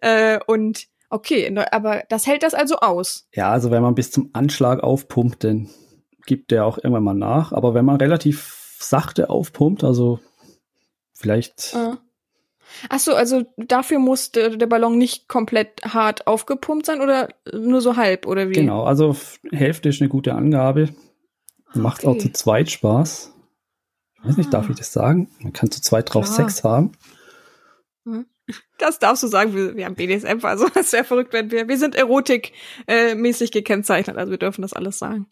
[0.00, 3.28] äh, und okay, ne, aber das hält das also aus.
[3.34, 5.68] Ja, also wenn man bis zum Anschlag aufpumpt, dann
[6.26, 7.52] gibt der auch irgendwann mal nach.
[7.52, 10.20] Aber wenn man relativ sachte aufpumpt, also
[11.14, 11.96] vielleicht Äh.
[12.90, 17.80] Ach so, also dafür muss der, der Ballon nicht komplett hart aufgepumpt sein oder nur
[17.80, 18.52] so halb oder wie?
[18.52, 19.16] Genau, also
[19.50, 20.90] Hälfte ist eine gute Angabe.
[21.72, 22.18] Macht auch Okay.
[22.20, 23.32] zu zweit Spaß.
[24.18, 24.70] Ich weiß nicht, darf Ah.
[24.70, 25.30] ich das sagen?
[25.40, 26.36] Man kann zu zweit drauf Klar.
[26.36, 26.92] Sex haben.
[28.78, 31.68] Das darfst du sagen, wir, wir haben BDSM, also das ist sehr verrückt, wenn wir,
[31.68, 32.54] wir sind erotikmäßig
[32.86, 35.26] äh, mäßig gekennzeichnet, also wir dürfen das alles sagen.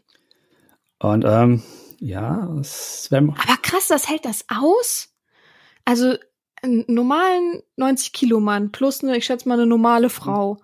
[0.98, 1.62] Und ähm,
[1.98, 5.14] ja, es, wenn man, Aber krass, das hält das aus?
[5.84, 6.16] Also
[6.62, 10.58] einen normalen 90 Kilo Mann plus eine, ich schätze mal eine normale Frau.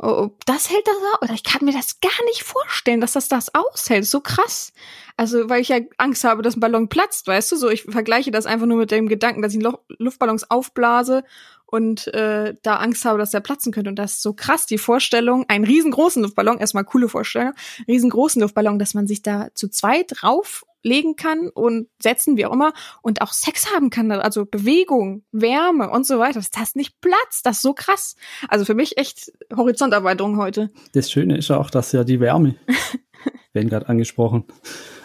[0.00, 1.22] Oh, das hält das aus?
[1.22, 4.06] Oder ich kann mir das gar nicht vorstellen, dass das das aushält.
[4.06, 4.72] So krass.
[5.16, 7.56] Also, weil ich ja Angst habe, dass ein Ballon platzt, weißt du?
[7.56, 11.24] So, ich vergleiche das einfach nur mit dem Gedanken, dass ich Lo Luftballons aufblase
[11.70, 13.90] und äh, da Angst habe, dass der platzen könnte.
[13.90, 17.52] Und das ist so krass, die Vorstellung, einen riesengroßen Luftballon, erstmal coole Vorstellung,
[17.86, 22.72] riesengroßen Luftballon, dass man sich da zu zweit drauflegen kann und setzen, wie auch immer,
[23.02, 27.44] und auch Sex haben kann, also Bewegung, Wärme und so weiter, dass das nicht platzt,
[27.44, 28.16] das ist so krass.
[28.48, 30.70] Also für mich echt Horizonterweiterung heute.
[30.94, 32.54] das Schöne ist auch, dass ja die Wärme,
[33.52, 34.44] werden gerade angesprochen,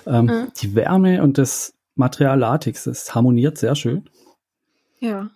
[0.06, 0.48] ähm, Mhm.
[0.62, 4.10] die Wärme und das Material Latex, das harmoniert sehr schön.
[5.00, 5.30] Ja.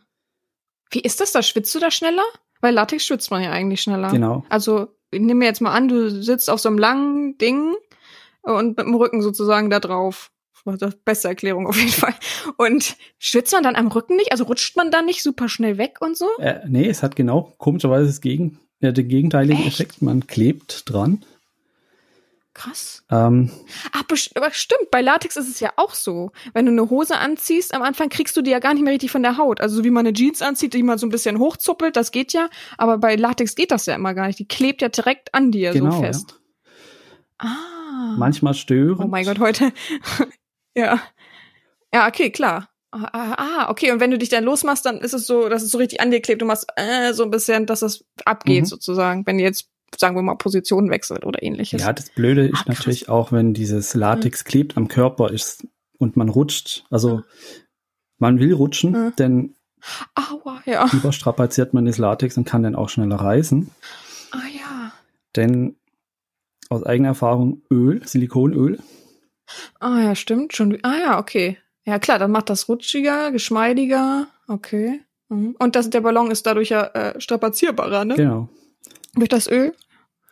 [0.91, 1.41] Wie ist das da?
[1.41, 2.23] Schwitzt du da schneller?
[2.61, 4.09] Weil Latex schwitzt man ja eigentlich schneller.
[4.11, 4.43] Genau.
[4.49, 7.75] Also, ich nehme mir jetzt mal an, du sitzt auf so einem langen Ding
[8.41, 10.31] und mit dem Rücken sozusagen da drauf.
[10.65, 12.13] Das beste Erklärung auf jeden Fall.
[12.57, 14.33] Und schwitzt man dann am Rücken nicht?
[14.33, 16.27] Also rutscht man dann nicht super schnell weg und so?
[16.39, 19.79] Äh, nee, es hat genau komischerweise das Gegen, ja, den gegenteiligen Echt?
[19.79, 20.01] Effekt.
[20.01, 21.23] Man klebt dran.
[22.57, 23.03] Krass.
[23.11, 23.51] Ähm,
[23.91, 24.01] Ach,
[24.33, 26.31] aber stimmt, bei Latex ist es ja auch so.
[26.55, 29.11] Wenn du eine Hose anziehst, am Anfang kriegst du die ja gar nicht mehr richtig
[29.11, 29.61] von der Haut.
[29.61, 32.33] Also so wie man eine Jeans anzieht, die man so ein bisschen hochzuppelt, das geht
[32.33, 32.49] ja.
[32.79, 34.39] Aber bei Latex geht das ja immer gar nicht.
[34.39, 35.91] Die klebt ja direkt an dir genau.
[35.91, 36.07] so Ja.
[36.07, 36.39] fest.
[37.37, 38.15] Ah.
[38.17, 39.01] Manchmal störend.
[39.01, 39.71] Oh mein Gott, heute.
[40.75, 40.99] ja.
[41.93, 42.69] Ja, okay, klar.
[42.91, 43.91] Ah, ah, ah, okay.
[43.91, 46.09] Und wenn du dich dann losmachst, dann ist es so, dass es so richtig an
[46.09, 46.41] dir klebt.
[46.41, 48.65] Du machst äh, so ein bisschen, dass es abgeht Mhm.
[48.65, 49.25] sozusagen.
[49.27, 51.81] Wenn ihr jetzt, sagen wir mal, Positionen wechselt oder ähnliches.
[51.81, 52.67] Ja, das Blöde ist krass.
[52.67, 55.65] natürlich auch, wenn dieses Latex klebt am Körper ist
[55.97, 56.85] und man rutscht.
[56.89, 57.23] Also
[58.19, 59.13] man will rutschen, Mhm.
[59.17, 59.55] denn
[60.15, 60.87] Aua, ja.
[60.91, 63.69] überstrapaziert man das Latex und kann dann auch schneller reißen.
[64.31, 64.91] Ah ja.
[65.35, 65.75] Denn
[66.69, 68.79] aus eigener Erfahrung Öl, Silikonöl,
[69.79, 70.53] Ah ja, stimmt.
[70.55, 70.77] Schon.
[70.83, 71.57] Ah ja, okay.
[71.85, 74.27] Ja klar, dann macht das rutschiger, geschmeidiger.
[74.49, 74.99] Okay.
[75.29, 75.55] Mhm.
[75.57, 78.15] Und das, der Ballon ist dadurch ja äh, strapazierbarer, ne?
[78.15, 78.49] Genau.
[79.17, 79.73] Durch das Öl.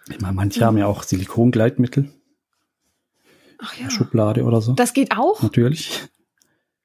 [0.10, 2.12] Ich meine, manche haben ja auch Silikongleitmittel,
[3.58, 3.90] Ach ja.
[3.90, 4.74] Schublade oder so.
[4.74, 5.42] Das geht auch?
[5.42, 6.02] Natürlich.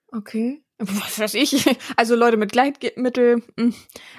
[0.08, 0.62] Okay.
[0.78, 1.66] Was weiß ich?
[1.96, 3.74] Also Leute mit Gleitmittel mh,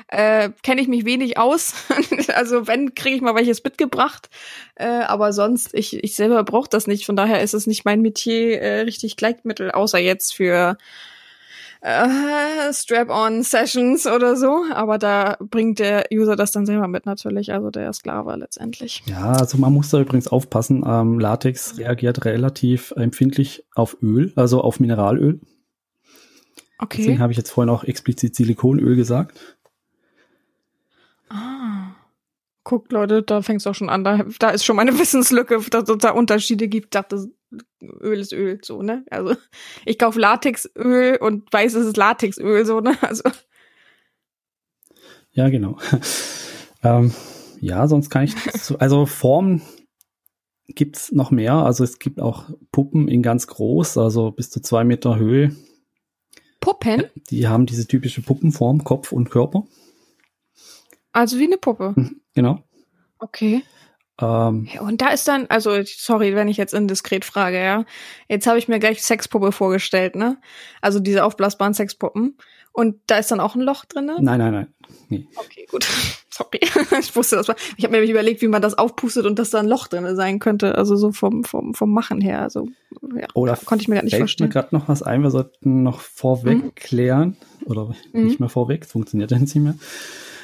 [0.09, 1.73] äh, kenne ich mich wenig aus.
[2.36, 4.29] also wenn, kriege ich mal welches mitgebracht.
[4.75, 7.07] Äh, aber sonst, ich, ich selber brauche das nicht.
[7.07, 10.77] Von daher ist es nicht mein Metier, äh, richtig Gleitmittel, außer jetzt für
[11.82, 14.63] äh, Strap-on-Sessions oder so.
[14.73, 19.03] Aber da bringt der User das dann selber mit natürlich, also der Sklave letztendlich.
[19.07, 20.84] Ja, also man muss da übrigens aufpassen.
[20.86, 25.41] Ähm, Latex reagiert relativ empfindlich auf Öl, also auf Mineralöl.
[26.77, 26.97] Okay.
[26.99, 29.57] Deswegen habe ich jetzt vorhin auch explizit Silikonöl gesagt.
[31.29, 31.95] Ah.
[32.63, 34.03] Guckt, Leute, da fängt's auch schon an.
[34.03, 36.88] Da, da ist schon mal eine Wissenslücke, dass es da Unterschiede gibt.
[36.88, 37.27] Ich dachte,
[37.81, 39.05] Öl ist Öl, so, ne?
[39.09, 39.35] Also,
[39.85, 42.97] ich kaufe Latexöl und weiß, es ist Latexöl, so, ne?
[43.01, 43.23] Also,
[45.33, 45.77] Ja, genau.
[46.83, 47.13] ähm,
[47.59, 49.61] ja, sonst kann ich, so, also Formen
[50.67, 51.53] gibt's noch mehr.
[51.53, 55.55] Also es gibt auch Puppen in ganz groß, also bis zu zwei Meter Höhe.
[56.59, 57.05] Puppen?
[57.29, 59.65] Die haben diese typische Puppenform, Kopf und Körper.
[61.11, 61.93] Also wie eine Puppe.
[61.95, 62.63] Mhm, Genau.
[63.19, 63.63] Okay.
[64.20, 67.86] Ähm, und da ist dann, also, sorry, wenn ich jetzt indiskret frage, ja.
[68.28, 70.38] Jetzt habe ich mir gleich Sexpuppe vorgestellt, ne?
[70.82, 72.38] Also diese aufblasbaren Sexpuppen.
[72.74, 74.16] Und da ist dann auch ein Loch drin, ne?
[74.22, 74.68] nein, nein, nein.
[75.09, 75.28] Nee.
[75.36, 75.86] Okay, gut.
[76.30, 76.59] Sorry.
[76.99, 77.55] ich wusste das mal.
[77.76, 80.16] Ich habe mir nämlich überlegt, wie man das aufpustet und dass da ein Loch drin
[80.16, 80.76] sein könnte.
[80.78, 82.41] Also so vom, vom, vom Machen her.
[82.41, 82.68] Also,
[83.14, 83.28] ja.
[83.34, 84.47] Oder Konnte ich mir gar nicht vorstellen.
[84.47, 85.22] mir gerade noch was ein.
[85.22, 86.76] Wir sollten noch vorweg Mhm.
[86.76, 87.38] klären.
[87.66, 88.24] Oder Mhm.
[88.26, 89.76] nicht mehr vorweg, es funktioniert ja nicht mehr.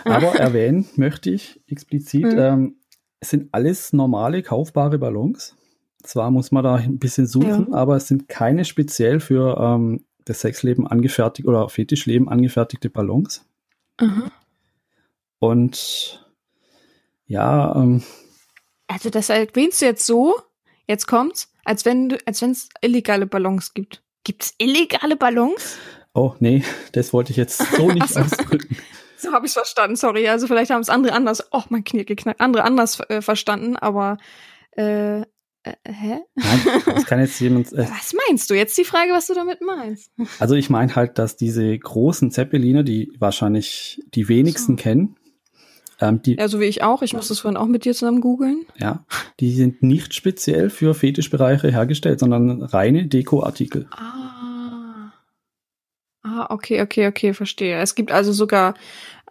[0.04, 2.38] Aber erwähnen möchte ich explizit, Mhm.
[2.38, 2.76] ähm,
[3.20, 5.56] es sind alles normale, kaufbare Ballons.
[6.04, 10.42] Zwar muss man da ein bisschen suchen, aber es sind keine speziell für ähm, das
[10.42, 13.46] Sexleben angefertigt oder Fetischleben angefertigte Ballons.
[13.98, 14.32] Aha.
[15.40, 16.26] Und
[17.26, 18.04] ja, ähm,
[18.88, 20.36] Also das erwähnst du jetzt so,
[20.88, 24.04] jetzt kommt's, als wenn du, als wenn es illegale Ballons gibt.
[24.24, 25.78] Gibt's illegale Ballons?
[26.18, 26.64] oh nee,
[26.94, 28.76] das wollte ich jetzt so nicht ausdrücken.
[29.22, 30.28] So habe ich verstanden, sorry.
[30.28, 34.18] Also vielleicht haben es andere anders, oh, mein Knie geknackt, andere anders äh, verstanden, aber
[34.76, 35.26] äh, äh,
[35.86, 36.20] hä?
[36.36, 37.74] Nein, das kann jetzt jemand.
[37.74, 38.54] Äh, Was meinst du?
[38.54, 40.12] Jetzt die Frage, was du damit meinst.
[40.40, 44.84] Also ich meine halt, dass diese großen Zeppeliner, die wahrscheinlich die wenigsten So.
[44.84, 45.16] kennen,
[46.00, 47.02] ähm, die, Ja, so wie ich auch.
[47.02, 48.66] Ich muss das vorhin auch mit dir zusammen googeln.
[48.78, 49.04] ja,
[49.40, 53.88] die sind nicht speziell für Fetischbereiche hergestellt, sondern reine Dekoartikel.
[53.92, 54.27] Ah.
[56.38, 57.80] Ah, okay, okay, okay, verstehe.
[57.80, 58.76] Es gibt also sogar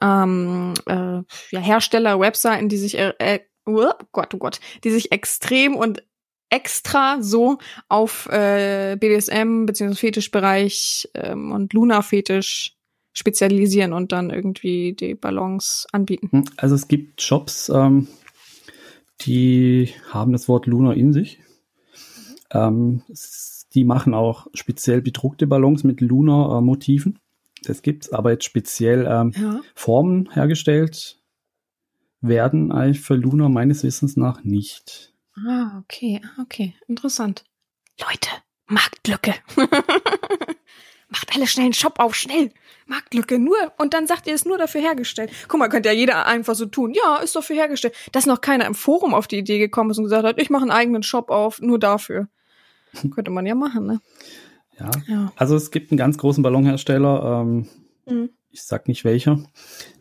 [0.00, 5.76] ähm, äh, ja, Hersteller, Webseiten, die sich äh, oh Gott, oh Gott, die sich extrem
[5.76, 6.02] und
[6.50, 9.94] extra so auf äh, BDSM bzw.
[9.94, 12.76] Fetischbereich ähm, und Luna-Fetisch
[13.12, 16.28] spezialisieren und dann irgendwie die Ballons anbieten.
[16.32, 18.08] Hm, Also es gibt Shops, ähm,
[19.22, 21.40] die haben das Wort Luna in sich.
[22.50, 27.18] Ähm, s- die machen auch speziell bedruckte Ballons mit Luna-Motiven.
[27.62, 29.60] Das gibt's, aber jetzt speziell ähm, Ja.
[29.74, 31.20] Formen hergestellt
[32.20, 35.14] werden eigentlich für Luna meines Wissens nach nicht.
[35.36, 37.44] Ah, okay, ah, okay, interessant.
[38.00, 38.30] Leute,
[38.66, 39.34] Marktlücke.
[41.08, 42.50] Macht alle schnell einen Shop auf, schnell.
[42.86, 43.56] Marktlücke, nur.
[43.78, 45.30] Und dann sagt ihr, es ist nur dafür hergestellt.
[45.48, 46.94] Guck mal, könnte ja jeder einfach so tun.
[46.94, 47.94] Ja, ist dafür hergestellt.
[48.12, 50.62] Dass noch keiner im Forum auf die Idee gekommen ist und gesagt hat, ich mache
[50.62, 52.28] einen eigenen Shop auf, nur dafür.
[53.14, 54.00] Könnte man ja machen, ne?
[54.78, 54.90] Ja.
[55.06, 55.32] Ja.
[55.36, 57.66] Also es gibt einen ganz großen Ballonhersteller, ähm,
[58.08, 58.30] Mhm.
[58.50, 59.40] ich sag nicht welcher,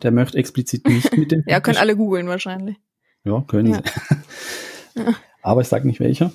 [0.02, 1.42] der möchte explizit nicht mit dem.
[1.48, 2.76] Ja, können alle googeln wahrscheinlich.
[3.24, 3.82] Ja, können Ja.
[4.94, 5.02] sie.
[5.42, 6.32] Aber ich sag nicht welcher.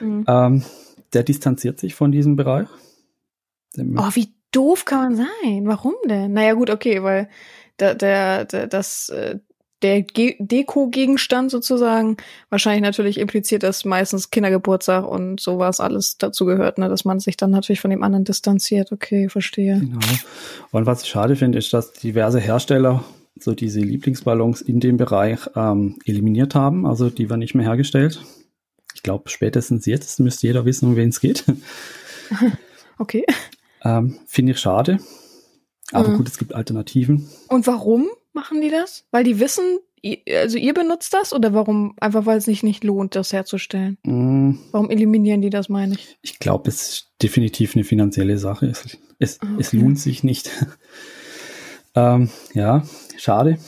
[0.00, 0.24] Mhm.
[0.28, 0.64] Ähm,
[1.14, 2.68] der distanziert sich von diesem Bereich.
[3.78, 5.66] Oh, wie doof kann man sein?
[5.66, 6.32] Warum denn?
[6.34, 7.28] Naja, gut, okay, weil
[7.78, 9.38] der, der, der das, äh,
[9.82, 12.16] der Ge- Deko-Gegenstand sozusagen
[12.50, 17.36] wahrscheinlich natürlich impliziert, dass meistens Kindergeburtstag und sowas alles dazu gehört, ne, dass man sich
[17.36, 18.92] dann natürlich von dem anderen distanziert.
[18.92, 19.80] Okay, verstehe.
[19.80, 19.98] Genau.
[20.70, 23.04] Und was ich schade finde, ist, dass diverse Hersteller
[23.38, 26.86] so diese Lieblingsballons in dem Bereich ähm, eliminiert haben.
[26.86, 28.22] Also die werden nicht mehr hergestellt.
[28.94, 31.44] Ich glaube, spätestens jetzt müsste jeder wissen, um wen es geht.
[32.98, 33.24] Okay.
[33.84, 34.98] ähm, finde ich schade.
[35.92, 36.16] Aber Mhm.
[36.18, 37.28] gut, es gibt Alternativen.
[37.48, 39.04] Und warum machen die das?
[39.10, 39.78] Weil die wissen,
[40.28, 41.94] also ihr benutzt das oder warum?
[42.00, 43.98] Einfach weil es sich nicht lohnt, das herzustellen.
[44.02, 46.18] Mm, Warum eliminieren die das, meine ich?
[46.22, 48.66] Ich glaube, es ist definitiv eine finanzielle Sache.
[48.66, 49.76] Es, es, Ah, es okay.
[49.78, 50.50] lohnt sich nicht.
[51.94, 52.84] ähm, ja,
[53.16, 53.58] schade.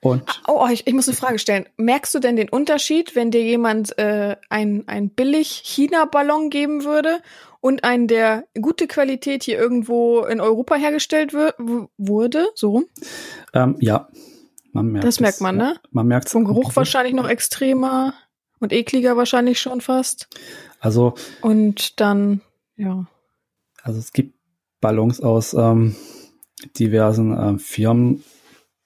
[0.00, 1.66] Und Oh, oh, ich, ich muss eine Frage stellen.
[1.76, 7.20] Merkst du denn den Unterschied, wenn dir jemand äh, ein, ein billig China-Ballon geben würde
[7.60, 12.48] und einen, der gute Qualität hier irgendwo in Europa hergestellt wurde?
[12.54, 12.84] So rum?
[13.54, 14.08] ähm, ja,
[14.72, 15.76] man merkt Das merkt man, ne?
[15.92, 18.14] Man merkt Vom Geruch wahrscheinlich noch extremer
[18.58, 20.28] und ekliger wahrscheinlich schon fast.
[20.80, 22.40] Also, Und dann,
[22.76, 23.06] ja.
[23.82, 24.34] also es gibt
[24.80, 25.96] Ballons aus ähm,
[26.78, 28.24] diversen ähm, Firmen.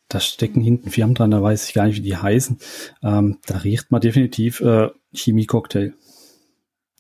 [0.09, 2.59] Da stecken hinten Firmen dran, da weiß ich gar nicht, wie die heißen.
[3.03, 5.93] Ähm, da riecht man definitiv äh, Chemie-Cocktail.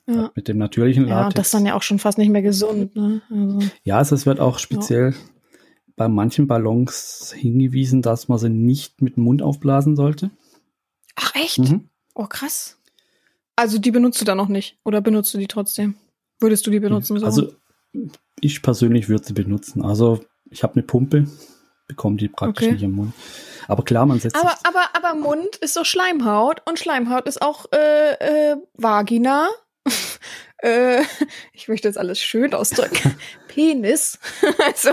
[0.07, 0.31] Ja.
[0.35, 1.35] Mit dem natürlichen Ja, und Latex.
[1.35, 3.21] das ist dann ja auch schon fast nicht mehr gesund, ne?
[3.31, 5.15] Also, Ja, also es wird auch speziell
[5.97, 10.31] bei manchen Ballons hingewiesen, dass man sie nicht mit dem Mund aufblasen sollte.
[11.17, 11.59] ach, echt?
[11.59, 11.89] Mhm.
[12.15, 12.79] Oh, krass.
[13.57, 14.79] Also die benutzt du dann noch nicht?
[14.85, 15.97] Oder benutzt du die trotzdem?
[16.41, 17.19] Würdest du die benutzen?
[17.19, 17.27] So?
[17.27, 17.53] Also
[18.41, 19.83] ich persönlich würde sie benutzen.
[19.85, 21.27] Also ich habe eine Pumpe,
[21.89, 22.73] bekomme die praktisch Okay.
[22.75, 23.13] nicht im Mund.
[23.67, 27.43] Aber klar, man setzt aber, sich, aber, aber Mund ist doch Schleimhaut und Schleimhaut ist
[27.43, 29.49] auch äh, äh, Vagina.
[30.59, 31.03] äh,
[31.53, 33.17] ich möchte jetzt alles schön ausdrücken.
[33.49, 34.19] Penis.
[34.67, 34.91] also,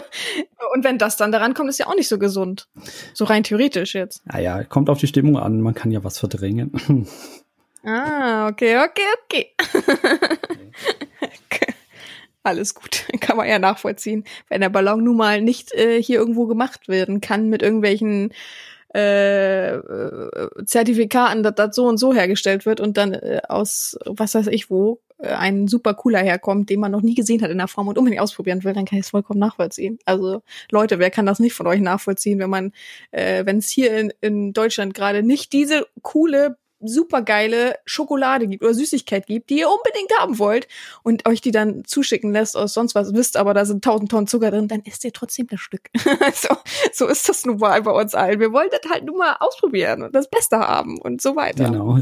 [0.74, 2.68] und wenn das dann daran kommt, ist ja auch nicht so gesund.
[3.14, 4.26] So rein theoretisch jetzt.
[4.26, 7.08] naja, kommt auf die Stimmung an, man kann ja was verdrängen.
[7.86, 9.54] Ah, okay, okay, okay.
[12.46, 14.24] Alles gut, kann man ja nachvollziehen.
[14.50, 18.34] Wenn der Ballon nun mal nicht äh, hier irgendwo gemacht werden kann mit irgendwelchen
[18.94, 24.36] äh, äh, Zertifikaten, dass das so und so hergestellt wird und dann äh, aus was
[24.36, 27.58] weiß ich wo äh, ein super cooler herkommt, den man noch nie gesehen hat in
[27.58, 29.98] der Form und unbedingt ausprobieren will, dann kann ich es vollkommen nachvollziehen.
[30.06, 32.74] Also Leute, wer kann das nicht von euch nachvollziehen, wenn man,
[33.10, 38.74] äh, wenn es hier in, in Deutschland gerade nicht diese coole supergeile Schokolade gibt oder
[38.74, 40.68] Süßigkeit gibt, die ihr unbedingt haben wollt
[41.04, 44.28] und euch die dann zuschicken lässt aus sonst was, wisst aber, da sind tausend Tonnen
[44.28, 45.90] Zucker drin, dann isst ihr trotzdem das Stück.
[46.34, 46.56] so,
[46.94, 48.40] so ist das nun mal bei uns allen.
[48.40, 51.66] Wir wollen das halt nur mal ausprobieren und das Beste haben und so weiter.
[51.66, 51.98] genau.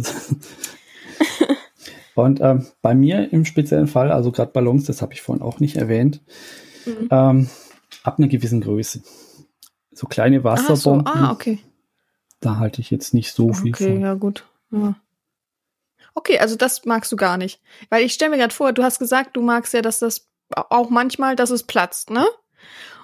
[2.15, 5.59] Und ähm, bei mir im speziellen Fall, also gerade Ballons, das habe ich vorhin auch
[5.59, 6.21] nicht erwähnt,
[6.85, 7.07] Mhm.
[7.11, 7.49] ähm,
[8.03, 9.01] ab einer gewissen Größe.
[9.93, 11.59] So kleine Ah, so, Wasserbomben, ah, okay.
[12.41, 14.01] da halte ich jetzt nicht so viel Okay, von.
[14.01, 14.45] ja gut.
[14.73, 14.95] Ja.
[16.15, 17.61] Okay, also das magst du gar nicht.
[17.89, 20.89] Weil ich stelle mir gerade vor, du hast gesagt, du magst ja, dass das auch
[20.89, 22.25] manchmal, dass es platzt, ne?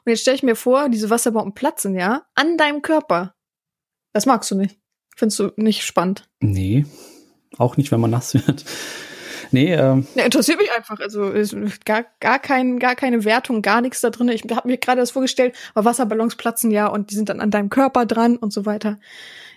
[0.05, 3.35] Und jetzt stelle ich mir vor, diese Wasserbomben platzen ja an deinem Körper.
[4.13, 4.77] Das magst du nicht.
[5.15, 6.29] Findest du nicht spannend.
[6.39, 6.85] Nee,
[7.57, 8.65] auch nicht, wenn man nass wird.
[9.51, 10.99] Nee, ähm, Ja, interessiert mich einfach.
[10.99, 14.29] Also ist gar, gar, kein, gar keine Wertung, gar nichts da drin.
[14.29, 17.51] Ich habe mir gerade das vorgestellt, aber Wasserballons platzen ja und die sind dann an
[17.51, 18.99] deinem Körper dran und so weiter.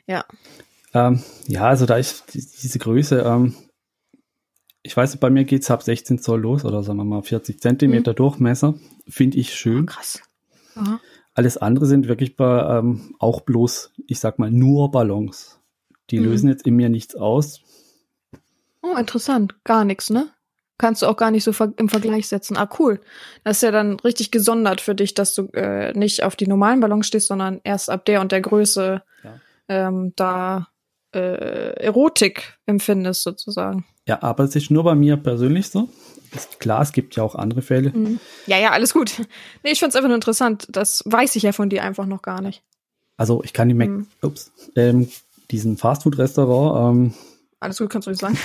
[0.07, 0.25] Ja.
[0.95, 3.55] Ähm, ja, also da ist die- diese Größe, ähm,
[4.83, 8.15] ich weiß, bei mir geht's ab 16 Zoll los oder sagen wir mal 40 Zentimeter
[8.15, 8.75] Durchmesser.
[9.09, 9.87] Finde ich schön.
[9.87, 10.21] Krass.
[10.75, 11.01] Aha.
[11.35, 15.61] Alles andere sind wirklich bei, ähm, auch bloß, ich sag mal, nur Ballons.
[16.11, 16.25] Die Mhm.
[16.25, 17.61] lösen jetzt in mir nichts aus.
[18.83, 19.55] Oh, interessant.
[19.65, 20.29] Gar nichts, ne?
[20.79, 22.57] Kannst du auch gar nicht so ver im Vergleich setzen.
[22.57, 23.01] Ah, cool.
[23.45, 26.81] Das ist ja dann richtig gesondert für dich, dass du äh, nicht auf die normalen
[26.81, 29.41] Ballons stehst, sondern erst ab der und der Größe Ja.
[29.69, 30.67] ähm, da
[31.15, 33.85] äh, Erotik empfindest, sozusagen.
[34.07, 35.89] Ja, aber es ist nur bei mir persönlich so.
[36.35, 37.93] Ist klar, es gibt ja auch andere Fälle.
[38.47, 39.13] Ja, ja, alles gut.
[39.63, 40.67] Nee, ich find's einfach nur interessant.
[40.71, 42.63] Das weiß ich ja von dir einfach noch gar nicht.
[43.17, 44.07] Also ich kann die Mac, Mhm.
[44.23, 45.09] ups, ähm,
[45.51, 47.15] diesen Fastfood-Restaurant ähm,
[47.61, 48.39] Alles gut, kannst du nicht sagen.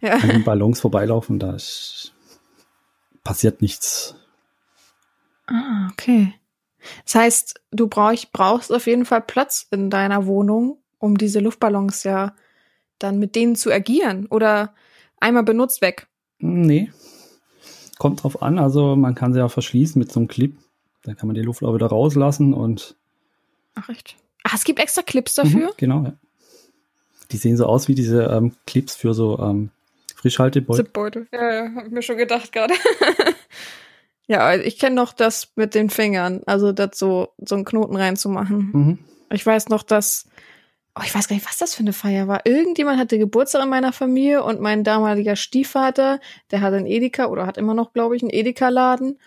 [0.00, 0.14] Ja.
[0.22, 2.12] an den Ballons vorbeilaufen, da ist,
[3.22, 4.14] passiert nichts.
[5.46, 6.34] Ah, okay.
[7.04, 12.04] Das heißt, du brauch, brauchst auf jeden Fall Platz in deiner Wohnung, um diese Luftballons
[12.04, 12.34] ja
[12.98, 14.26] dann mit denen zu agieren.
[14.26, 14.74] Oder
[15.20, 16.06] einmal benutzt weg.
[16.38, 16.90] Nee.
[17.98, 20.56] Kommt drauf an, also man kann sie ja verschließen mit so einem Clip.
[21.02, 22.96] Dann kann man die Luft auch wieder rauslassen und
[23.74, 24.16] Ach, echt?
[24.42, 25.68] Ach, es gibt extra Clips dafür?
[25.68, 26.12] Mhm, genau, ja.
[27.30, 29.70] Die sehen so aus wie diese ähm, Clips für so ähm,
[30.14, 30.84] Frischhaltebeutel.
[30.84, 31.26] Zipbeutel.
[31.32, 32.74] Ja, ja, hab ich mir schon gedacht gerade.
[34.26, 36.42] ja, ich kenne noch das mit den Fingern.
[36.46, 38.70] Also, das so, so einen Knoten reinzumachen.
[38.72, 38.98] Mhm.
[39.30, 40.28] Ich weiß noch, dass,
[40.96, 42.46] oh, ich weiß gar nicht, was das für eine Feier war.
[42.46, 46.20] Irgendjemand hatte Geburtstag in meiner Familie und mein damaliger Stiefvater,
[46.50, 49.18] der hatte einen Edeka oder hat immer noch, glaube ich, einen Edeka-Laden.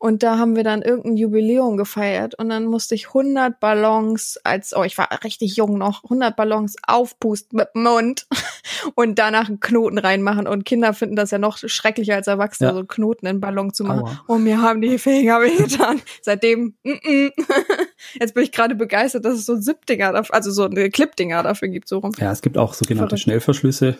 [0.00, 4.74] Und da haben wir dann irgendein Jubiläum gefeiert und dann musste ich 100 Ballons als,
[4.76, 8.26] oh, ich war richtig jung noch, 100 Ballons aufpusten mit dem Mund
[8.94, 10.46] und danach einen Knoten reinmachen.
[10.46, 12.72] Und Kinder finden das ja noch schrecklicher als Erwachsene, Ja.
[12.74, 14.02] so einen Knoten in den Ballon zu machen.
[14.02, 14.24] Aua.
[14.28, 16.00] Und mir haben die Finger wehgetan.
[16.22, 17.32] Seitdem, mm -mm.
[18.20, 21.68] jetzt bin ich gerade begeistert, dass es so Zip-Dinger, dafür- also so eine Clip-Dinger dafür
[21.68, 22.12] gibt, so rum.
[22.18, 23.16] Ja, es gibt auch sogenannte.
[23.18, 23.98] Schnellverschlüsse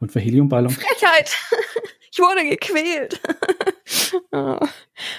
[0.00, 0.70] und für Heliumballon.
[0.70, 1.36] Frechheit!
[2.10, 3.20] ich wurde gequält.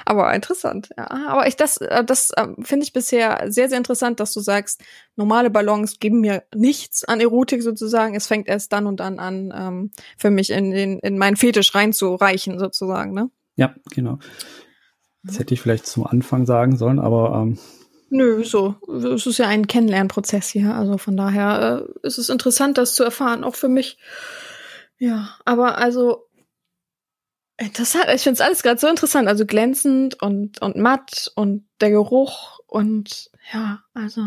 [0.06, 1.10] aber interessant, ja.
[1.28, 4.82] Aber ich das, äh, das äh, finde ich bisher sehr, sehr interessant, dass du sagst,
[5.16, 8.16] normale Ballons geben mir nichts an Erotik sozusagen.
[8.16, 11.74] Es fängt erst dann und dann an, ähm, für mich in, den in meinen Fetisch
[11.74, 13.30] reinzureichen, sozusagen, ne?
[13.56, 14.20] Ja, genau.
[15.24, 17.60] Das hätte ich vielleicht zum Anfang sagen sollen, aber ähm,
[18.10, 18.76] Nö, so.
[19.16, 20.76] Es ist ja ein Kennenlernprozess hier.
[20.76, 23.98] Also von daher äh, ist es interessant, das zu erfahren, auch für mich.
[24.98, 26.28] Ja, aber also
[27.62, 28.06] interessant.
[28.14, 29.28] Ich finde es alles gerade so interessant.
[29.28, 34.24] Also glänzend und, und matt und der Geruch und ja, also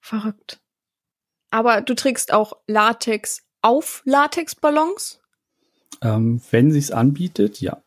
[0.00, 0.60] verrückt.
[1.50, 5.20] Aber du trägst auch Latex auf Latexballons?
[6.04, 7.82] ähm, wenn sich's anbietet, ja.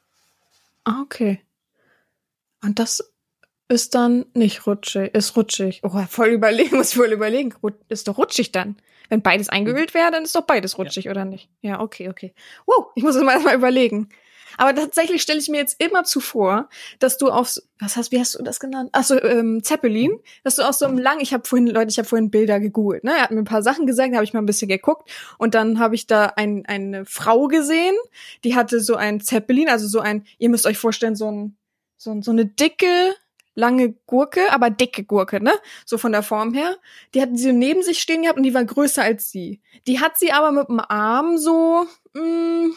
[0.84, 1.42] Ah, okay.
[2.64, 3.14] Und das
[3.70, 5.82] ist dann nicht rutschig, ist rutschig.
[5.84, 7.54] Oh, voll überlegen, muss ich voll überlegen.
[7.90, 8.78] Ist doch rutschig dann.
[9.10, 11.50] Wenn beides eingeölt wäre, dann ist doch beides rutschig, oder nicht?
[11.62, 12.34] Ja, okay, okay.
[12.66, 14.10] Wow, ich muss es mal erstmal überlegen.
[14.58, 16.70] Aber tatsächlich stelle ich mir jetzt immer zu vor,
[17.00, 18.90] dass du auf, was hast, wie hast du das genannt?
[18.94, 21.98] Ach so, ähm, Zeppelin, dass du aus so einem lang, ich habe vorhin, Leute, ich
[21.98, 23.12] habe vorhin Bilder gegoogelt, ne?
[23.18, 25.56] Er hat mir ein paar Sachen gesagt, da habe ich mal ein bisschen geguckt und
[25.56, 27.96] dann habe ich da ein, eine Frau gesehen,
[28.44, 31.58] die hatte so ein Zeppelin, also so ein, ihr müsst euch vorstellen, so ein,
[31.98, 33.16] so, so eine dicke,
[33.58, 35.52] lange Gurke, aber dicke Gurke, ne?
[35.86, 36.78] So von der Form her.
[37.14, 39.62] Die hatten sie so neben sich stehen gehabt und die war größer als sie.
[39.88, 42.70] Die hat sie aber mit dem Arm so, mh,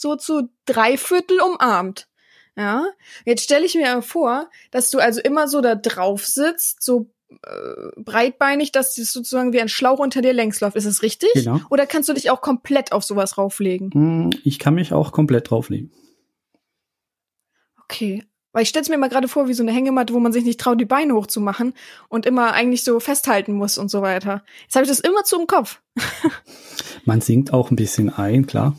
[0.00, 2.08] so zu drei Viertel umarmt.
[2.56, 2.86] Ja,
[3.24, 8.00] jetzt stelle ich mir vor, dass du also immer so da drauf sitzt, so äh,
[8.00, 10.76] breitbeinig, dass das sozusagen wie ein Schlauch unter dir längs läuft.
[10.76, 11.30] Ist es richtig?
[11.34, 11.60] Genau.
[11.70, 13.90] Oder kannst du dich auch komplett auf sowas rauflegen?
[13.92, 15.92] Hm, Ich kann mich auch komplett drauflegen.
[17.84, 18.24] Okay.
[18.52, 20.58] Weil ich stell's mir mal gerade vor, wie so eine Hängematte, wo man sich nicht
[20.58, 21.74] traut, die Beine hochzumachen
[22.08, 24.42] und immer eigentlich so festhalten muss und so weiter.
[24.62, 25.80] Jetzt habe ich das immer zu im Kopf.
[27.04, 28.74] Man sinkt auch ein bisschen ein, klar.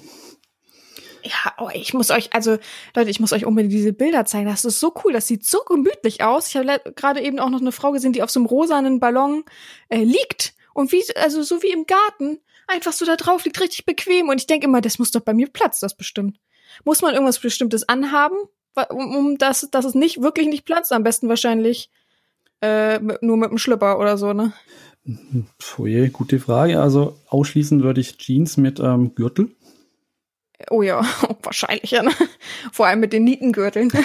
[1.30, 2.58] Ja, oh, ich muss euch, also
[2.96, 4.48] Leute, ich muss euch unbedingt diese Bilder zeigen.
[4.48, 6.48] Das ist so cool, das sieht so gemütlich aus.
[6.48, 9.44] Ich habe gerade eben auch noch eine Frau gesehen, die auf so einem rosanen Ballon
[9.90, 13.86] äh, liegt und wie, also so wie im Garten, einfach so da drauf liegt, richtig
[13.86, 14.30] bequem.
[14.30, 16.40] Und ich denke immer, das muss doch bei mir Platz, das bestimmt.
[16.84, 18.38] Muss man irgendwas Bestimmtes anhaben,
[18.90, 20.92] um, um dass, dass es nicht wirklich nicht platzt?
[20.92, 21.90] Am besten wahrscheinlich
[22.62, 24.54] äh, nur mit dem Schlüpper oder so, ne?
[25.60, 26.80] Pfui, gute Frage.
[26.80, 29.52] Also ausschließen würde ich Jeans mit ähm, Gürtel.
[30.70, 31.02] Oh ja,
[31.44, 32.04] wahrscheinlich, ja.
[32.04, 32.12] Ne?
[32.72, 33.92] Vor allem mit den Nietengürteln.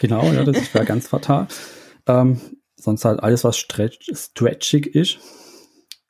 [0.00, 1.46] Genau, ja, das wäre ganz fatal.
[2.08, 2.40] Ähm,
[2.74, 5.18] sonst halt alles, was stretch, stretchig ist,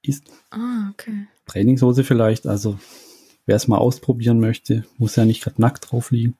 [0.02, 1.26] ist ah, okay.
[1.46, 2.46] Trainingshose vielleicht.
[2.46, 2.78] Also
[3.44, 6.38] wer es mal ausprobieren möchte, muss ja nicht gerade nackt drauf liegen.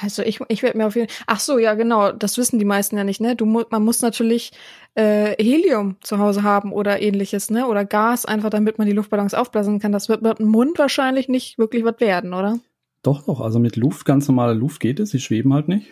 [0.00, 2.96] Also ich, ich werde mir auf jeden Ach so, ja genau, das wissen die meisten
[2.96, 3.36] ja nicht, ne?
[3.36, 4.52] Du mu man muss natürlich
[4.94, 7.66] äh, Helium zu Hause haben oder ähnliches, ne?
[7.66, 9.92] Oder Gas, einfach damit man die Luftballons aufblasen kann.
[9.92, 12.58] Das wird mit dem Mund wahrscheinlich nicht wirklich was werden, oder?
[13.02, 15.88] Doch, doch, also mit Luft, ganz normale Luft geht es, sie schweben halt nicht.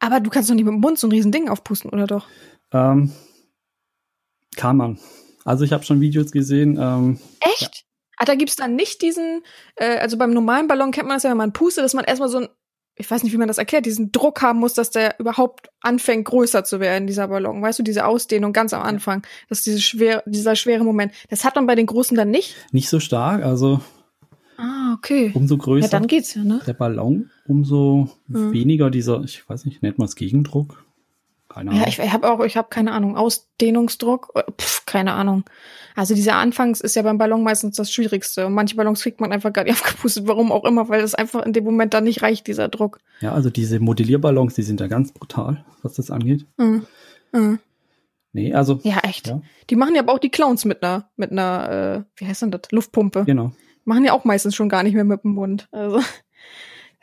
[0.00, 2.26] Aber du kannst doch nicht mit dem Mund so ein riesen Ding aufpusten, oder doch?
[2.72, 3.12] Ähm,
[4.56, 4.98] kann man.
[5.44, 7.84] Also ich habe schon Videos gesehen, ähm, Echt?
[8.16, 9.42] Ah, da gibt's dann nicht diesen,
[9.76, 12.28] äh, also beim normalen Ballon kennt man das ja, wenn man pustet, dass man erstmal
[12.28, 12.48] so ein,
[12.96, 16.26] ich weiß nicht, wie man das erklärt, diesen Druck haben muss, dass der überhaupt anfängt,
[16.26, 17.60] größer zu werden, dieser Ballon.
[17.60, 19.26] Weißt du, diese Ausdehnung ganz am Anfang.
[19.48, 21.12] Das ist diese schwer, dieser schwere Moment.
[21.28, 22.54] Das hat man bei den Großen dann nicht?
[22.72, 23.80] nicht so stark, also
[24.56, 25.32] Ah, okay.
[25.34, 26.60] umso größer Ja, dann geht's ja, ne?
[26.64, 28.52] der Ballon, umso Mhm.
[28.52, 30.84] weniger dieser, ich weiß nicht, nennt man es Gegendruck?
[31.54, 31.82] Keine Ahnung.
[31.82, 35.44] Ja, ich, ich habe auch, ich habe keine Ahnung, Ausdehnungsdruck, äh, pf, keine Ahnung.
[35.94, 38.46] Also dieser Anfangs ist ja beim Ballon meistens das Schwierigste.
[38.46, 41.46] Und manche Ballons kriegt man einfach gar nicht aufgepustet, warum auch immer, weil das einfach
[41.46, 42.98] in dem Moment dann nicht reicht, dieser Druck.
[43.20, 46.44] ja, also diese Modellierballons, die sind ja ganz brutal, was das angeht.
[46.56, 46.86] Mhm.
[47.32, 47.58] Mhm.
[48.32, 49.28] Nee, also, Ja, echt.
[49.28, 49.40] Ja.
[49.70, 52.50] Die machen ja aber auch die Clowns mit einer, mit einer, äh, wie heißt denn
[52.50, 52.62] das?
[52.72, 53.24] Luftpumpe.
[53.24, 53.52] genau.
[53.84, 55.68] Machen ja auch meistens schon gar nicht mehr mit dem Mund.
[55.70, 56.00] Also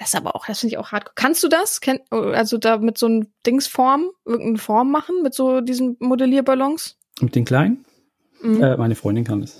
[0.01, 1.15] das ist aber auch, das finde ich auch hart.
[1.15, 1.79] Kannst du das?
[2.09, 6.97] Also da mit so einem Dingsform, irgendeine Form machen mit so diesen Modellierballons?
[7.19, 7.85] Mit den Kleinen?
[8.41, 8.63] Mhm.
[8.63, 9.59] Äh, meine Freundin kann das.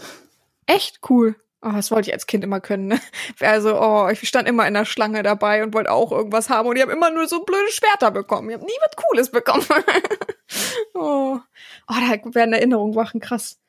[0.66, 1.36] Echt cool.
[1.62, 2.88] Oh, das wollte ich als Kind immer können.
[2.88, 3.00] Ne?
[3.40, 6.76] Also, oh, ich stand immer in der Schlange dabei und wollte auch irgendwas haben und
[6.76, 8.50] ich habe immer nur so blöde Schwerter bekommen.
[8.50, 9.66] Ich habe nie was Cooles bekommen.
[10.96, 11.38] oh.
[11.38, 11.40] oh,
[11.88, 13.60] da werden Erinnerungen wachen, krass.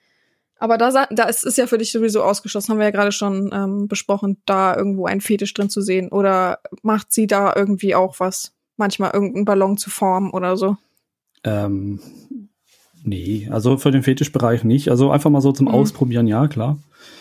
[0.62, 3.50] Aber da, da ist es ja für dich sowieso ausgeschlossen, haben wir ja gerade schon
[3.52, 6.08] ähm, besprochen, da irgendwo ein Fetisch drin zu sehen.
[6.10, 8.52] Oder macht sie da irgendwie auch was?
[8.76, 10.76] Manchmal irgendeinen Ballon zu formen oder so.
[11.42, 11.98] Ähm,
[13.02, 14.88] nee, also für den Fetischbereich nicht.
[14.88, 15.74] Also einfach mal so zum Mhm.
[15.74, 16.78] Ausprobieren, ja, klar.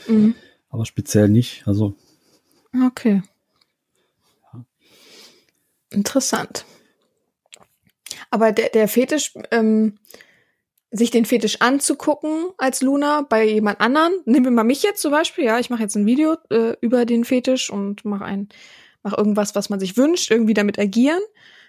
[0.08, 0.36] Mhm.
[0.70, 1.64] Aber speziell nicht.
[1.66, 1.96] Also,
[2.86, 3.24] Okay.
[5.90, 6.64] Interessant.
[8.30, 9.98] Aber der, der Fetisch, ähm,
[10.92, 14.14] sich den Fetisch anzugucken als Luna bei jemand anderen.
[14.26, 17.06] Nehmen wir mal mich jetzt zum Beispiel, ja, ich mache jetzt ein Video äh, über
[17.06, 18.50] den Fetisch und mache ein,
[19.02, 21.22] mach irgendwas, was man sich wünscht, irgendwie damit agieren.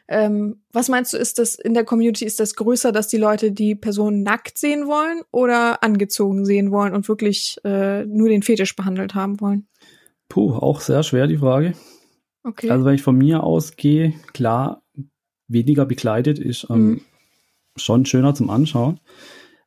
[0.09, 3.53] Ähm, was meinst du, ist das in der Community, ist das größer, dass die Leute
[3.53, 8.75] die Person nackt sehen wollen oder angezogen sehen wollen und wirklich äh, nur den Fetisch
[8.75, 9.69] behandelt haben wollen?
[10.29, 11.75] Puh, auch sehr schwer die Frage.
[12.43, 12.71] Okay.
[12.71, 14.83] Also wenn ich von mir ausgehe, klar,
[15.47, 17.01] weniger bekleidet ist ähm, Mhm.
[17.77, 19.01] Schon schöner zum Anschauen.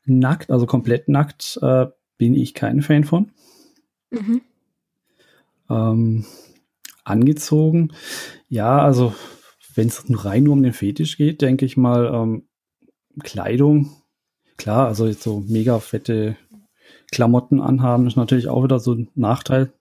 [0.05, 1.87] Nackt, also komplett nackt, äh,
[2.17, 3.31] bin ich kein Fan von.
[4.11, 4.41] mhm.
[5.67, 6.25] Ähm,
[7.03, 7.91] angezogen,
[8.49, 9.15] ja, also
[9.73, 12.43] wenn es rein nur um den Fetisch geht, denke ich mal, ähm,
[13.23, 13.91] Kleidung,
[14.57, 16.37] klar, also jetzt so mega fette
[17.11, 19.71] Klamotten anhaben, ist natürlich auch wieder so ein Nachteil.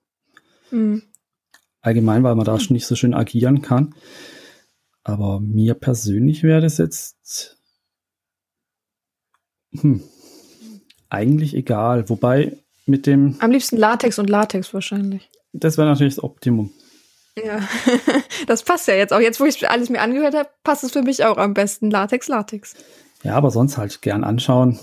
[0.71, 1.03] Mhm.
[1.81, 3.95] Allgemein, weil man da schon nicht so schön agieren kann.
[5.03, 7.59] Aber mir persönlich wäre das jetzt
[9.79, 10.03] hm,
[11.11, 12.09] eigentlich egal.
[12.09, 12.57] Wobei
[12.87, 15.31] mit dem, Am liebsten Latex und Latex wahrscheinlich.
[15.53, 16.71] das wäre natürlich das Optimum.
[17.43, 17.61] Ja,
[18.47, 19.21] das passt ja jetzt auch.
[19.21, 21.91] Jetzt, wo ich alles mir angehört habe, passt es für mich auch am besten.
[21.91, 22.75] Latex, Latex.
[23.25, 24.79] Ja, aber sonst halt gern anschauen.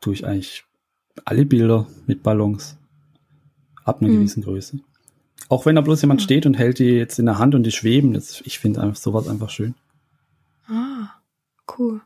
[0.00, 0.64] Tue ich eigentlich
[1.24, 2.76] alle Bilder mit Ballons.
[3.84, 4.16] Ab einer Mhm.
[4.16, 4.80] gewissen Größe.
[5.50, 6.24] Auch wenn da bloß jemand Ja.
[6.24, 8.14] steht und hält die jetzt in der Hand und die schweben.
[8.14, 9.74] Das, ich finde einfach sowas einfach schön.
[10.66, 11.10] Ah,
[11.78, 12.00] cool.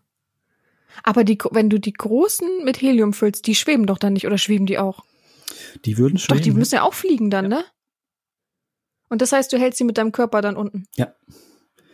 [1.03, 4.39] Aber die, wenn du die großen mit Helium füllst, die schweben doch dann nicht oder
[4.39, 5.05] schweben die auch?
[5.85, 6.43] Die würden Doch, schweben.
[6.43, 7.65] die müssen ja auch fliegen dann, ne?
[9.09, 10.85] Und das heißt, du hältst sie mit deinem Körper dann unten?
[10.97, 11.13] Ja.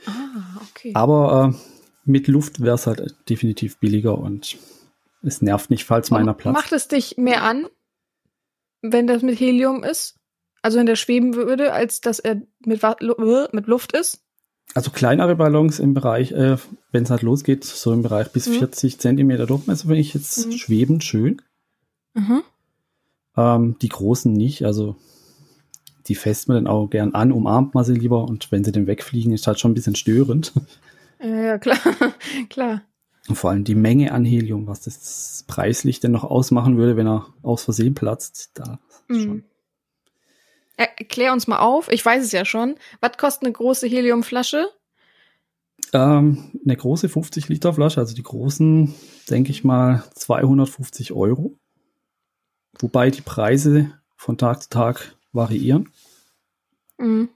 [0.07, 0.91] Ah, okay.
[0.95, 1.59] Aber äh,
[2.05, 4.57] mit Luft wäre es halt definitiv billiger und
[5.23, 6.53] es nervt nicht, falls meiner Platz.
[6.53, 7.67] Macht es dich mehr an,
[8.83, 10.17] wenn das mit Helium ist?
[10.61, 14.23] Also wenn der schweben würde, als dass er mit, Lu- mit Luft ist?
[14.73, 16.57] Also kleinere Ballons im Bereich, äh,
[16.91, 18.53] wenn es halt losgeht, so im Bereich bis Mhm.
[18.55, 20.53] 40 Zentimeter Durchmesser, finde ich jetzt Mhm.
[20.53, 21.43] schwebend schön.
[22.15, 22.43] Mhm.
[23.37, 24.97] Ähm, die großen nicht, also
[26.09, 28.87] die fässt man dann auch gern an, umarmt man sie lieber und wenn sie dann
[28.87, 30.53] wegfliegen, ist halt schon ein bisschen störend.
[31.21, 31.79] Ja, ja, klar.
[32.51, 32.83] klar.
[33.29, 37.07] Und vor allem die Menge an Helium, was das preislich denn noch ausmachen würde, wenn
[37.07, 39.21] er aus Versehen platzt, da Mhm.
[39.23, 39.45] schon.
[40.77, 42.77] Er- Erklär uns mal auf, ich weiß es ja schon.
[43.01, 44.69] Was kostet eine große Heliumflasche?
[45.93, 48.95] Ähm, eine große 50 Liter Flasche, also die großen,
[49.31, 51.57] denke ich mal, 250 Euro.
[52.79, 55.91] Wobei die Preise von Tag zu Tag variieren.
[56.99, 57.29] Mhm.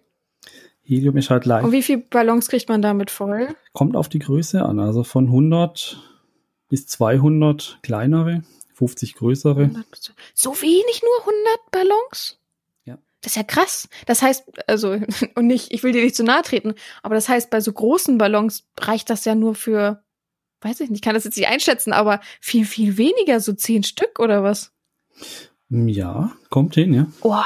[0.82, 3.54] Helium ist halt Und leicht, wie viele Ballons kriegt man damit voll?
[3.74, 4.80] kommt auf die Größe an.
[4.80, 5.98] Also von 100
[6.68, 8.42] bis 200 kleinere,
[8.74, 9.70] 50 größere.
[10.34, 12.37] So wenig nur 100 Ballons?
[13.18, 13.22] Ja.
[13.22, 13.88] Das ist ja krass.
[14.06, 14.92] Das heißt, also,
[15.34, 18.18] und nicht, ich will dir nicht zu nahe treten, aber das heißt, bei so großen
[18.18, 20.04] Ballons reicht das ja nur für,
[20.60, 23.82] weiß ich nicht, ich kann das jetzt nicht einschätzen, aber viel, viel weniger, so zehn
[23.82, 24.72] Stück oder was?
[25.68, 27.06] Ja, kommt hin, ja.
[27.22, 27.44] Wow,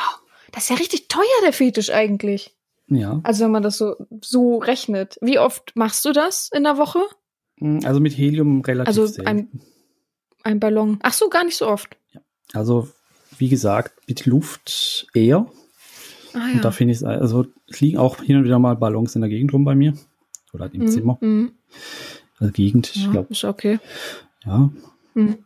[0.52, 2.54] das ist ja richtig teuer, der Fetisch eigentlich.
[2.88, 3.20] Ja.
[3.22, 5.16] Also, wenn man das so, so rechnet.
[5.22, 7.00] Wie oft machst du das in der Woche?
[7.84, 9.28] Also mit Helium relativ Also selten.
[9.28, 9.60] ein,
[10.42, 10.98] ein Ballon.
[11.02, 11.96] Ach so, gar nicht so oft.
[12.52, 12.88] Also,
[13.38, 15.46] wie gesagt, mit Luft eher.
[16.34, 19.14] Ah, Und da finde ich es, also es liegen auch hin und wieder mal Ballons
[19.14, 19.94] in der Gegend rum bei mir.
[20.52, 21.18] Oder halt im Mhm, Zimmer.
[21.20, 21.52] mhm.
[22.38, 23.78] Also Gegend, ich Ja, glaube, ist okay.
[24.44, 24.70] ja.
[25.14, 25.38] Mhm.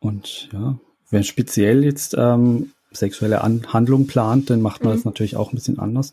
[0.00, 0.78] Und ja,
[1.10, 4.96] wenn speziell jetzt ähm, sexuelle An Handlung plant, dann macht man Mhm.
[4.96, 6.12] das natürlich auch ein bisschen anders.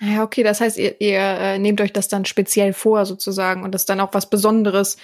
[0.00, 3.72] Ja, okay, das heißt, ihr, ihr äh, nehmt euch das dann speziell vor sozusagen und
[3.74, 4.96] das ist dann auch was Besonderes,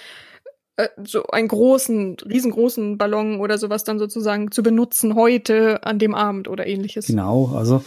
[0.77, 6.13] äh, so einen großen, riesengroßen Ballon oder sowas dann sozusagen zu benutzen heute an dem
[6.15, 7.07] Abend oder ähnliches.
[7.07, 7.83] Genau, also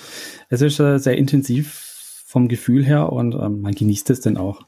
[0.48, 4.62] es ist äh, sehr intensiv vom Gefühl her und ähm, man genießt es dann auch.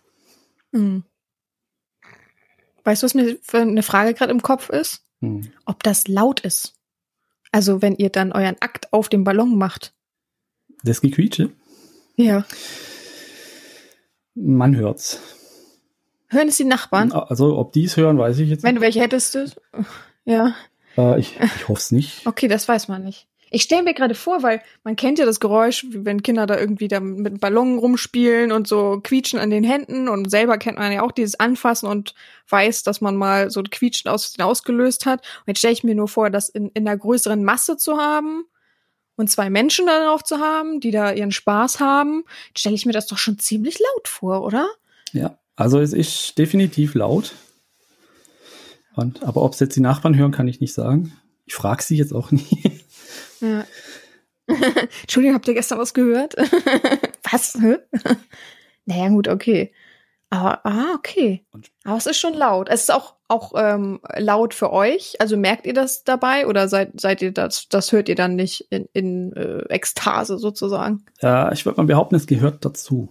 [0.72, 1.04] Mhm.
[2.84, 5.04] Weißt du, was mir für eine Frage gerade im Kopf ist?
[5.20, 5.50] Hm.
[5.66, 6.74] Ob das laut ist.
[7.52, 9.94] Also wenn ihr dann euren Akt auf dem Ballon macht.
[10.82, 11.50] Das Gequietsche,
[12.16, 12.46] Ja.
[14.34, 15.20] man hört's.
[16.30, 17.10] Hören es die Nachbarn?
[17.12, 19.46] Also ob die es hören, weiß ich jetzt Wenn du welche hättest, du?
[20.24, 20.54] Ja.
[20.96, 22.24] Äh, ich ich hoffe es nicht.
[22.26, 23.26] Okay, das weiß man nicht.
[23.52, 26.86] Ich stelle mir gerade vor, weil man kennt ja das Geräusch, wenn Kinder da irgendwie
[26.86, 30.92] da mit einem Ballon rumspielen und so quietschen an den Händen und selber kennt man
[30.92, 32.14] ja auch dieses Anfassen und
[32.48, 35.20] weiß, dass man mal so ein Quietschen aus, ausgelöst hat.
[35.40, 38.44] Und jetzt stelle ich mir nur vor, das in, in einer größeren Masse zu haben
[39.16, 42.22] und zwei Menschen dann auch zu haben, die da ihren Spaß haben,
[42.56, 44.68] stelle ich mir das doch schon ziemlich laut vor, oder?
[45.12, 47.34] Ja, also es ist definitiv laut.
[48.96, 51.12] Und, aber ob es jetzt die Nachbarn hören, kann ich nicht sagen.
[51.44, 52.80] Ich frage sie jetzt auch nie.
[53.40, 53.66] Ja.
[55.02, 56.34] Entschuldigung, habt ihr gestern was gehört?
[57.30, 57.58] was?
[58.86, 59.72] Naja, gut, okay.
[60.30, 61.44] Aber, ah, okay.
[61.84, 62.68] Aber es ist schon laut.
[62.70, 65.20] Es ist auch auch ähm, laut für euch?
[65.20, 68.66] Also merkt ihr das dabei oder seid, seid ihr das, das hört ihr dann nicht
[68.70, 71.04] in, in äh, Ekstase sozusagen?
[71.20, 73.10] Ja, ich würde mal behaupten, es gehört dazu.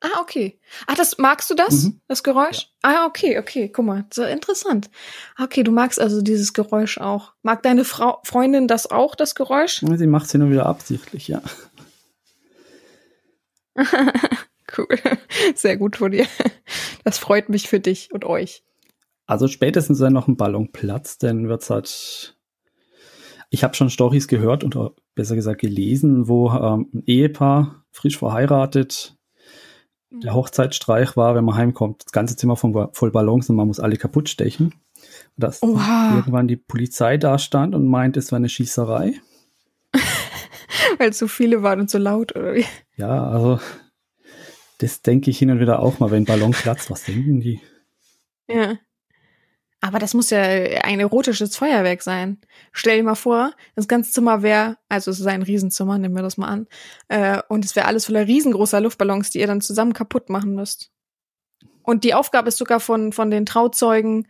[0.00, 0.60] Ah, okay.
[0.86, 1.84] Ah, das magst du das?
[1.84, 2.00] Mhm.
[2.06, 2.68] Das Geräusch?
[2.82, 3.68] Ah, okay, okay.
[3.68, 4.90] Guck mal, so interessant.
[5.40, 7.32] Okay, du magst also dieses Geräusch auch.
[7.42, 9.80] Mag deine Frau Freundin das auch, das Geräusch?
[9.80, 11.42] Sie macht sie nur wieder absichtlich, ja.
[14.76, 14.86] Cool.
[15.54, 16.26] Sehr gut von dir.
[17.04, 18.62] Das freut mich für dich und euch.
[19.26, 22.36] Also spätestens, wenn noch ein Ballon platzt, dann wird's halt.
[23.50, 29.17] Ich habe schon Stories gehört oder besser gesagt gelesen, wo ähm, ein Ehepaar frisch verheiratet
[30.10, 33.96] der Hochzeitsstreich war, wenn man heimkommt, das ganze Zimmer voll, Ballons und man muss alle
[33.96, 34.66] kaputt stechen.
[34.66, 34.74] Und
[35.36, 36.16] dass Oha.
[36.16, 39.14] irgendwann die Polizei da stand und meint, es war eine Schießerei.
[40.98, 42.64] Weil es so viele waren und so laut, oder wie?
[42.96, 43.60] Ja, also
[44.78, 47.60] das denke ich hin und wieder auch mal, wenn Ballon platzt, was denken die?
[48.48, 48.78] Ja.
[49.80, 52.38] Aber das muss ja ein erotisches Feuerwerk sein.
[52.72, 56.22] Stell dir mal vor, das ganze Zimmer wäre, also es ist ein Riesenzimmer, nehmen wir
[56.22, 56.66] das mal an,
[57.08, 60.90] äh, und es wäre alles voller riesengroßer Luftballons, die ihr dann zusammen kaputt machen müsst.
[61.82, 64.26] Und die Aufgabe ist sogar von, von den Trauzeugen,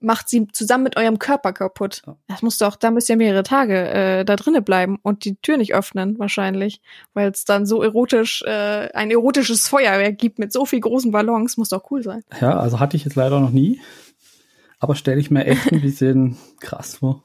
[0.00, 2.02] macht sie zusammen mit eurem Körper kaputt.
[2.28, 5.56] Das muss doch, da müsst ihr mehrere Tage äh, da drinnen bleiben und die Tür
[5.56, 6.80] nicht öffnen, wahrscheinlich.
[7.12, 11.56] Weil es dann so erotisch, äh, ein erotisches Feuerwerk gibt mit so viel großen Ballons,
[11.56, 12.22] muss doch cool sein.
[12.40, 13.80] Ja, also hatte ich jetzt leider noch nie.
[14.78, 17.24] Aber stelle ich mir echt ein bisschen krass vor.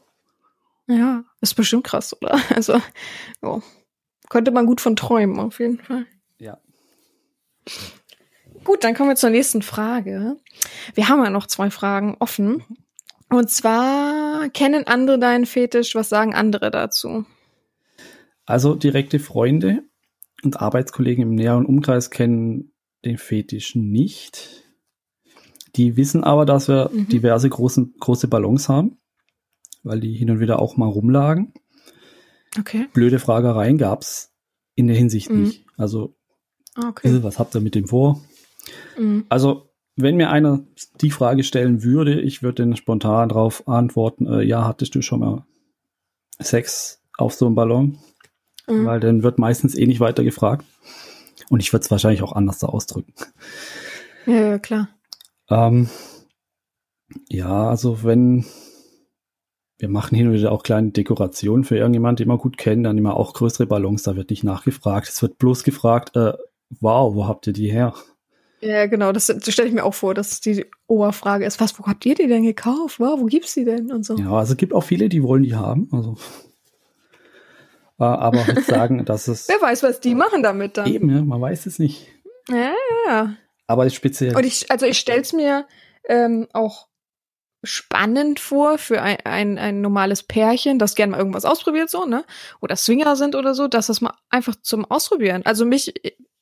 [0.88, 2.40] Ja, ist bestimmt krass, oder?
[2.56, 2.82] Also,
[3.42, 3.62] ja.
[4.30, 6.06] Könnte man gut von träumen, auf jeden Fall.
[6.38, 6.58] Ja.
[8.64, 10.38] Gut, dann kommen wir zur nächsten Frage.
[10.94, 12.64] Wir haben ja noch zwei Fragen offen.
[13.30, 15.96] Und zwar, kennen andere deinen Fetisch?
[15.96, 17.26] Was sagen andere dazu?
[18.46, 19.84] Also direkte Freunde
[20.44, 22.74] und Arbeitskollegen im näheren Umkreis kennen
[23.06, 24.61] den Fetisch nicht.
[25.76, 27.08] Die wissen aber, dass wir Mhm.
[27.08, 28.98] diverse großen, große Ballons haben,
[29.84, 31.54] weil die hin und wieder auch mal rumlagen.
[32.60, 32.88] Okay.
[32.94, 34.34] Blöde Fragereien gab's
[34.76, 35.44] in der Hinsicht Mhm.
[35.44, 35.66] nicht.
[35.78, 36.16] Also,
[36.76, 37.22] Ah, Okay.
[37.24, 38.22] was habt ihr mit dem vor?
[38.98, 39.26] Mhm.
[39.28, 40.64] Also, wenn mir einer
[41.02, 45.20] die Frage stellen würde, ich würde dann spontan darauf antworten, äh, ja, hattest du schon
[45.20, 45.46] mal
[46.40, 47.98] Sex auf so einem Ballon?
[48.68, 48.86] Mhm.
[48.86, 50.66] Weil dann wird meistens eh nicht weiter gefragt.
[51.50, 53.14] Und ich würde es wahrscheinlich auch anders da ausdrücken.
[54.26, 54.88] Ja, ja, klar.
[55.52, 55.90] Ähm,
[57.30, 58.46] ja, also wenn
[59.78, 62.98] wir machen hin und wieder auch kleine Dekorationen für irgendjemanden, den wir gut kennen, dann
[62.98, 65.10] immer auch größere Ballons, da wird nicht nachgefragt.
[65.10, 66.34] Es wird bloß gefragt, äh,
[66.80, 67.94] wow, wo habt ihr die her?
[68.62, 71.86] Ja, genau, das, das stelle ich mir auch vor, dass die Oberfrage ist, was, wo
[71.86, 73.00] habt ihr die denn gekauft?
[73.00, 73.92] Wow, wo gibt's die denn?
[73.92, 74.16] Und so.
[74.18, 75.90] Ja, also es gibt auch viele, die wollen die haben.
[75.92, 76.16] Also,
[78.00, 80.86] äh, aber ich sagen, dass es Wer weiß, was die machen damit dann.
[80.86, 82.08] eben, ja, man weiß es nicht.
[82.50, 82.74] Ja,
[83.08, 83.34] ja.
[83.68, 84.36] Aber es ist speziell.
[84.36, 85.66] Und ich, also ich stell's mir
[86.08, 86.88] ähm, auch
[87.64, 92.26] spannend vor für ein, ein, ein normales Pärchen, das gerne mal irgendwas ausprobiert, so, ne?
[92.60, 95.44] Oder Swinger sind oder so, dass das mal einfach zum Ausprobieren.
[95.46, 95.94] Also mich,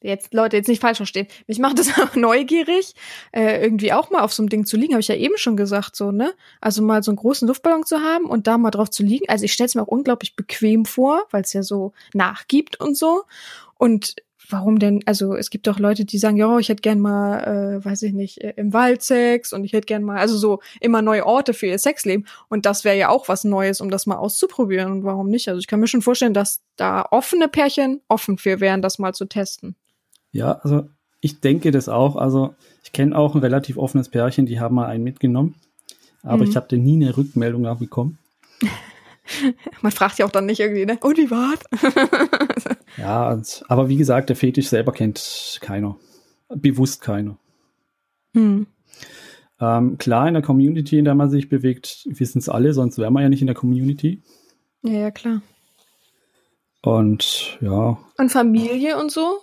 [0.01, 2.93] jetzt Leute, jetzt nicht falsch verstehen, mich macht das auch neugierig,
[3.33, 5.57] äh, irgendwie auch mal auf so einem Ding zu liegen, habe ich ja eben schon
[5.57, 6.33] gesagt, so, ne?
[6.61, 9.27] Also mal so einen großen Luftballon zu haben und da mal drauf zu liegen.
[9.27, 13.23] Also ich stell's mir auch unglaublich bequem vor, weil es ja so nachgibt und so.
[13.75, 14.15] Und
[14.49, 17.43] warum denn, also es gibt doch Leute, die sagen, ja, ich hätte gern mal,
[17.80, 20.59] äh, weiß ich nicht, äh, im Wald Sex und ich hätte gern mal, also so
[20.81, 22.26] immer neue Orte für ihr Sexleben.
[22.49, 24.91] Und das wäre ja auch was Neues, um das mal auszuprobieren.
[24.91, 25.47] Und warum nicht?
[25.47, 29.13] Also ich kann mir schon vorstellen, dass da offene Pärchen offen für wären, das mal
[29.13, 29.76] zu testen.
[30.31, 30.89] Ja, also
[31.21, 32.15] ich denke das auch.
[32.15, 35.55] Also ich kenne auch ein relativ offenes Pärchen, die haben mal einen mitgenommen.
[36.23, 36.49] Aber Mhm.
[36.49, 38.17] ich habe nie eine Rückmeldung bekommen.
[39.81, 40.97] Man fragt ja auch dann nicht irgendwie, ne?
[41.01, 41.59] Und wie war's?
[42.97, 45.95] Ja, und, aber wie gesagt, der Fetisch selber kennt keiner.
[46.49, 47.37] Bewusst keiner.
[48.33, 48.67] hm.
[49.61, 53.11] Ähm, klar, in der Community, in der man sich bewegt, wissen es alle, sonst wäre
[53.11, 54.21] man ja nicht in der Community.
[54.83, 55.41] Ja, ja, klar.
[56.81, 59.39] Und ja, Und Familie und so?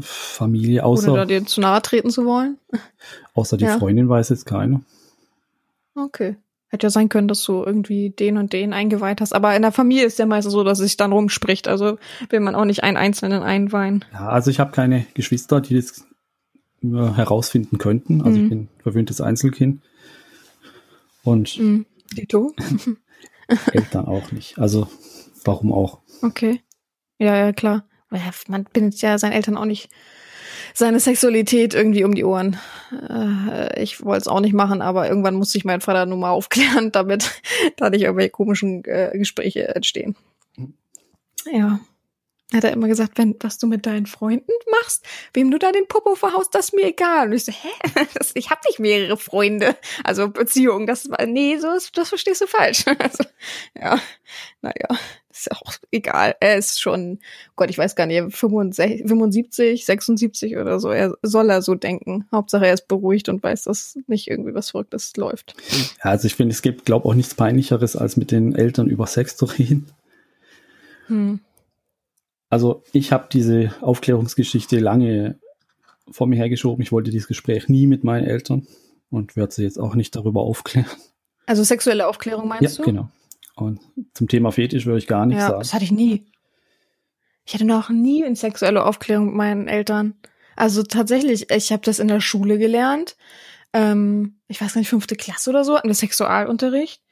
[0.00, 2.58] Familie, außer, dir zu nahe treten zu wollen?
[3.34, 3.78] außer die Ja.
[3.78, 4.80] Freundin weiß jetzt keiner.
[5.94, 6.36] Okay.
[6.68, 9.32] Hätte ja sein können, dass du irgendwie den und den eingeweiht hast.
[9.32, 11.68] Aber in der Familie ist ja meistens so, dass es sich dann rumspricht.
[11.68, 11.98] Also
[12.28, 14.04] will man auch nicht einen Einzelnen einweihen.
[14.12, 16.04] Ja, also ich habe keine Geschwister, die das
[16.82, 18.20] herausfinden könnten.
[18.22, 18.44] Also Mhm.
[18.44, 19.82] ich bin verwöhntes Einzelkind.
[21.22, 21.86] Und Mhm.
[22.12, 22.52] Dito?
[23.72, 24.58] Eltern auch nicht.
[24.58, 24.88] Also
[25.44, 26.00] warum auch?
[26.22, 26.60] Okay.
[27.18, 27.84] Ja, ja, klar.
[28.48, 29.88] Man bindet ja seinen Eltern auch nicht
[30.76, 32.58] seine Sexualität irgendwie um die Ohren.
[33.08, 36.30] Äh, ich wollte es auch nicht machen, aber irgendwann musste ich meinen Vater nur mal
[36.30, 37.40] aufklären, damit
[37.76, 40.16] da nicht irgendwelche komischen äh, Gespräche entstehen.
[41.50, 41.80] Ja.
[42.52, 45.88] Hat er immer gesagt, wenn, was du mit deinen Freunden machst, wem du da den
[45.88, 47.28] Popo verhaust, das ist mir egal.
[47.28, 47.68] Und ich so, hä?
[48.14, 49.76] Das, ich habe nicht mehrere Freunde.
[50.04, 52.84] Also Beziehungen, das war, nee, so ist, das verstehst du falsch.
[52.98, 53.24] Also,
[53.74, 53.98] ja,
[54.60, 54.98] naja,
[55.38, 56.34] ist ja auch egal.
[56.40, 57.18] Er ist schon,
[57.54, 60.90] Gott, ich weiß gar nicht, 65, 75, 76 oder so.
[60.90, 62.26] Er soll er so denken.
[62.32, 65.54] Hauptsache er ist beruhigt und weiß, dass nicht irgendwie was Verrücktes läuft.
[66.02, 69.06] Ja, also ich finde, es gibt, glaube auch nichts Peinlicheres, als mit den Eltern über
[69.06, 69.86] Sex zu reden.
[71.08, 71.40] Hm.
[72.48, 75.38] Also ich habe diese Aufklärungsgeschichte lange
[76.10, 76.82] vor mir hergeschoben.
[76.82, 78.66] Ich wollte dieses Gespräch nie mit meinen Eltern
[79.10, 80.86] und werde sie jetzt auch nicht darüber aufklären.
[81.46, 82.90] Also sexuelle Aufklärung meinst ja, du?
[82.90, 83.08] genau.
[83.56, 83.80] Und
[84.14, 85.60] zum Thema Fetisch würde ich gar nichts Ja, sagen.
[85.60, 86.26] das hatte ich nie.
[87.44, 90.14] Ich hatte noch nie eine sexuelle Aufklärung mit meinen Eltern.
[90.56, 93.16] Also tatsächlich, ich habe das in der Schule gelernt.
[93.72, 97.02] Ähm, ich weiß gar nicht, fünfte Klasse oder so, hatten wir Sexualunterricht.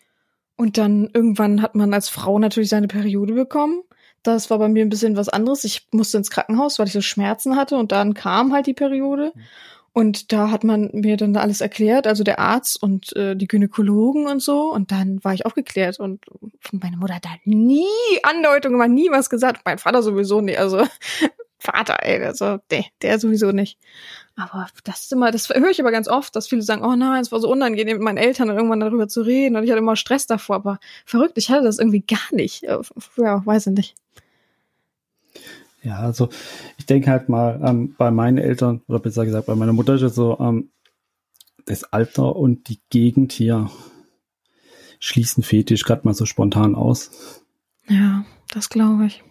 [0.56, 3.82] Und dann irgendwann hat man als Frau natürlich seine Periode bekommen.
[4.22, 5.64] Das war bei mir ein bisschen was anderes.
[5.64, 9.32] Ich musste ins Krankenhaus, weil ich so Schmerzen hatte und dann kam halt die Periode.
[9.96, 14.26] Und da hat man mir dann alles erklärt, also der Arzt und äh, die Gynäkologen
[14.26, 14.72] und so.
[14.72, 16.24] Und dann war ich aufgeklärt und
[16.72, 17.86] meine Mutter hat da nie
[18.24, 19.60] Andeutung gemacht, nie was gesagt.
[19.64, 20.58] Mein Vater sowieso nicht.
[20.58, 20.84] Also
[21.60, 23.78] Vater, ey, also der, der sowieso nicht.
[24.34, 27.22] Aber das ist immer, das höre ich aber ganz oft, dass viele sagen, oh nein,
[27.22, 29.78] es war so unangenehm mit meinen Eltern und irgendwann darüber zu reden und ich hatte
[29.78, 30.56] immer Stress davor.
[30.56, 32.64] Aber verrückt, ich hatte das irgendwie gar nicht.
[32.64, 32.78] Äh,
[33.16, 33.94] Ja, weiß ich nicht.
[35.84, 36.30] Ja, also
[36.78, 40.02] ich denke halt mal, ähm, bei meinen Eltern, oder besser gesagt, bei meiner Mutter ist
[40.02, 40.70] es so, ähm,
[41.66, 43.70] das Alter und die Gegend hier
[44.98, 47.42] schließen Fetisch gerade mal so spontan aus.
[47.88, 49.22] Ja, das glaube ich.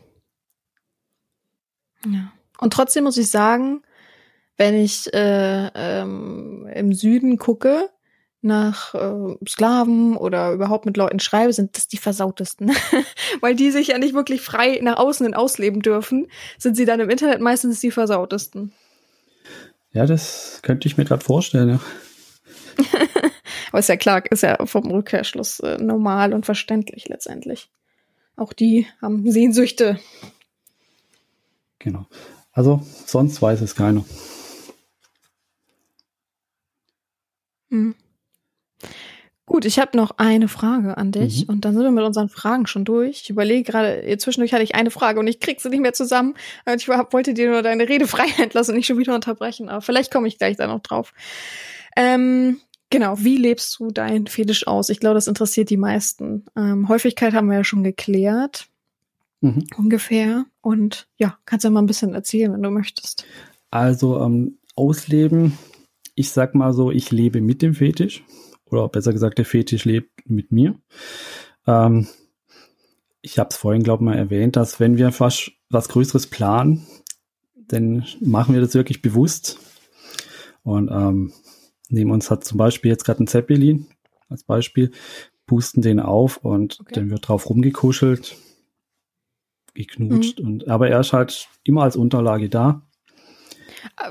[2.05, 2.31] Ja.
[2.59, 3.81] Und trotzdem muss ich sagen,
[4.57, 7.89] wenn ich äh, ähm, im Süden gucke
[8.43, 12.71] nach äh, Sklaven oder überhaupt mit Leuten schreibe, sind das die versautesten.
[13.41, 16.99] Weil die sich ja nicht wirklich frei nach außen hin ausleben dürfen, sind sie dann
[16.99, 18.73] im Internet meistens die versautesten.
[19.91, 21.69] Ja, das könnte ich mir gerade vorstellen.
[21.69, 21.79] Ja.
[23.69, 27.69] Aber ist ja klar, ist ja vom Rückkehrschluss äh, normal und verständlich letztendlich.
[28.35, 29.99] Auch die haben Sehnsüchte.
[31.79, 32.07] Genau.
[32.51, 34.03] Also sonst weiß es keiner.
[37.69, 37.95] Hm.
[39.45, 41.53] Gut, ich habe noch eine Frage an dich Mhm.
[41.55, 43.21] und dann sind wir mit unseren Fragen schon durch.
[43.23, 46.35] Ich überlege gerade, zwischendurch hatte ich eine Frage und ich krieg sie nicht mehr zusammen.
[46.65, 49.81] Und ich wollte dir nur deine Rede Freiheit lassen und nicht schon wieder unterbrechen, aber
[49.81, 51.13] vielleicht komme ich gleich da noch drauf.
[51.97, 52.59] Ähm,
[52.89, 54.89] genau, wie lebst du dein Fetisch aus?
[54.89, 56.45] Ich glaube, das interessiert die meisten.
[56.55, 58.67] Ähm, Häufigkeit haben wir ja schon geklärt,
[59.41, 59.65] Mhm.
[59.75, 60.45] ungefähr.
[60.61, 63.25] Und ja, kannst ja mal ein bisschen erzählen, wenn du möchtest.
[63.71, 65.57] Also ähm, ausleben,
[66.15, 68.23] ich sag mal so, ich lebe mit dem Fetisch.
[68.73, 70.75] Oder besser gesagt, der Fetisch lebt mit mir.
[71.67, 72.07] Ähm,
[73.21, 76.85] ich habe es vorhin, glaube ich, mal erwähnt, dass wenn wir fast was Größeres planen,
[77.55, 79.59] dann machen wir das wirklich bewusst.
[80.63, 81.33] Und ähm,
[81.89, 83.87] nehmen uns hat zum Beispiel jetzt gerade einen Zeppelin
[84.29, 84.91] als Beispiel,
[85.45, 86.93] pusten den auf und Okay.
[86.95, 88.35] dann wird drauf rumgekuschelt,
[89.73, 90.39] geknutscht.
[90.39, 92.81] Und, aber er ist halt immer als Unterlage da.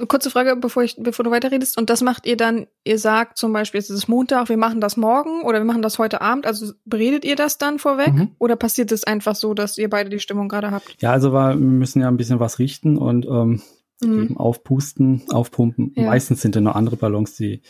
[0.09, 1.77] Kurze Frage, bevor, ich, bevor du weiterredest.
[1.77, 4.97] Und das macht ihr dann, ihr sagt zum Beispiel, es ist Montag, wir machen das
[4.97, 6.47] morgen oder wir machen das heute Abend.
[6.47, 8.13] Also beredet ihr das dann vorweg?
[8.13, 8.31] Mhm.
[8.39, 10.97] Oder passiert es einfach so, dass ihr beide die Stimmung gerade habt?
[11.01, 13.63] Ja, also wir müssen ja ein bisschen was richten und ähm,
[14.03, 14.23] Mhm.
[14.25, 15.93] eben aufpusten, aufpumpen.
[15.97, 16.07] Ja.
[16.07, 17.63] Meistens sind ja noch andere Ballons, die,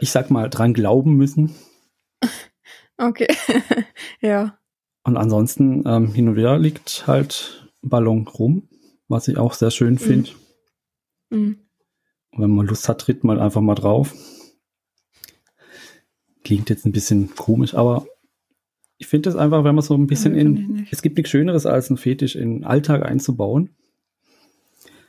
[0.00, 1.54] ich sag mal, dran glauben müssen.
[2.98, 3.28] Okay.
[4.22, 4.56] ja.
[5.04, 8.70] Und ansonsten ähm, hin und wieder liegt halt ein Ballon rum,
[9.06, 10.30] was ich auch sehr schön finde.
[10.30, 10.36] Mhm.
[11.30, 11.58] Und
[12.36, 14.14] wenn man Lust hat, tritt man einfach mal drauf.
[16.44, 18.06] Klingt jetzt ein bisschen komisch, aber
[18.98, 21.66] ich finde es einfach, wenn man so ein bisschen Ja, in, es gibt nichts Schöneres
[21.66, 23.70] als einen Fetisch in den Alltag einzubauen.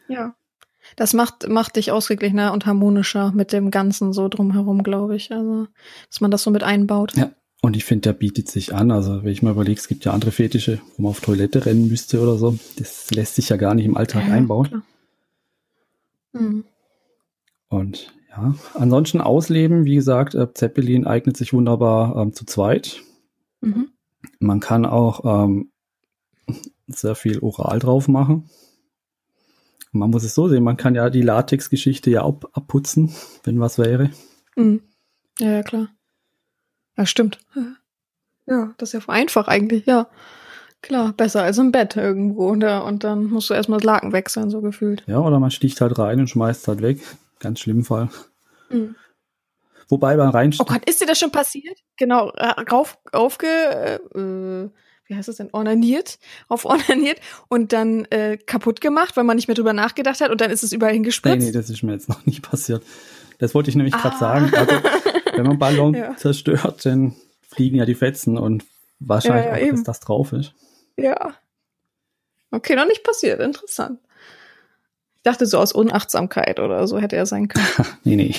[0.08, 0.36] Ja.
[0.96, 5.32] Das macht, macht dich ausgeglichener und harmonischer mit dem Ganzen so drumherum, glaube ich.
[5.32, 5.68] Also,
[6.10, 7.16] dass man das so mit einbaut.
[7.16, 7.32] Ja.
[7.62, 8.92] Und ich finde, der bietet sich an.
[8.92, 11.88] Also, wenn ich mal überlege, es gibt ja andere Fetische, wo man auf Toilette rennen
[11.88, 12.58] müsste oder so.
[12.78, 14.68] Das lässt sich ja gar nicht im Alltag Ja, einbauen.
[14.68, 14.82] klar.
[16.40, 16.66] Mhm.
[17.70, 23.02] Und ja, ansonsten ausleben, wie gesagt, äh, Zeppelin eignet sich wunderbar ähm, zu zweit.
[23.62, 23.92] Mhm.
[24.40, 25.72] Man kann auch ähm,
[26.88, 28.50] sehr viel oral drauf machen.
[29.92, 33.12] Man muss es so sehen, man kann ja die Latex-Geschichte ja ab, abputzen,
[33.44, 34.12] wenn was wäre.
[34.56, 34.82] Mhm.
[35.40, 35.90] Ja, ja, klar.
[36.98, 37.40] Ja, stimmt.
[38.48, 40.10] Ja, das ist ja einfach eigentlich, ja.
[40.82, 42.48] Klar, besser als im Bett irgendwo.
[42.50, 45.04] Und, da, und dann musst du erstmal das Laken wechseln, so gefühlt.
[45.08, 47.00] Ja, oder man sticht halt rein und schmeißt halt weg.
[47.40, 48.10] Ganz schlimm Fall.
[48.70, 48.96] Mhm.
[49.90, 51.78] Wobei beim Oh Reinstechen, Gott, ist dir das schon passiert?
[51.98, 54.70] Genau, ra- rauf, aufge, äh,
[55.08, 59.48] wie heißt es denn, ornaniert, auf ornaniert und dann äh, kaputt gemacht, weil man nicht
[59.48, 61.46] mehr drüber nachgedacht hat und dann ist es überall Nee, hingespritzt.
[61.46, 62.84] nee, das ist mir jetzt noch nie passiert.
[63.40, 64.20] Das wollte ich nämlich gerade Ah.
[64.20, 64.52] sagen.
[64.54, 64.76] Also,
[65.36, 66.16] wenn man Ballon Ja.
[66.18, 67.16] zerstört, dann
[67.50, 68.66] fliegen ja die Fetzen und
[69.00, 70.54] wahrscheinlich Ja, ja, auch, dass das drauf ist.
[70.98, 71.34] Ja.
[72.52, 73.40] Okay, noch nicht passiert.
[73.40, 74.00] Interessant.
[75.18, 77.66] Ich dachte so aus Unachtsamkeit oder so hätte er sein können.
[78.04, 78.36] Nee, nee.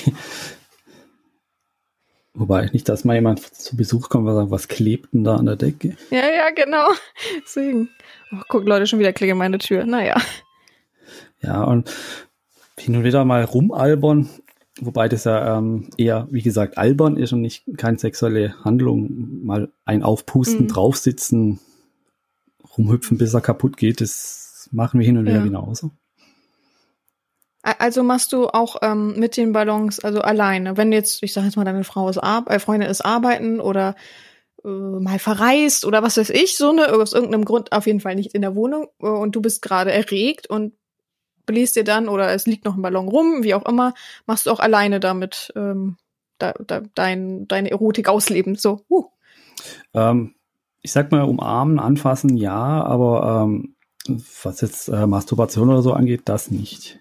[2.33, 5.45] Wobei, nicht, dass mal jemand zu Besuch kommt und sagt, was klebt denn da an
[5.45, 5.97] der Decke?
[6.09, 6.87] ja, ja, genau.
[7.43, 7.89] Deswegen.
[8.31, 9.85] Oh, guck, Leute, schon wieder klingeln meine Tür.
[9.85, 10.15] Naja.
[11.41, 11.91] Ja, und
[12.77, 14.29] hin und wieder mal rumalbern,
[14.79, 19.45] wobei das ja ähm, eher, wie gesagt, albern ist und nicht keine sexuelle Handlung.
[19.45, 20.67] Mal ein Aufpusten, Mhm.
[20.69, 21.59] draufsitzen,
[22.79, 25.43] rumhüpfen, bis er kaputt geht, das machen wir hin und wieder Ja.
[25.43, 25.91] genauso.
[27.61, 30.77] Also machst du auch ähm, mit den Ballons, also alleine.
[30.77, 33.95] Wenn jetzt, ich sag jetzt mal, deine Frau ist ar äh, Freundin ist arbeiten oder
[34.63, 38.15] äh, mal verreist oder was weiß ich, so ne, aus irgendeinem Grund auf jeden Fall
[38.15, 40.73] nicht in der Wohnung äh, und du bist gerade erregt und
[41.45, 43.93] bläst dir dann oder es liegt noch ein Ballon rum, wie auch immer,
[44.25, 45.97] machst du auch alleine damit ähm,
[46.37, 48.55] da, da, dein, deine Erotik ausleben.
[48.55, 49.05] So, uh.
[49.93, 50.35] Ähm,
[50.81, 53.75] ich sag mal, umarmen, anfassen, ja, aber ähm,
[54.43, 56.99] was jetzt äh, Masturbation oder so angeht, das nicht.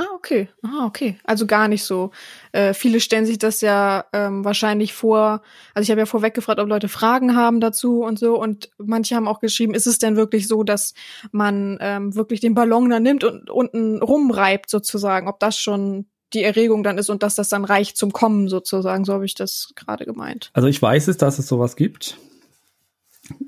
[0.00, 0.48] Ah, okay.
[0.62, 1.18] Ah, okay.
[1.24, 2.10] Also gar nicht so.
[2.52, 5.42] Äh, viele stellen sich das ja ähm, wahrscheinlich vor.
[5.74, 8.40] Also ich habe ja vorweg gefragt, ob Leute Fragen haben dazu und so.
[8.40, 10.94] Und manche haben auch geschrieben, ist es denn wirklich so, dass
[11.32, 16.44] man ähm, wirklich den Ballon dann nimmt und unten rumreibt sozusagen, ob das schon die
[16.44, 19.04] Erregung dann ist und dass das dann reicht zum Kommen sozusagen.
[19.04, 20.50] So habe ich das gerade gemeint.
[20.54, 22.16] Also ich weiß es, dass es sowas gibt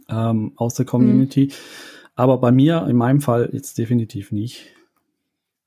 [0.08, 1.52] ähm, aus der Community,
[2.14, 4.66] aber bei mir, in meinem Fall, jetzt definitiv nicht.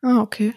[0.02, 0.54] Ah, okay.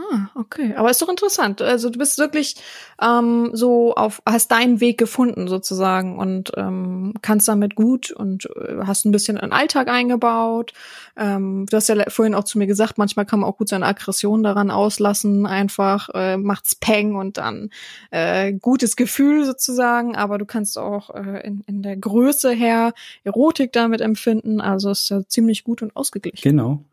[0.00, 0.74] Ah, okay.
[0.76, 1.60] Aber ist doch interessant.
[1.60, 2.54] Also du bist wirklich
[3.02, 8.84] ähm, so auf, hast deinen Weg gefunden sozusagen und ähm, kannst damit gut und äh,
[8.86, 10.72] hast ein bisschen einen Alltag eingebaut.
[11.16, 13.86] Ähm, du hast ja vorhin auch zu mir gesagt, manchmal kann man auch gut seine
[13.86, 17.70] Aggression daran auslassen, einfach äh, macht's Peng und dann
[18.12, 20.14] äh, gutes Gefühl sozusagen.
[20.14, 22.94] Aber du kannst auch äh, in, in der Größe her
[23.24, 24.60] Erotik damit empfinden.
[24.60, 26.40] Also ist ja ziemlich gut und ausgeglichen.
[26.40, 26.84] Genau.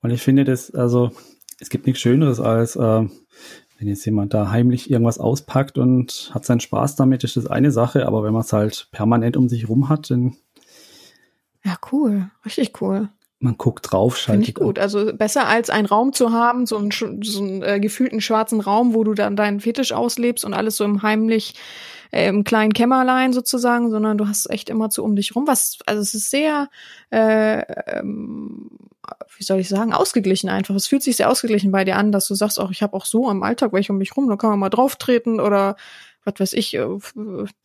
[0.00, 1.12] Und ich finde das, also
[1.64, 2.80] es gibt nichts Schöneres als, äh,
[3.78, 7.70] wenn jetzt jemand da heimlich irgendwas auspackt und hat seinen Spaß damit, ist das eine
[7.70, 10.36] Sache, aber wenn man es halt permanent um sich rum hat, dann
[11.64, 12.28] Ja, cool.
[12.44, 13.08] Richtig cool.
[13.38, 14.66] man guckt drauf, Finde ich schaltet ab.
[14.66, 14.78] gut.
[14.78, 18.92] Also besser als einen Raum zu haben, so einen, so einen äh, gefühlten schwarzen Raum,
[18.92, 21.54] wo du dann deinen Fetisch auslebst und alles so im heimlich,
[22.14, 25.48] äh, im kleinen Kämmerlein sozusagen, sondern du hast echt immer zu um dich rum.
[25.48, 26.68] Was, also es ist sehr,
[27.10, 27.60] äh,
[27.98, 28.70] ähm,
[29.36, 30.76] wie soll ich sagen, ausgeglichen einfach.
[30.76, 33.04] Es fühlt sich sehr ausgeglichen bei dir an, dass du sagst, auch ich habe auch
[33.04, 35.76] so im Alltag welche um mich rum, da kann man mal drauf treten oder
[36.24, 36.86] was weiß ich, äh,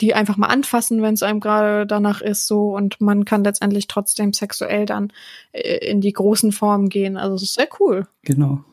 [0.02, 3.86] die einfach mal anfassen, wenn es einem gerade danach ist, so und man kann letztendlich
[3.86, 5.14] trotzdem sexuell dann
[5.52, 7.18] äh, in die großen Formen gehen.
[7.18, 8.08] Also es ist sehr cool.
[8.24, 8.64] Genau.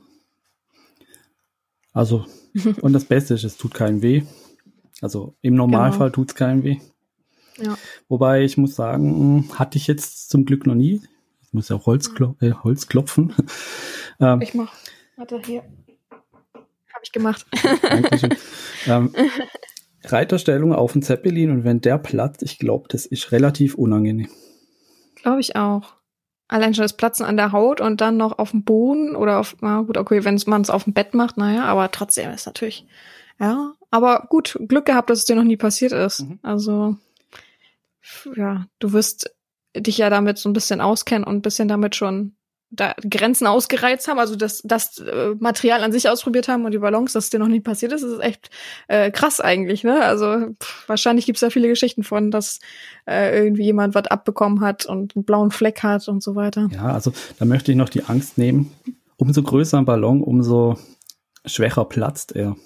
[1.93, 2.25] Also,
[2.81, 4.23] und das Beste ist, es tut keinem weh.
[5.03, 6.79] Also im Normalfall tut's keinem weh.
[7.57, 7.71] Genau.
[7.71, 7.79] Ja.
[8.09, 11.03] Wobei ich muss sagen, hatte ich jetzt zum Glück noch nie.
[11.43, 13.35] Ich muss ja auch Holz, klo äh, Holz klopfen.
[14.21, 14.73] ähm, Ich mach.
[15.17, 15.63] Warte, hier.
[16.53, 17.47] Habe ich gemacht.
[17.83, 18.35] Dankeschön.
[18.87, 19.15] ähm,
[20.05, 24.29] Reiterstellung auf dem Zeppelin und wenn der platzt, ich glaube, das ist relativ unangenehm.
[25.17, 25.95] Glaube ich auch.
[26.49, 29.57] Allein schon das Platzen an der Haut und dann noch auf dem Boden oder auf,
[29.61, 32.87] na gut, okay, wenn man es auf dem Bett macht, naja, aber trotzdem ist natürlich,
[33.41, 33.73] ja.
[33.91, 36.21] Aber gut, Glück gehabt, dass es dir noch nie passiert ist.
[36.21, 36.39] Mhm.
[36.43, 36.97] Also,
[38.35, 39.31] ja, du wirst
[39.77, 42.37] dich ja damit so ein bisschen auskennen und ein bisschen damit schon
[42.71, 46.79] da Grenzen ausgereizt haben, also das, das äh, Material an sich ausprobiert haben und die
[46.79, 48.51] Ballons, dass es dir noch nie passiert ist, ist echt
[48.89, 50.03] äh, krass eigentlich, ne?
[50.03, 52.59] Also pff, wahrscheinlich gibt's da viele Geschichten von, dass
[53.07, 56.69] äh, irgendwie jemand was abbekommen hat und einen blauen Fleck hat und so weiter.
[56.73, 58.73] Ja, also da möchte ich noch die Angst nehmen.
[59.17, 60.77] Umso größer ein Ballon, umso
[61.45, 62.57] schwächer platzt er.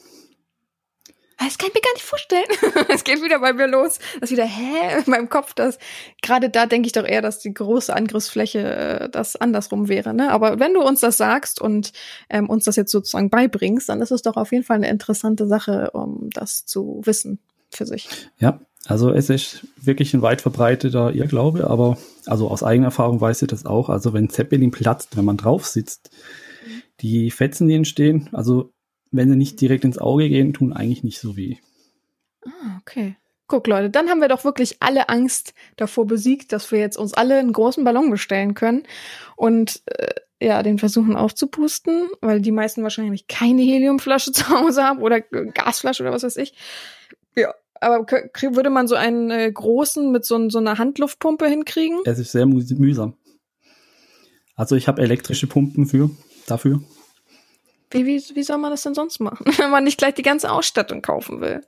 [1.42, 2.86] Das kann ich mir gar nicht vorstellen.
[2.94, 3.98] Es geht wieder bei mir los.
[4.20, 5.78] Das wieder, hä, in meinem Kopf, das,
[6.22, 10.30] gerade da denke ich doch eher, dass die große Angriffsfläche äh, das andersrum wäre, ne?
[10.30, 11.92] Aber wenn du uns das sagst und
[12.28, 15.46] ähm, uns das jetzt sozusagen beibringst, dann ist es doch auf jeden Fall eine interessante
[15.46, 17.38] Sache, um das zu wissen
[17.70, 18.08] für sich.
[18.38, 21.96] Ja, also es ist wirklich ein weit verbreiteter Irrglaube, aber
[22.26, 23.88] also aus eigener Erfahrung weiß ich das auch.
[23.88, 26.10] Also wenn Zeppelin platzt, wenn man drauf sitzt,
[27.00, 28.72] die Fetzen, die entstehen, also
[29.10, 31.56] wenn sie nicht direkt ins Auge gehen, tun eigentlich nicht so weh.
[32.44, 33.16] Ah, okay.
[33.46, 37.14] Guck, Leute, dann haben wir doch wirklich alle Angst davor besiegt, dass wir jetzt uns
[37.14, 38.84] alle einen großen Ballon bestellen können
[39.34, 45.02] und äh, ja, den versuchen aufzupusten, weil die meisten wahrscheinlich keine Heliumflasche zu Hause haben
[45.02, 46.54] oder Gasflasche oder was weiß ich.
[47.34, 51.98] Ja, aber würde man so einen äh, großen mit so, so einer Handluftpumpe hinkriegen?
[52.04, 53.14] Es ist sehr müh- mühsam.
[54.54, 56.10] Also ich habe elektrische Pumpen für
[56.46, 56.82] dafür.
[57.90, 60.50] Wie, wie, wie soll man das denn sonst machen, wenn man nicht gleich die ganze
[60.50, 61.62] Ausstattung kaufen will?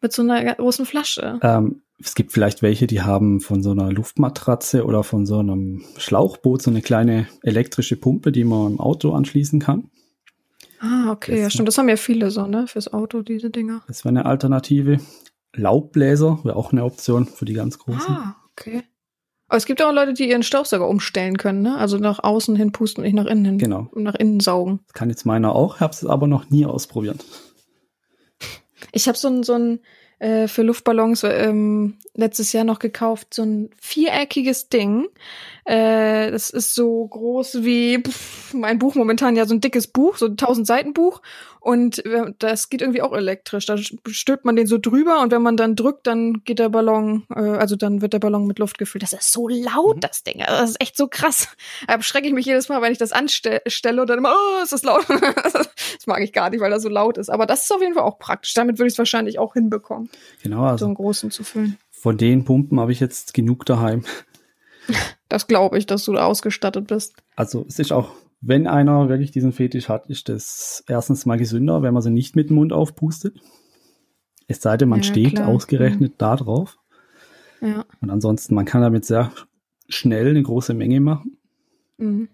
[0.00, 1.40] Mit so einer großen Flasche.
[1.42, 5.84] Ähm, es gibt vielleicht welche, die haben von so einer Luftmatratze oder von so einem
[5.96, 9.90] Schlauchboot so eine kleine elektrische Pumpe, die man im Auto anschließen kann.
[10.78, 11.66] Ah, okay, Das- ja, stimmt.
[11.66, 12.68] Das haben ja viele so, ne?
[12.68, 13.82] Fürs Auto, diese Dinger.
[13.88, 14.98] Das wäre eine Alternative.
[15.56, 18.14] Laubbläser wäre auch eine Option für die ganz großen.
[18.14, 18.84] Ah, okay.
[19.48, 21.78] Aber es gibt auch Leute, die ihren Staubsauger umstellen können, ne?
[21.78, 23.58] Also nach außen hin pusten und nicht nach innen hin.
[23.58, 23.88] Genau.
[23.94, 24.80] Nach innen saugen.
[24.86, 27.24] Das kann jetzt meiner auch, habe es aber noch nie ausprobiert.
[28.92, 29.80] Ich habe so ein, so ein
[30.18, 35.06] äh, für Luftballons ähm, letztes Jahr noch gekauft, so ein viereckiges Ding.
[35.64, 40.16] Äh, das ist so groß wie pff, mein Buch momentan, ja, so ein dickes Buch,
[40.16, 41.22] so ein 1000 Seiten Buch.
[41.60, 43.66] Und äh, das geht irgendwie auch elektrisch.
[43.66, 47.24] Da stülpt man den so drüber und wenn man dann drückt, dann geht der Ballon,
[47.34, 49.02] äh, also dann wird der Ballon mit Luft gefüllt.
[49.02, 50.00] Das ist so laut, Mhm.
[50.00, 50.42] das Ding.
[50.42, 51.48] Also Das ist echt so krass.
[51.86, 54.72] Da erschrecke ich mich jedes Mal, wenn ich das anstelle und dann immer, oh, ist
[54.72, 55.04] das laut.
[55.08, 57.28] das mag ich gar nicht, weil das so laut ist.
[57.28, 58.54] Aber das ist auf jeden Fall auch praktisch.
[58.54, 60.08] Damit würde ich es wahrscheinlich auch hinbekommen,
[60.42, 61.76] Genau, so also einen großen zu füllen.
[61.90, 64.04] von den Pumpen habe ich jetzt genug daheim.
[65.28, 67.14] Das glaube ich, dass du da ausgestattet bist.
[67.36, 71.82] Also es ist auch, wenn einer wirklich diesen Fetisch hat, ist das erstens mal gesünder,
[71.82, 73.40] wenn man sie nicht mit dem Mund aufpustet.
[74.46, 75.48] Es sei denn, man Ja, steht klar.
[75.48, 76.78] ausgerechnet da drauf.
[77.60, 77.84] Ja.
[78.00, 79.32] Und ansonsten, man kann damit sehr
[79.88, 81.38] schnell eine große Menge machen.
[81.98, 82.28] Mhm.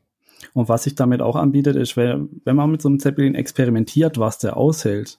[0.52, 4.18] Und was sich damit auch anbietet, ist, wenn, wenn man mit so einem Zeppelin experimentiert,
[4.18, 5.18] was der aushält,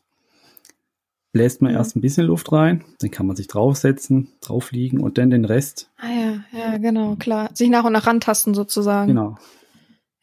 [1.33, 1.77] bläst man Mhm.
[1.77, 5.45] erst ein bisschen Luft rein, dann kann man sich draufsetzen, drauf liegen und dann den
[5.45, 5.89] Rest.
[5.97, 7.49] Ah ja, ja, genau, klar.
[7.53, 9.07] Sich nach und nach rantasten sozusagen.
[9.07, 9.35] Genau.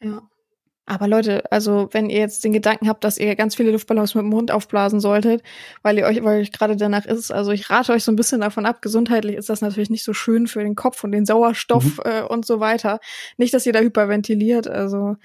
[0.01, 0.21] Ja.
[0.85, 4.23] Aber Leute, also wenn ihr jetzt den Gedanken habt, dass ihr ganz viele Luftballons mit
[4.23, 5.41] dem Mund aufblasen solltet,
[5.81, 8.41] weil ihr euch, weil euch gerade danach ist, also ich rate euch so ein bisschen
[8.41, 8.81] davon ab.
[8.81, 12.45] Gesundheitlich ist das natürlich nicht so schön für den Kopf und den Sauerstoff äh, und
[12.45, 12.99] so weiter.
[13.37, 15.15] Nicht, dass ihr da hyperventiliert, also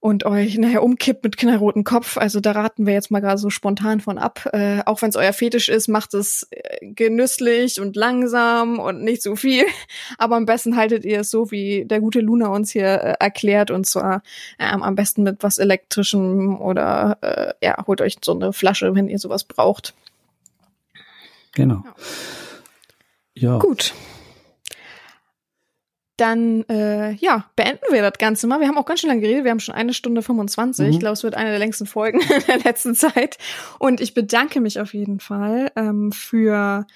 [0.00, 2.16] und euch nachher umkippt mit knallrotem Kopf.
[2.16, 4.48] Also da raten wir jetzt mal gerade so spontan von ab.
[4.52, 9.22] Äh, auch wenn es euer Fetisch ist, macht es äh, genüsslich und langsam und nicht
[9.22, 9.64] so viel.
[10.18, 13.70] Aber am besten haltet ihr es so, wie der gute Luna uns hier äh, erklärt.
[13.70, 14.22] Und zwar
[14.58, 19.08] ähm, am besten mit was Elektrischem oder äh, ja, holt euch so eine Flasche, wenn
[19.08, 19.94] ihr sowas braucht.
[21.52, 21.82] Genau.
[23.34, 23.58] Ja.
[23.58, 23.94] Gut.
[26.16, 28.60] Dann, äh, ja, beenden wir das Ganze mal.
[28.60, 29.44] Wir haben auch ganz schön lange geredet.
[29.44, 30.86] Wir haben schon eine Stunde 25.
[30.86, 30.92] Mhm.
[30.92, 33.38] Ich glaube, es wird eine der längsten Folgen in der letzten Zeit.
[33.78, 36.86] Und ich bedanke mich auf jeden Fall ähm, für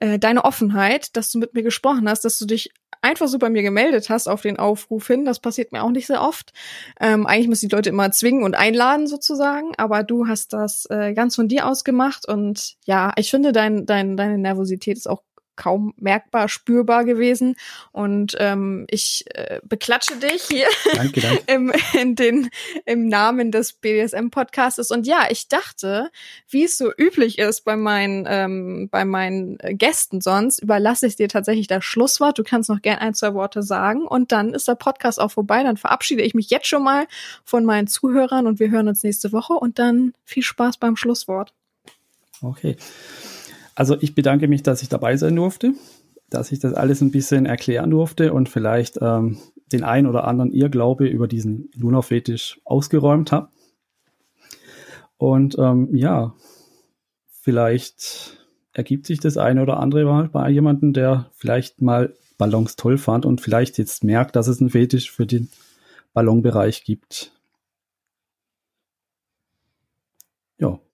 [0.00, 2.70] äh, deine Offenheit, dass du mit mir gesprochen hast, dass du dich
[3.02, 5.24] einfach so bei mir gemeldet hast auf den Aufruf hin.
[5.24, 6.52] Das passiert mir auch nicht sehr oft.
[7.00, 11.12] Ähm, eigentlich müssen die Leute immer zwingen und einladen sozusagen, aber du hast das äh,
[11.12, 15.22] ganz von dir aus gemacht und ja, ich finde, dein, dein, deine Nervosität ist auch
[15.56, 17.56] kaum merkbar, spürbar gewesen
[17.92, 21.42] und ähm, ich äh, beklatsche dich hier Danke, danke.
[21.46, 22.50] im, in den,
[22.86, 24.90] im Namen des BDSM-Podcastes.
[24.90, 26.10] Und ja, ich dachte,
[26.48, 31.16] wie es so üblich ist bei meinen, ähm, bei meinen äh, Gästen sonst, überlasse ich
[31.16, 32.38] dir tatsächlich das Schlusswort.
[32.38, 35.62] Du kannst noch gern ein, zwei Worte sagen und dann ist der Podcast auch vorbei.
[35.62, 37.06] Dann verabschiede ich mich jetzt schon mal
[37.44, 41.52] von meinen Zuhörern und wir hören uns nächste Woche und dann viel Spaß beim Schlusswort.
[42.40, 42.76] Okay.
[43.74, 45.74] Also ich bedanke mich, dass ich dabei sein durfte,
[46.28, 49.38] dass ich das alles ein bisschen erklären durfte und vielleicht ähm,
[49.72, 53.48] den ein oder anderen Irrglaube über diesen Luna-Fetisch ausgeräumt habe.
[55.16, 56.34] Und ähm, ja,
[57.28, 58.38] vielleicht
[58.72, 63.24] ergibt sich das eine oder andere mal bei jemandem, der vielleicht mal Ballons toll fand
[63.26, 65.48] und vielleicht jetzt merkt, dass es einen Fetisch für den
[66.12, 67.32] Ballonbereich gibt.
[70.58, 70.78] Ja,